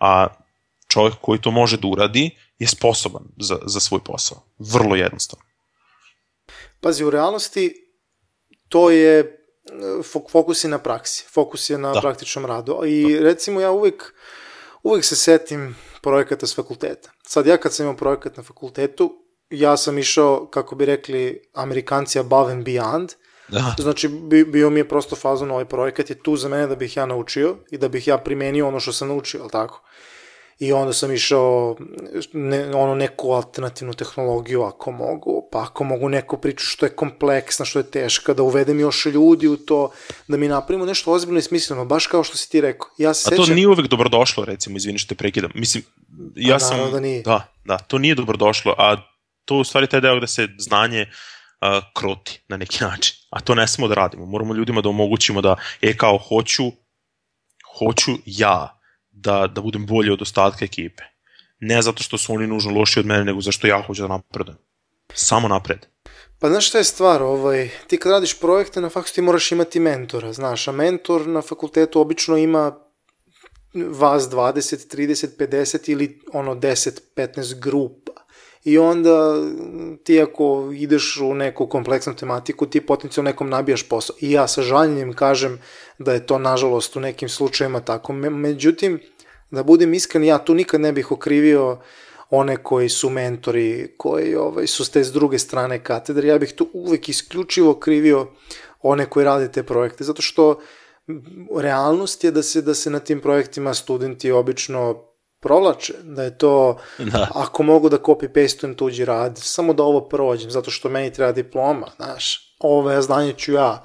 A 0.00 0.26
čovjek 0.88 1.14
koji 1.20 1.40
to 1.40 1.50
može 1.50 1.76
da 1.76 1.88
uradi 1.88 2.30
je 2.58 2.66
sposoban 2.66 3.22
za, 3.36 3.58
za 3.66 3.80
svoj 3.80 4.00
posao. 4.04 4.42
Vrlo 4.58 4.96
jednostavno. 4.96 5.47
Pazi, 6.80 7.04
u 7.04 7.10
realnosti 7.10 7.74
to 8.68 8.90
je 8.90 9.34
fokus 10.32 10.64
je 10.64 10.70
na 10.70 10.78
praksi, 10.78 11.24
fokus 11.32 11.70
je 11.70 11.78
na 11.78 11.92
da. 11.92 12.00
praktičnom 12.00 12.46
radu. 12.46 12.80
I 12.86 13.14
da. 13.14 13.24
recimo 13.24 13.60
ja 13.60 13.70
uvek, 13.70 14.14
uvek 14.82 15.04
se 15.04 15.16
setim 15.16 15.76
projekata 16.02 16.46
s 16.46 16.54
fakulteta. 16.54 17.10
Sad 17.26 17.46
ja 17.46 17.56
kad 17.56 17.74
sam 17.74 17.84
imao 17.86 17.96
projekat 17.96 18.36
na 18.36 18.42
fakultetu, 18.42 19.24
ja 19.50 19.76
sam 19.76 19.98
išao, 19.98 20.46
kako 20.50 20.74
bi 20.74 20.84
rekli 20.84 21.50
amerikanci, 21.54 22.18
above 22.18 22.52
and 22.52 22.66
beyond, 22.66 23.14
Da. 23.48 23.74
Znači, 23.78 24.08
bio 24.46 24.70
mi 24.70 24.80
je 24.80 24.88
prosto 24.88 25.16
fazon, 25.16 25.50
ovaj 25.50 25.64
projekat 25.64 26.10
je 26.10 26.22
tu 26.22 26.36
za 26.36 26.48
mene 26.48 26.66
da 26.66 26.76
bih 26.76 26.96
ja 26.96 27.06
naučio 27.06 27.56
i 27.70 27.78
da 27.78 27.88
bih 27.88 28.08
ja 28.08 28.18
primenio 28.18 28.68
ono 28.68 28.80
što 28.80 28.92
sam 28.92 29.08
naučio, 29.08 29.40
ali 29.40 29.50
tako? 29.50 29.82
I 30.58 30.72
onda 30.72 30.92
sam 30.92 31.12
išao 31.12 31.76
ne, 32.32 32.74
ono 32.74 32.94
neku 32.94 33.32
alternativnu 33.32 33.94
tehnologiju 33.94 34.62
ako 34.62 34.92
mogu, 34.92 35.48
pa 35.52 35.62
ako 35.62 35.84
mogu 35.84 36.08
neku 36.08 36.38
priču 36.38 36.64
što 36.64 36.86
je 36.86 36.96
kompleksna, 36.96 37.64
što 37.64 37.78
je 37.78 37.90
teška, 37.90 38.34
da 38.34 38.42
uvedem 38.42 38.80
još 38.80 39.06
ljudi 39.06 39.48
u 39.48 39.56
to, 39.56 39.90
da 40.28 40.36
mi 40.36 40.48
napravimo 40.48 40.86
nešto 40.86 41.12
ozbiljno 41.12 41.38
i 41.38 41.42
smisleno, 41.42 41.84
baš 41.84 42.06
kao 42.06 42.24
što 42.24 42.36
si 42.36 42.50
ti 42.50 42.60
rekao. 42.60 42.88
Ja 42.98 43.14
se 43.14 43.28
A 43.28 43.36
to 43.36 43.42
sećam... 43.42 43.54
nije 43.54 43.68
uvek 43.68 43.86
dobrodošlo, 43.86 44.44
recimo, 44.44 44.76
izvini 44.76 44.98
što 44.98 45.08
te 45.08 45.18
prekidam. 45.18 45.50
Mislim, 45.54 45.84
ja 46.36 46.56
a, 46.56 46.58
sam... 46.58 46.90
Da, 46.92 47.00
nije. 47.00 47.22
da, 47.22 47.52
da, 47.64 47.78
to 47.78 47.98
nije 47.98 48.14
dobrodošlo, 48.14 48.74
a 48.78 48.96
to 49.44 49.56
u 49.56 49.64
stvari 49.64 49.86
taj 49.86 50.00
deo 50.00 50.16
gde 50.16 50.26
se 50.26 50.48
znanje 50.58 51.02
uh, 51.02 51.84
kroti 51.94 52.40
na 52.48 52.56
neki 52.56 52.84
način. 52.84 53.16
A 53.30 53.40
to 53.40 53.54
ne 53.54 53.68
smemo 53.68 53.88
da 53.88 53.94
radimo. 53.94 54.26
Moramo 54.26 54.54
ljudima 54.54 54.80
da 54.80 54.88
omogućimo 54.88 55.40
da, 55.40 55.56
e 55.82 55.96
kao, 55.96 56.18
hoću, 56.18 56.64
hoću 57.78 58.12
ja 58.26 58.77
da, 59.20 59.46
da 59.46 59.60
budem 59.60 59.86
bolji 59.86 60.10
od 60.10 60.22
ostatka 60.22 60.64
ekipe. 60.64 61.02
Ne 61.60 61.82
zato 61.82 62.02
što 62.02 62.18
su 62.18 62.34
oni 62.34 62.46
nužno 62.46 62.72
loši 62.72 63.00
od 63.00 63.06
mene, 63.06 63.24
nego 63.24 63.40
zašto 63.40 63.66
ja 63.66 63.82
hoću 63.86 64.02
da 64.02 64.08
napredujem. 64.08 64.58
Samo 65.14 65.48
napred. 65.48 65.86
Pa 66.38 66.48
znaš 66.48 66.68
šta 66.68 66.78
je 66.78 66.84
stvar, 66.84 67.22
ovaj, 67.22 67.70
ti 67.86 67.96
kad 67.96 68.12
radiš 68.12 68.38
projekte 68.40 68.80
na 68.80 68.88
faksu 68.88 69.14
ti 69.14 69.22
moraš 69.22 69.52
imati 69.52 69.80
mentora, 69.80 70.32
znaš, 70.32 70.68
a 70.68 70.72
mentor 70.72 71.26
na 71.26 71.42
fakultetu 71.42 72.00
obično 72.00 72.36
ima 72.36 72.78
vas 73.74 74.30
20, 74.30 74.96
30, 74.96 75.26
50 75.38 75.90
ili 75.90 76.20
ono 76.32 76.54
10, 76.54 77.00
15 77.16 77.60
grupa 77.60 78.17
i 78.64 78.78
onda 78.78 79.34
ti 80.04 80.22
ako 80.22 80.70
ideš 80.74 81.20
u 81.20 81.34
neku 81.34 81.66
kompleksnu 81.66 82.14
tematiku, 82.16 82.66
ti 82.66 82.80
potencijalno 82.80 83.30
nekom 83.30 83.50
nabijaš 83.50 83.88
posao. 83.88 84.16
I 84.20 84.32
ja 84.32 84.48
sa 84.48 84.62
žaljenjem 84.62 85.12
kažem 85.12 85.60
da 85.98 86.12
je 86.12 86.26
to 86.26 86.38
nažalost 86.38 86.96
u 86.96 87.00
nekim 87.00 87.28
slučajima 87.28 87.80
tako. 87.80 88.12
Međutim, 88.12 89.00
da 89.50 89.62
budem 89.62 89.94
iskren, 89.94 90.24
ja 90.24 90.38
tu 90.38 90.54
nikad 90.54 90.80
ne 90.80 90.92
bih 90.92 91.12
okrivio 91.12 91.78
one 92.30 92.56
koji 92.56 92.88
su 92.88 93.10
mentori, 93.10 93.94
koji 93.96 94.34
ovaj, 94.34 94.66
su 94.66 94.84
s 94.84 94.90
te 94.90 95.04
s 95.04 95.12
druge 95.12 95.38
strane 95.38 95.84
katedre, 95.84 96.28
ja 96.28 96.38
bih 96.38 96.52
tu 96.52 96.68
uvek 96.72 97.08
isključivo 97.08 97.74
krivio 97.74 98.26
one 98.82 99.06
koji 99.06 99.24
rade 99.24 99.52
te 99.52 99.62
projekte, 99.62 100.04
zato 100.04 100.22
što 100.22 100.60
realnost 101.56 102.24
je 102.24 102.30
da 102.30 102.42
se 102.42 102.62
da 102.62 102.74
se 102.74 102.90
na 102.90 103.00
tim 103.00 103.20
projektima 103.20 103.74
studenti 103.74 104.30
obično 104.30 105.07
provlače, 105.40 105.94
da 106.02 106.22
je 106.22 106.38
to, 106.38 106.78
da. 106.98 107.28
ako 107.34 107.62
mogu 107.62 107.88
da 107.88 107.98
copy-pastujem 107.98 108.76
tuđi 108.76 109.04
rad, 109.04 109.38
samo 109.38 109.72
da 109.72 109.82
ovo 109.82 110.08
prođem, 110.08 110.50
zato 110.50 110.70
što 110.70 110.88
meni 110.88 111.12
treba 111.12 111.32
diploma, 111.32 111.86
znaš, 111.96 112.54
ovo 112.58 113.02
znanje 113.02 113.32
ću 113.32 113.52
ja 113.52 113.82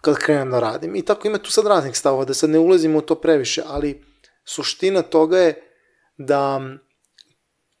kad 0.00 0.16
krenem 0.16 0.50
da 0.50 0.60
radim. 0.60 0.96
I 0.96 1.04
tako 1.04 1.28
ima 1.28 1.38
tu 1.38 1.50
sad 1.50 1.66
raznih 1.66 1.96
stavova, 1.96 2.24
da 2.24 2.34
sad 2.34 2.50
ne 2.50 2.58
ulazimo 2.58 2.98
u 2.98 3.02
to 3.02 3.14
previše, 3.14 3.62
ali 3.66 4.04
suština 4.44 5.02
toga 5.02 5.38
je 5.38 5.54
da 6.18 6.60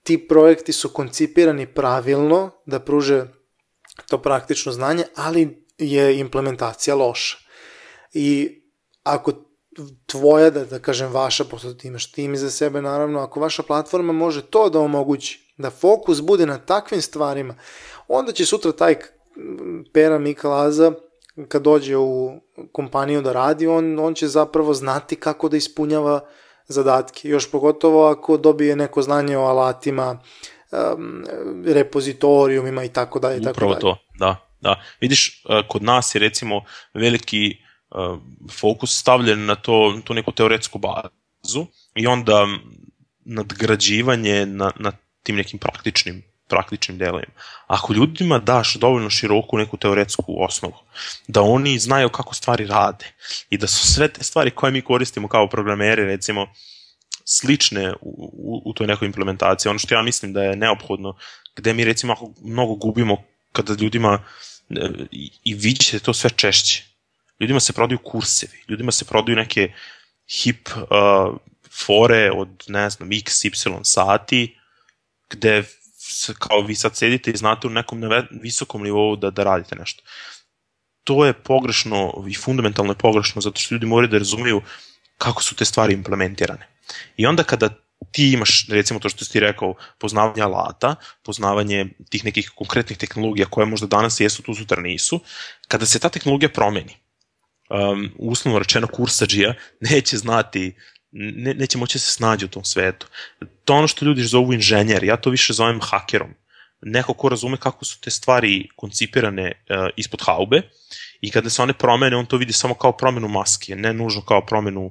ti 0.02 0.28
projekti 0.28 0.72
su 0.72 0.88
koncipirani 0.88 1.74
pravilno, 1.74 2.50
da 2.66 2.80
pruže 2.80 3.26
to 4.08 4.22
praktično 4.22 4.72
znanje, 4.72 5.04
ali 5.16 5.66
je 5.78 6.18
implementacija 6.18 6.94
loša. 6.94 7.38
I 8.12 8.60
ako 9.02 9.32
tvoja, 10.06 10.50
da, 10.50 10.64
da 10.64 10.78
kažem 10.78 11.12
vaša, 11.12 11.44
pošto 11.44 11.74
ti 11.74 11.88
imaš 11.88 12.12
tim 12.12 12.36
za 12.36 12.50
sebe, 12.50 12.82
naravno, 12.82 13.20
ako 13.20 13.40
vaša 13.40 13.62
platforma 13.62 14.12
može 14.12 14.42
to 14.42 14.70
da 14.70 14.80
omogući, 14.80 15.54
da 15.56 15.70
fokus 15.70 16.20
bude 16.20 16.46
na 16.46 16.58
takvim 16.58 17.02
stvarima, 17.02 17.54
onda 18.08 18.32
će 18.32 18.46
sutra 18.46 18.72
taj 18.72 18.96
Pera 19.92 20.18
Mikalaza, 20.18 20.92
kad 21.48 21.62
dođe 21.62 21.96
u 21.96 22.40
kompaniju 22.72 23.22
da 23.22 23.32
radi, 23.32 23.66
on, 23.66 23.98
on 23.98 24.14
će 24.14 24.28
zapravo 24.28 24.74
znati 24.74 25.16
kako 25.16 25.48
da 25.48 25.56
ispunjava 25.56 26.20
zadatke. 26.68 27.28
Još 27.28 27.50
pogotovo 27.50 28.06
ako 28.08 28.36
dobije 28.36 28.76
neko 28.76 29.02
znanje 29.02 29.38
o 29.38 29.42
alatima, 29.42 30.22
um, 30.72 31.24
repozitorijumima 31.66 32.84
i 32.84 32.88
tako 32.88 33.18
dalje. 33.18 33.38
Upravo 33.50 33.54
tako 33.54 33.66
dalje. 33.66 33.80
to, 33.80 33.96
da. 34.18 34.46
Da, 34.60 34.82
vidiš, 35.00 35.44
e, 35.48 35.62
kod 35.68 35.82
nas 35.82 36.14
je 36.14 36.18
recimo 36.18 36.64
veliki 36.94 37.56
fokus 38.60 38.98
stavljen 38.98 39.46
na 39.46 39.54
to, 39.54 40.00
tu 40.04 40.14
neku 40.14 40.32
teoretsku 40.32 40.78
bazu 40.78 41.66
i 41.94 42.06
onda 42.06 42.46
nadgrađivanje 43.24 44.46
na, 44.46 44.72
na 44.78 44.92
tim 45.22 45.36
nekim 45.36 45.58
praktičnim 45.58 46.22
praktičnim 46.50 46.98
delovima. 46.98 47.32
Ako 47.66 47.92
ljudima 47.92 48.38
daš 48.38 48.74
dovoljno 48.74 49.10
široku 49.10 49.58
neku 49.58 49.76
teoretsku 49.76 50.24
osnovu, 50.38 50.74
da 51.28 51.42
oni 51.42 51.78
znaju 51.78 52.08
kako 52.08 52.34
stvari 52.34 52.66
rade 52.66 53.06
i 53.50 53.58
da 53.58 53.66
su 53.66 53.86
sve 53.94 54.08
te 54.08 54.24
stvari 54.24 54.50
koje 54.50 54.72
mi 54.72 54.82
koristimo 54.82 55.28
kao 55.28 55.48
programeri, 55.48 56.04
recimo, 56.04 56.46
slične 57.24 57.92
u, 57.92 58.30
u, 58.32 58.62
u 58.64 58.72
toj 58.72 58.86
nekoj 58.86 59.06
implementaciji, 59.06 59.70
ono 59.70 59.78
što 59.78 59.94
ja 59.94 60.02
mislim 60.02 60.32
da 60.32 60.42
je 60.42 60.56
neophodno, 60.56 61.16
gde 61.56 61.74
mi 61.74 61.84
recimo 61.84 62.16
mnogo 62.42 62.74
gubimo 62.74 63.16
kada 63.52 63.74
ljudima 63.80 64.24
e, 64.70 64.88
i, 65.10 65.30
i 65.44 65.54
vidite 65.54 65.98
to 65.98 66.14
sve 66.14 66.30
češće, 66.30 66.89
ljudima 67.40 67.60
se 67.60 67.72
prodaju 67.72 67.98
kursevi, 67.98 68.64
ljudima 68.68 68.92
se 68.92 69.04
prodaju 69.04 69.36
neke 69.36 69.72
hip 70.42 70.68
uh, 70.68 71.36
fore 71.86 72.30
od, 72.30 72.64
ne 72.68 72.90
znam, 72.90 73.12
x, 73.12 73.44
y 73.44 73.50
sati, 73.82 74.58
gde 75.30 75.64
kao 76.38 76.60
vi 76.60 76.74
sad 76.74 76.96
sedite 76.96 77.30
i 77.30 77.36
znate 77.36 77.66
u 77.66 77.70
nekom 77.70 78.02
visokom 78.30 78.82
nivou 78.82 79.16
da, 79.16 79.30
da 79.30 79.44
radite 79.44 79.76
nešto. 79.76 80.02
To 81.04 81.24
je 81.26 81.32
pogrešno 81.32 82.24
i 82.28 82.34
fundamentalno 82.34 82.92
je 82.92 82.98
pogrešno 82.98 83.42
zato 83.42 83.60
što 83.60 83.74
ljudi 83.74 83.86
moraju 83.86 84.08
da 84.08 84.18
razumeju 84.18 84.62
kako 85.18 85.42
su 85.42 85.54
te 85.54 85.64
stvari 85.64 85.94
implementirane. 85.94 86.68
I 87.16 87.26
onda 87.26 87.42
kada 87.42 87.68
ti 88.12 88.32
imaš, 88.32 88.66
recimo 88.68 89.00
to 89.00 89.08
što 89.08 89.24
ti 89.24 89.40
rekao, 89.40 89.74
poznavanje 89.98 90.42
alata, 90.42 90.94
poznavanje 91.22 91.86
tih 92.10 92.24
nekih 92.24 92.50
konkretnih 92.54 92.98
tehnologija 92.98 93.46
koje 93.46 93.66
možda 93.66 93.86
danas 93.86 94.20
jesu, 94.20 94.42
tu 94.42 94.54
sutra 94.54 94.82
nisu, 94.82 95.20
kada 95.68 95.86
se 95.86 95.98
ta 95.98 96.08
tehnologija 96.08 96.48
promeni, 96.48 96.96
um, 97.70 98.10
uslovno 98.18 98.58
rečeno 98.58 98.86
kursađija 98.86 99.54
neće 99.90 100.16
znati 100.16 100.74
ne, 101.12 101.54
neće 101.54 101.78
moći 101.78 101.94
da 101.94 102.00
se 102.00 102.12
snađe 102.12 102.46
u 102.46 102.48
tom 102.48 102.64
svetu. 102.64 103.06
To 103.64 103.74
ono 103.74 103.88
što 103.88 104.04
ljudi 104.04 104.22
zovu 104.22 104.52
inženjer, 104.52 105.04
ja 105.04 105.16
to 105.16 105.30
više 105.30 105.52
zovem 105.52 105.80
hakerom. 105.80 106.34
Neko 106.82 107.14
ko 107.14 107.28
razume 107.28 107.56
kako 107.56 107.84
su 107.84 108.00
te 108.00 108.10
stvari 108.10 108.68
koncipirane 108.76 109.52
uh, 109.52 109.88
ispod 109.96 110.20
haube 110.26 110.62
i 111.20 111.30
kada 111.30 111.50
se 111.50 111.62
one 111.62 111.72
promene, 111.72 112.16
on 112.16 112.26
to 112.26 112.36
vidi 112.36 112.52
samo 112.52 112.74
kao 112.74 112.92
promenu 112.92 113.28
maske, 113.28 113.76
ne 113.76 113.92
nužno 113.92 114.22
kao 114.22 114.46
promenu 114.46 114.90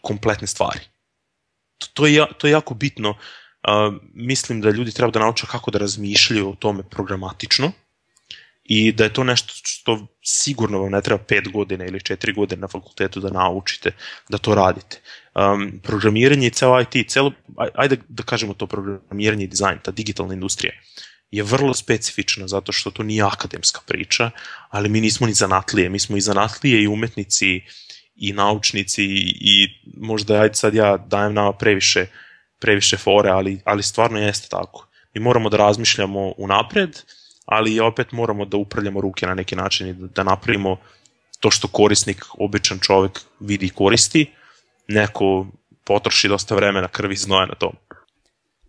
kompletne 0.00 0.46
stvari. 0.46 0.80
To, 1.78 1.86
to, 1.94 2.06
je, 2.06 2.26
to 2.38 2.46
je 2.46 2.50
jako 2.50 2.74
bitno. 2.74 3.10
Uh, 3.10 3.94
mislim 4.14 4.60
da 4.60 4.70
ljudi 4.70 4.92
treba 4.92 5.10
da 5.10 5.18
nauče 5.18 5.46
kako 5.50 5.70
da 5.70 5.78
razmišljaju 5.78 6.50
o 6.50 6.54
tome 6.54 6.82
programatično, 6.90 7.72
i 8.64 8.92
da 8.92 9.04
je 9.04 9.12
to 9.12 9.24
nešto 9.24 9.52
što 9.62 10.06
sigurno 10.24 10.78
vam 10.78 10.92
ne 10.92 11.00
treba 11.00 11.24
5 11.24 11.52
godina 11.52 11.84
ili 11.84 11.98
4 11.98 12.34
godine 12.34 12.60
na 12.60 12.68
fakultetu 12.68 13.20
da 13.20 13.30
naučite 13.30 13.92
da 14.28 14.38
to 14.38 14.54
radite. 14.54 15.00
Um, 15.34 15.80
programiranje 15.82 16.46
i 16.46 16.50
ceo 16.50 16.80
IT, 16.80 17.10
celo, 17.10 17.32
ajde 17.74 17.96
da 18.08 18.22
kažemo 18.22 18.54
to 18.54 18.66
programiranje 18.66 19.44
i 19.44 19.48
dizajn, 19.48 19.78
ta 19.82 19.90
digitalna 19.90 20.34
industrija 20.34 20.72
je 21.30 21.42
vrlo 21.42 21.74
specifična 21.74 22.48
zato 22.48 22.72
što 22.72 22.90
to 22.90 23.02
nije 23.02 23.22
akademska 23.22 23.80
priča, 23.86 24.30
ali 24.68 24.88
mi 24.88 25.00
nismo 25.00 25.26
ni 25.26 25.32
zanatlije, 25.32 25.88
mi 25.88 25.98
smo 25.98 26.16
i 26.16 26.20
zanatlije 26.20 26.82
i 26.82 26.86
umetnici 26.86 27.60
i 28.16 28.32
naučnici 28.32 29.04
i, 29.04 29.36
i 29.40 29.68
možda 29.96 30.40
ajde 30.40 30.54
sad 30.54 30.74
ja 30.74 30.96
dajem 30.96 31.34
nama 31.34 31.52
previše 31.52 32.06
previše 32.60 32.96
fore, 32.96 33.30
ali, 33.30 33.60
ali 33.64 33.82
stvarno 33.82 34.18
jeste 34.18 34.48
tako. 34.48 34.86
Mi 35.14 35.20
moramo 35.20 35.48
da 35.48 35.56
razmišljamo 35.56 36.34
unapred, 36.38 36.98
ali 37.46 37.80
opet 37.80 38.12
moramo 38.12 38.44
da 38.44 38.56
upravljamo 38.56 39.00
ruke 39.00 39.26
na 39.26 39.34
neki 39.34 39.56
način 39.56 39.88
i 39.88 39.92
da, 39.92 40.22
napravimo 40.22 40.76
to 41.40 41.50
što 41.50 41.68
korisnik, 41.68 42.24
običan 42.38 42.78
čovek 42.78 43.20
vidi 43.40 43.66
i 43.66 43.70
koristi, 43.70 44.30
neko 44.88 45.46
potroši 45.84 46.28
dosta 46.28 46.54
vremena, 46.54 46.88
krvi 46.88 47.16
znoja 47.16 47.46
na 47.46 47.54
to. 47.54 47.72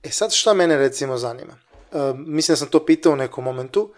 E 0.03 0.09
sad 0.09 0.34
šta 0.34 0.53
mene 0.53 0.78
recimo 0.78 1.17
zanima? 1.17 1.53
E, 1.53 1.97
mislim 2.15 2.53
da 2.53 2.57
sam 2.57 2.67
to 2.67 2.86
pitao 2.86 3.13
u 3.13 3.15
nekom 3.15 3.43
momentu. 3.43 3.93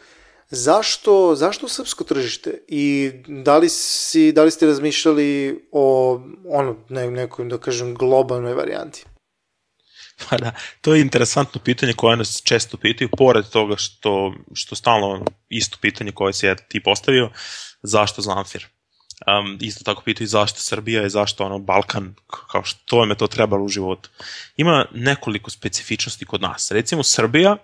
Zašto, 0.49 1.35
zašto 1.35 1.67
srpsko 1.67 2.03
tržište? 2.03 2.57
I 2.67 3.11
da 3.27 3.57
li, 3.57 3.69
si, 3.69 4.31
da 4.31 4.43
li 4.43 4.51
ste 4.51 4.65
razmišljali 4.65 5.63
o 5.71 6.19
ono, 6.49 6.75
ne, 6.89 7.11
nekoj, 7.11 7.45
da 7.45 7.57
kažem, 7.57 7.95
globalnoj 7.95 8.53
varijanti? 8.53 9.05
Pa 10.29 10.37
da, 10.37 10.51
to 10.81 10.95
je 10.95 11.01
interesantno 11.01 11.61
pitanje 11.61 11.93
koje 11.93 12.17
nas 12.17 12.41
često 12.45 12.77
pitaju, 12.77 13.09
pored 13.17 13.45
toga 13.49 13.75
što, 13.77 14.33
što 14.53 14.75
stalno 14.75 15.25
isto 15.49 15.77
pitanje 15.81 16.11
koje 16.11 16.33
si 16.33 16.45
je 16.45 16.55
ti 16.67 16.79
postavio, 16.79 17.29
zašto 17.81 18.21
Zamfir? 18.21 18.67
Um, 19.27 19.57
isto 19.61 19.83
tako 19.83 20.01
pitaju 20.01 20.27
zašto 20.27 20.59
Srbija 20.59 21.05
i 21.05 21.09
zašto 21.09 21.45
ono 21.45 21.59
Balkan, 21.59 22.15
kao 22.51 22.63
što 22.63 23.03
je 23.03 23.15
to 23.15 23.27
trebalo 23.27 23.63
u 23.63 23.67
životu. 23.69 24.09
Ima 24.57 24.85
nekoliko 24.93 25.51
specifičnosti 25.51 26.25
kod 26.25 26.41
nas. 26.41 26.71
Recimo 26.71 27.03
Srbija 27.03 27.57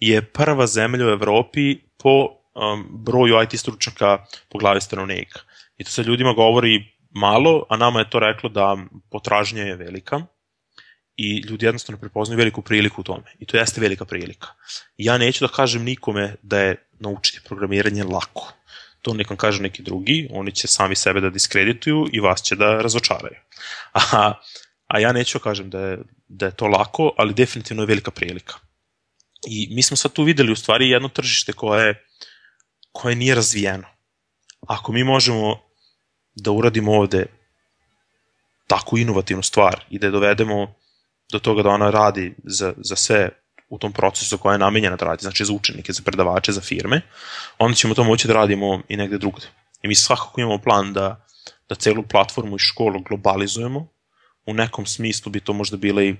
je 0.00 0.22
prva 0.22 0.66
zemlja 0.66 1.06
u 1.06 1.10
Evropi 1.10 1.78
po 1.98 2.26
um, 2.54 2.86
broju 2.90 3.42
IT 3.42 3.60
stručnjaka 3.60 4.24
po 4.48 4.58
glavi 4.58 4.80
stanovnika. 4.80 5.40
I 5.76 5.84
to 5.84 5.90
se 5.90 6.02
ljudima 6.02 6.32
govori 6.32 6.96
malo, 7.10 7.66
a 7.68 7.76
nama 7.76 7.98
je 7.98 8.10
to 8.10 8.18
reklo 8.18 8.48
da 8.48 8.76
potražnja 9.10 9.62
je 9.62 9.76
velika 9.76 10.26
i 11.16 11.40
ljudi 11.40 11.66
jednostavno 11.66 12.00
prepoznaju 12.00 12.38
veliku 12.38 12.62
priliku 12.62 13.00
u 13.00 13.04
tome. 13.04 13.32
I 13.38 13.46
to 13.46 13.56
jeste 13.56 13.80
velika 13.80 14.04
prilika. 14.04 14.48
Ja 14.96 15.18
neću 15.18 15.44
da 15.46 15.52
kažem 15.52 15.84
nikome 15.84 16.34
da 16.42 16.60
je 16.60 16.88
naučiti 17.00 17.40
programiranje 17.44 18.04
lako. 18.04 18.52
To 19.02 19.14
nekom 19.14 19.36
kaže 19.36 19.62
neki 19.62 19.82
drugi, 19.82 20.28
oni 20.32 20.52
će 20.52 20.68
sami 20.68 20.96
sebe 20.96 21.20
da 21.20 21.30
diskredituju 21.30 22.06
i 22.12 22.20
vas 22.20 22.42
će 22.42 22.56
da 22.56 22.82
razočaraju. 22.82 23.36
A, 24.12 24.34
a 24.86 24.98
ja 24.98 25.12
neću 25.12 25.38
da 25.38 25.42
kažem 25.42 25.70
da 25.70 25.80
je, 25.80 25.98
da 26.28 26.46
je 26.46 26.56
to 26.56 26.66
lako, 26.66 27.12
ali 27.18 27.34
definitivno 27.34 27.82
je 27.82 27.86
velika 27.86 28.10
prilika. 28.10 28.54
I 29.48 29.68
mi 29.74 29.82
smo 29.82 29.96
sad 29.96 30.12
tu 30.12 30.22
videli 30.22 30.52
u 30.52 30.56
stvari 30.56 30.90
jedno 30.90 31.08
tržište 31.08 31.52
koje, 31.52 32.04
koje 32.92 33.16
nije 33.16 33.34
razvijeno. 33.34 33.88
Ako 34.68 34.92
mi 34.92 35.04
možemo 35.04 35.60
da 36.34 36.50
uradimo 36.50 36.92
ovde 36.92 37.26
takvu 38.66 38.98
inovativnu 38.98 39.42
stvar 39.42 39.84
i 39.90 39.98
da 39.98 40.06
je 40.06 40.10
dovedemo 40.10 40.74
do 41.32 41.38
toga 41.38 41.62
da 41.62 41.68
ona 41.68 41.90
radi 41.90 42.34
za, 42.44 42.72
za 42.76 42.96
sve 42.96 43.28
u 43.68 43.78
tom 43.78 43.92
procesu 43.92 44.38
koja 44.38 44.52
je 44.52 44.58
namenjena 44.58 44.96
da 44.96 45.04
radi, 45.06 45.22
znači 45.22 45.44
za 45.44 45.52
učenike, 45.52 45.92
za 45.92 46.02
predavače, 46.04 46.52
za 46.52 46.60
firme, 46.60 47.00
onda 47.58 47.74
ćemo 47.74 47.94
to 47.94 48.04
moći 48.04 48.28
da 48.28 48.34
radimo 48.34 48.82
i 48.88 48.96
negde 48.96 49.18
drugde. 49.18 49.46
I 49.82 49.88
mi 49.88 49.94
svakako 49.94 50.40
imamo 50.40 50.58
plan 50.58 50.92
da, 50.92 51.26
da 51.68 51.74
celu 51.74 52.02
platformu 52.02 52.56
i 52.56 52.58
školu 52.58 53.00
globalizujemo, 53.00 53.88
u 54.46 54.54
nekom 54.54 54.86
smislu 54.86 55.32
bi 55.32 55.40
to 55.40 55.52
možda 55.52 55.76
bila 55.76 56.02
i 56.02 56.16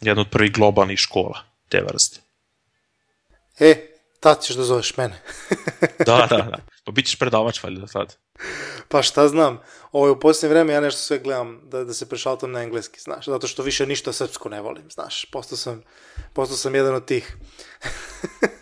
jedna 0.00 0.20
od 0.20 0.30
prvih 0.30 0.52
globalnih 0.52 0.98
škola 0.98 1.42
te 1.68 1.80
vrste. 1.80 2.20
E, 3.58 3.86
tad 4.20 4.42
ćeš 4.42 4.56
da 4.56 4.62
zoveš 4.62 4.96
mene. 4.96 5.22
da, 6.06 6.26
da, 6.30 6.36
da. 6.36 6.58
Pa 6.84 6.92
bit 6.92 7.06
ćeš 7.06 7.18
predavač 7.18 7.62
valjda 7.62 7.86
sad. 7.86 8.16
Pa 8.88 9.02
šta 9.02 9.28
znam, 9.28 9.60
ovo 9.92 10.06
je 10.06 10.12
u 10.12 10.20
posljednje 10.20 10.54
vreme 10.54 10.72
ja 10.72 10.80
nešto 10.80 11.00
sve 11.00 11.18
gledam 11.18 11.60
da, 11.64 11.84
da 11.84 11.94
se 11.94 12.08
prešaltam 12.08 12.52
na 12.52 12.62
engleski, 12.62 13.00
znaš, 13.00 13.26
zato 13.26 13.46
što 13.46 13.62
više 13.62 13.86
ništa 13.86 14.12
srpsko 14.12 14.48
ne 14.48 14.60
volim, 14.60 14.90
znaš, 14.90 15.24
postao 15.24 15.58
sam, 15.58 15.82
postao 16.32 16.56
sam 16.56 16.74
jedan 16.74 16.94
od 16.94 17.04
tih. 17.04 17.36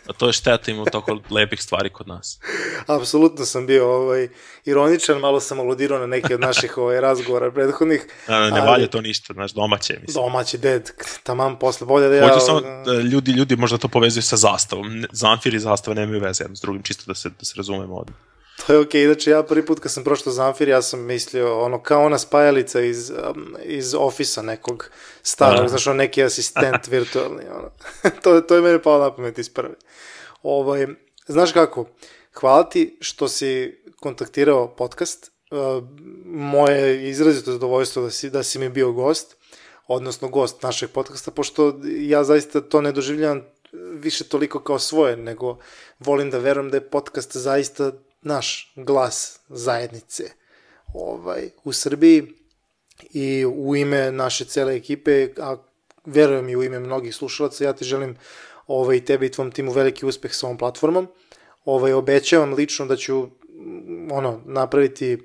A 0.07 0.13
to 0.13 0.27
je 0.27 0.33
šteta 0.33 0.71
ima 0.71 0.85
toko 0.85 1.17
lepih 1.29 1.61
stvari 1.61 1.89
kod 1.89 2.07
nas. 2.07 2.39
Apsolutno 2.87 3.45
sam 3.45 3.67
bio 3.67 3.95
ovaj, 3.95 4.27
ironičan, 4.65 5.19
malo 5.19 5.39
sam 5.39 5.59
aludirao 5.59 5.99
na 5.99 6.07
neke 6.07 6.33
od 6.35 6.41
naših 6.41 6.77
ovaj, 6.77 7.01
razgovora 7.01 7.51
prethodnih. 7.51 8.07
Da, 8.27 8.39
ne, 8.39 8.51
ne 8.51 8.61
valje 8.61 8.87
to 8.87 9.01
ništa, 9.01 9.33
znaš, 9.33 9.51
domaće, 9.51 9.93
mislim. 10.01 10.23
Domaće, 10.23 10.57
ded, 10.57 10.91
tamam 11.23 11.59
posle, 11.59 11.87
bolje 11.87 12.09
da 12.09 12.15
ja... 12.15 12.27
Hoću 12.27 12.45
samo 12.45 12.61
da 12.85 12.93
ljudi, 12.93 13.31
ljudi 13.31 13.55
možda 13.55 13.77
to 13.77 13.87
povezuju 13.87 14.23
sa 14.23 14.37
zastavom. 14.37 15.05
Zamfir 15.11 15.53
i 15.53 15.59
zastava 15.59 15.95
nemaju 15.95 16.21
veze 16.21 16.43
jedno 16.43 16.55
s 16.55 16.61
drugim, 16.61 16.83
čisto 16.83 17.03
da 17.07 17.15
se, 17.15 17.29
da 17.29 17.45
se 17.45 17.53
razumemo 17.57 17.95
odmah. 17.95 18.17
To 18.67 18.73
je 18.73 18.79
okej, 18.79 19.01
okay. 19.01 19.05
znači 19.05 19.29
ja 19.29 19.43
prvi 19.43 19.65
put 19.65 19.79
kad 19.79 19.91
sam 19.91 20.03
prošao 20.03 20.33
Zamfir, 20.33 20.69
ja 20.69 20.81
sam 20.81 21.05
mislio, 21.05 21.59
ono, 21.59 21.83
kao 21.83 22.05
ona 22.05 22.17
spajalica 22.17 22.81
iz, 22.81 23.09
um, 23.09 23.55
iz 23.63 23.95
ofisa 23.95 24.41
nekog 24.41 24.89
starog, 25.23 25.69
znaš, 25.69 25.87
ono, 25.87 25.97
neki 25.97 26.23
asistent 26.23 26.87
virtualni, 26.91 27.43
ono. 27.49 27.71
to, 28.21 28.41
to 28.47 28.55
je 28.55 28.61
mene 28.61 28.81
palo 28.81 29.03
na 29.03 29.15
pamet 29.15 29.39
iz 29.39 29.49
prve. 29.49 29.73
Ovaj, 30.43 30.87
znaš 31.27 31.51
kako, 31.51 31.85
hvala 32.33 32.69
ti 32.69 32.97
što 33.01 33.27
si 33.27 33.81
kontaktirao 33.99 34.75
podcast, 34.75 35.31
uh, 35.51 35.83
moje 36.25 37.09
izrazito 37.09 37.51
zadovoljstvo 37.51 38.03
da 38.03 38.11
si, 38.11 38.29
da 38.29 38.43
si 38.43 38.59
mi 38.59 38.69
bio 38.69 38.91
gost, 38.91 39.35
odnosno 39.87 40.27
gost 40.27 40.63
našeg 40.63 40.89
podcasta, 40.89 41.31
pošto 41.31 41.79
ja 41.83 42.23
zaista 42.23 42.61
to 42.61 42.81
ne 42.81 42.91
doživljam 42.91 43.41
više 43.93 44.23
toliko 44.23 44.59
kao 44.59 44.79
svoje, 44.79 45.17
nego 45.17 45.57
volim 45.99 46.29
da 46.29 46.37
verujem 46.37 46.69
da 46.69 46.77
je 46.77 46.89
podcast 46.89 47.37
zaista 47.37 47.91
naš 48.21 48.73
glas 48.75 49.39
zajednice 49.49 50.23
ovaj, 50.93 51.49
u 51.63 51.73
Srbiji 51.73 52.33
i 53.13 53.45
u 53.45 53.75
ime 53.75 54.11
naše 54.11 54.45
cele 54.45 54.75
ekipe, 54.75 55.27
a 55.37 55.57
verujem 56.05 56.49
i 56.49 56.55
u 56.55 56.63
ime 56.63 56.79
mnogih 56.79 57.15
slušalaca, 57.15 57.63
ja 57.63 57.73
ti 57.73 57.85
želim 57.85 58.17
ovaj, 58.67 59.05
tebi 59.05 59.25
i 59.25 59.31
tvom 59.31 59.51
timu 59.51 59.71
veliki 59.71 60.05
uspeh 60.05 60.33
sa 60.33 60.47
ovom 60.47 60.57
platformom. 60.57 61.07
Ovaj, 61.65 61.93
obećavam 61.93 62.53
lično 62.53 62.85
da 62.85 62.95
ću 62.95 63.27
ono, 64.11 64.41
napraviti 64.45 65.17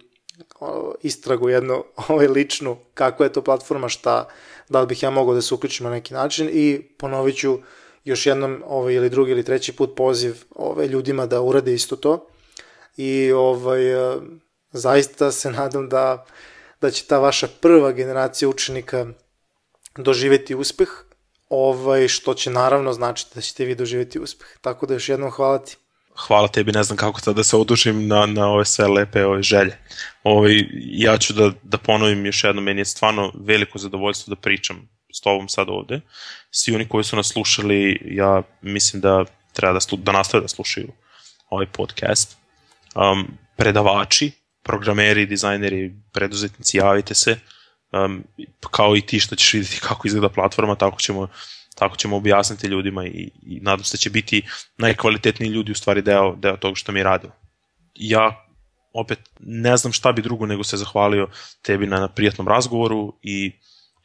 istragu 1.03 1.49
jednu 1.49 1.85
ovaj, 2.09 2.27
ličnu 2.27 2.77
kako 2.95 3.25
je 3.25 3.33
to 3.33 3.43
platforma, 3.43 3.89
šta, 3.89 4.29
da 4.69 4.81
li 4.81 4.87
bih 4.87 5.03
ja 5.03 5.11
mogao 5.11 5.35
da 5.35 5.43
se 5.43 5.55
uključim 5.55 5.85
na 5.85 5.91
neki 5.91 6.15
način 6.15 6.51
i 6.53 6.83
ponovit 6.99 7.37
ću 7.37 7.59
još 8.05 8.27
jednom 8.27 8.63
ovaj, 8.67 8.95
ili 8.95 9.11
drugi 9.11 9.31
ili 9.31 9.45
treći 9.45 9.73
put 9.73 9.97
poziv 9.97 10.45
ovaj, 10.55 10.87
ljudima 10.87 11.27
da 11.27 11.41
urade 11.41 11.75
isto 11.75 11.97
to 11.97 12.27
i 12.97 13.33
ovaj, 13.33 14.13
e, 14.15 14.17
zaista 14.73 15.33
se 15.33 15.51
nadam 15.51 15.89
da, 15.89 16.25
da 16.81 16.91
će 16.91 17.05
ta 17.05 17.19
vaša 17.19 17.49
prva 17.61 17.93
generacija 17.93 18.49
učenika 18.49 19.07
doživeti 19.97 20.55
uspeh, 20.55 20.89
ovaj, 21.49 22.09
što 22.09 22.35
će 22.35 22.51
naravno 22.51 22.93
značiti 22.93 23.31
da 23.35 23.41
ćete 23.41 23.65
vi 23.65 23.75
doživeti 23.75 24.19
uspeh. 24.19 24.49
Tako 24.61 24.87
da 24.87 24.95
još 24.95 25.09
jednom 25.09 25.31
hvala 25.31 25.59
ti. 25.59 25.77
hvala 26.17 26.49
tebi, 26.49 26.73
ne 26.73 26.83
znam 26.83 26.97
kako 26.97 27.21
sad 27.21 27.37
da 27.37 27.45
se 27.45 27.57
odužim 27.57 28.07
na, 28.07 28.27
na 28.27 28.49
ove 28.49 28.65
sve 28.65 28.87
lepe 28.87 29.25
ove 29.25 29.43
želje. 29.43 29.79
Ovaj, 30.23 30.65
ja 30.81 31.19
ću 31.19 31.33
da, 31.33 31.53
da 31.63 31.79
ponovim 31.79 32.27
još 32.27 32.45
jedno, 32.45 32.63
meni 32.63 32.81
je 32.81 32.85
stvarno 32.85 33.33
veliko 33.35 33.79
zadovoljstvo 33.79 34.35
da 34.35 34.41
pričam 34.41 34.89
s 35.15 35.21
tobom 35.21 35.49
sad 35.49 35.69
ovde. 35.69 36.01
Svi 36.51 36.75
oni 36.75 36.89
koji 36.89 37.05
su 37.05 37.17
nas 37.17 37.27
slušali, 37.27 38.01
ja 38.05 38.43
mislim 38.63 39.03
da 39.03 39.25
treba 39.53 39.73
da, 39.73 39.81
slu, 39.81 39.99
da 39.99 40.13
nastave 40.13 40.43
da 40.43 40.49
slušaju 40.49 40.89
ovaj 41.51 41.67
podcast. 41.67 42.44
Um, 42.95 43.39
predavači, 43.57 44.31
programeri, 44.63 45.27
dizajneri, 45.27 45.95
preduzetnici, 46.13 46.77
javite 46.77 47.15
se. 47.15 47.39
Um, 47.93 48.25
kao 48.71 48.97
i 48.97 49.01
ti 49.01 49.21
što 49.21 49.37
ćeš 49.37 49.53
vidjeti 49.53 49.81
kako 49.81 50.09
izgleda 50.09 50.29
platforma, 50.29 50.75
tako 50.75 51.01
ćemo 51.01 51.29
tako 51.75 51.97
ćemo 51.97 52.17
objasniti 52.17 52.67
ljudima 52.67 53.07
i, 53.07 53.31
i 53.43 53.61
nadam 53.61 53.85
se 53.85 53.97
da 53.97 53.99
će 53.99 54.11
biti 54.11 54.43
najkvalitetniji 54.79 55.51
ljudi 55.51 55.73
u 55.73 55.75
stvari 55.75 56.03
deo, 56.03 56.37
deo 56.37 56.57
toga 56.57 56.75
što 56.75 56.93
mi 56.93 57.03
radimo. 57.03 57.33
Ja 57.95 58.47
opet 58.93 59.19
ne 59.41 59.77
znam 59.77 59.93
šta 59.93 60.13
bi 60.13 60.23
drugo 60.23 60.47
nego 60.47 60.65
se 60.65 60.77
zahvalio 60.77 61.29
tebi 61.63 61.87
na, 61.87 62.01
na 62.01 62.09
prijatnom 62.09 62.49
razgovoru 62.49 63.15
i 63.23 63.53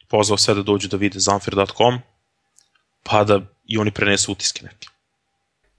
pozvao 0.08 0.38
sve 0.38 0.54
da 0.54 0.62
dođu 0.62 0.88
da 0.88 0.96
vide 0.96 1.18
zamfir.com 1.18 1.98
pa 3.02 3.24
da 3.24 3.40
i 3.64 3.78
oni 3.78 3.90
prenesu 3.90 4.32
utiske 4.32 4.64
neke. 4.64 4.88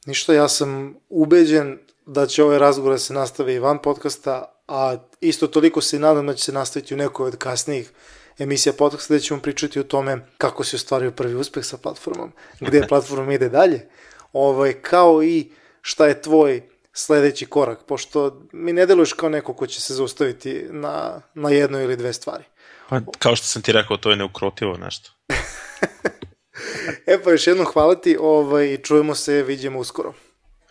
Ništa, 0.05 0.34
ja 0.34 0.49
sam 0.49 0.95
ubeđen 1.09 1.80
da 2.14 2.28
će 2.28 2.43
ovaj 2.43 2.59
razgovor 2.59 2.91
da 2.91 2.99
se 2.99 3.14
nastavi 3.14 3.53
i 3.53 3.59
van 3.59 3.80
podcasta, 3.82 4.62
a 4.68 4.95
isto 5.22 5.47
toliko 5.47 5.82
se 5.82 5.99
nadam 5.99 6.28
da 6.28 6.34
će 6.34 6.43
se 6.43 6.51
nastaviti 6.51 6.93
u 6.93 6.97
nekoj 6.97 7.28
od 7.28 7.38
kasnijih 7.38 7.91
emisija 8.39 8.74
podcasta 8.74 9.14
gde 9.14 9.24
ćemo 9.24 9.39
pričati 9.39 9.80
o 9.80 9.84
tome 9.84 10.26
kako 10.38 10.64
se 10.64 10.76
ostvario 10.76 11.12
prvi 11.12 11.36
uspeh 11.36 11.66
sa 11.66 11.78
platformom, 11.78 12.32
gde 12.59 12.82
platforma 12.89 13.34
ide 13.34 13.49
dalje, 13.49 13.89
ovaj, 14.34 14.74
kao 14.74 15.24
i 15.24 15.51
šta 15.82 16.07
je 16.07 16.22
tvoj 16.22 16.62
sledeći 16.93 17.45
korak, 17.45 17.80
pošto 17.88 18.41
mi 18.51 18.74
ne 18.74 18.86
deluješ 18.86 19.14
kao 19.14 19.30
neko 19.30 19.53
ko 19.53 19.68
će 19.68 19.82
se 19.82 19.93
zaustaviti 19.93 20.66
na, 20.70 21.22
na 21.34 21.49
jednoj 21.49 21.84
ili 21.84 21.97
dve 21.97 22.14
stvari. 22.14 22.43
Pa, 22.89 22.99
kao 23.20 23.36
što 23.36 23.47
sam 23.47 23.62
ti 23.62 23.72
rekao, 23.72 23.97
to 23.97 24.09
je 24.09 24.16
neukrotivo 24.16 24.78
nešto. 24.78 25.12
e 27.12 27.24
pa 27.24 27.32
još 27.32 27.47
jednom 27.47 27.66
hvala 27.66 27.95
ti 27.95 28.18
ovaj, 28.20 28.78
čujemo 28.78 29.16
se, 29.16 29.43
vidimo 29.43 29.80
uskoro. 29.80 30.14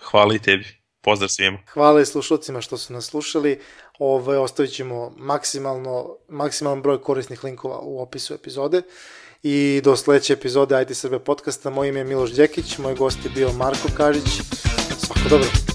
Hvala 0.01 0.35
i 0.35 0.39
tebi. 0.39 0.80
Pozdrav 1.01 1.29
svima. 1.29 1.59
Hvala 1.73 2.01
i 2.01 2.07
slušalcima 2.07 2.61
što 2.61 2.79
su 2.79 2.93
nas 2.93 3.05
slušali. 3.05 3.61
Ovaj, 3.99 4.37
ostavit 4.37 4.73
ćemo 4.73 5.13
maksimalno, 5.17 6.17
maksimalan 6.29 6.83
broj 6.83 7.03
korisnih 7.03 7.45
linkova 7.45 7.79
u 7.83 8.03
opisu 8.03 8.35
epizode. 8.35 8.83
I 9.43 9.81
do 9.85 9.97
sledeće 9.97 10.33
epizode 10.33 10.83
IT 10.83 10.97
Srbe 10.97 11.19
podcasta. 11.19 11.71
Moje 11.71 11.89
ime 11.89 12.01
je 12.01 12.05
Miloš 12.05 12.31
Đekić, 12.31 12.79
moj 12.79 12.95
gost 12.95 13.19
je 13.25 13.31
bio 13.31 13.53
Marko 13.53 13.89
Kažić. 13.97 14.29
Svako 14.99 15.29
dobro. 15.29 15.70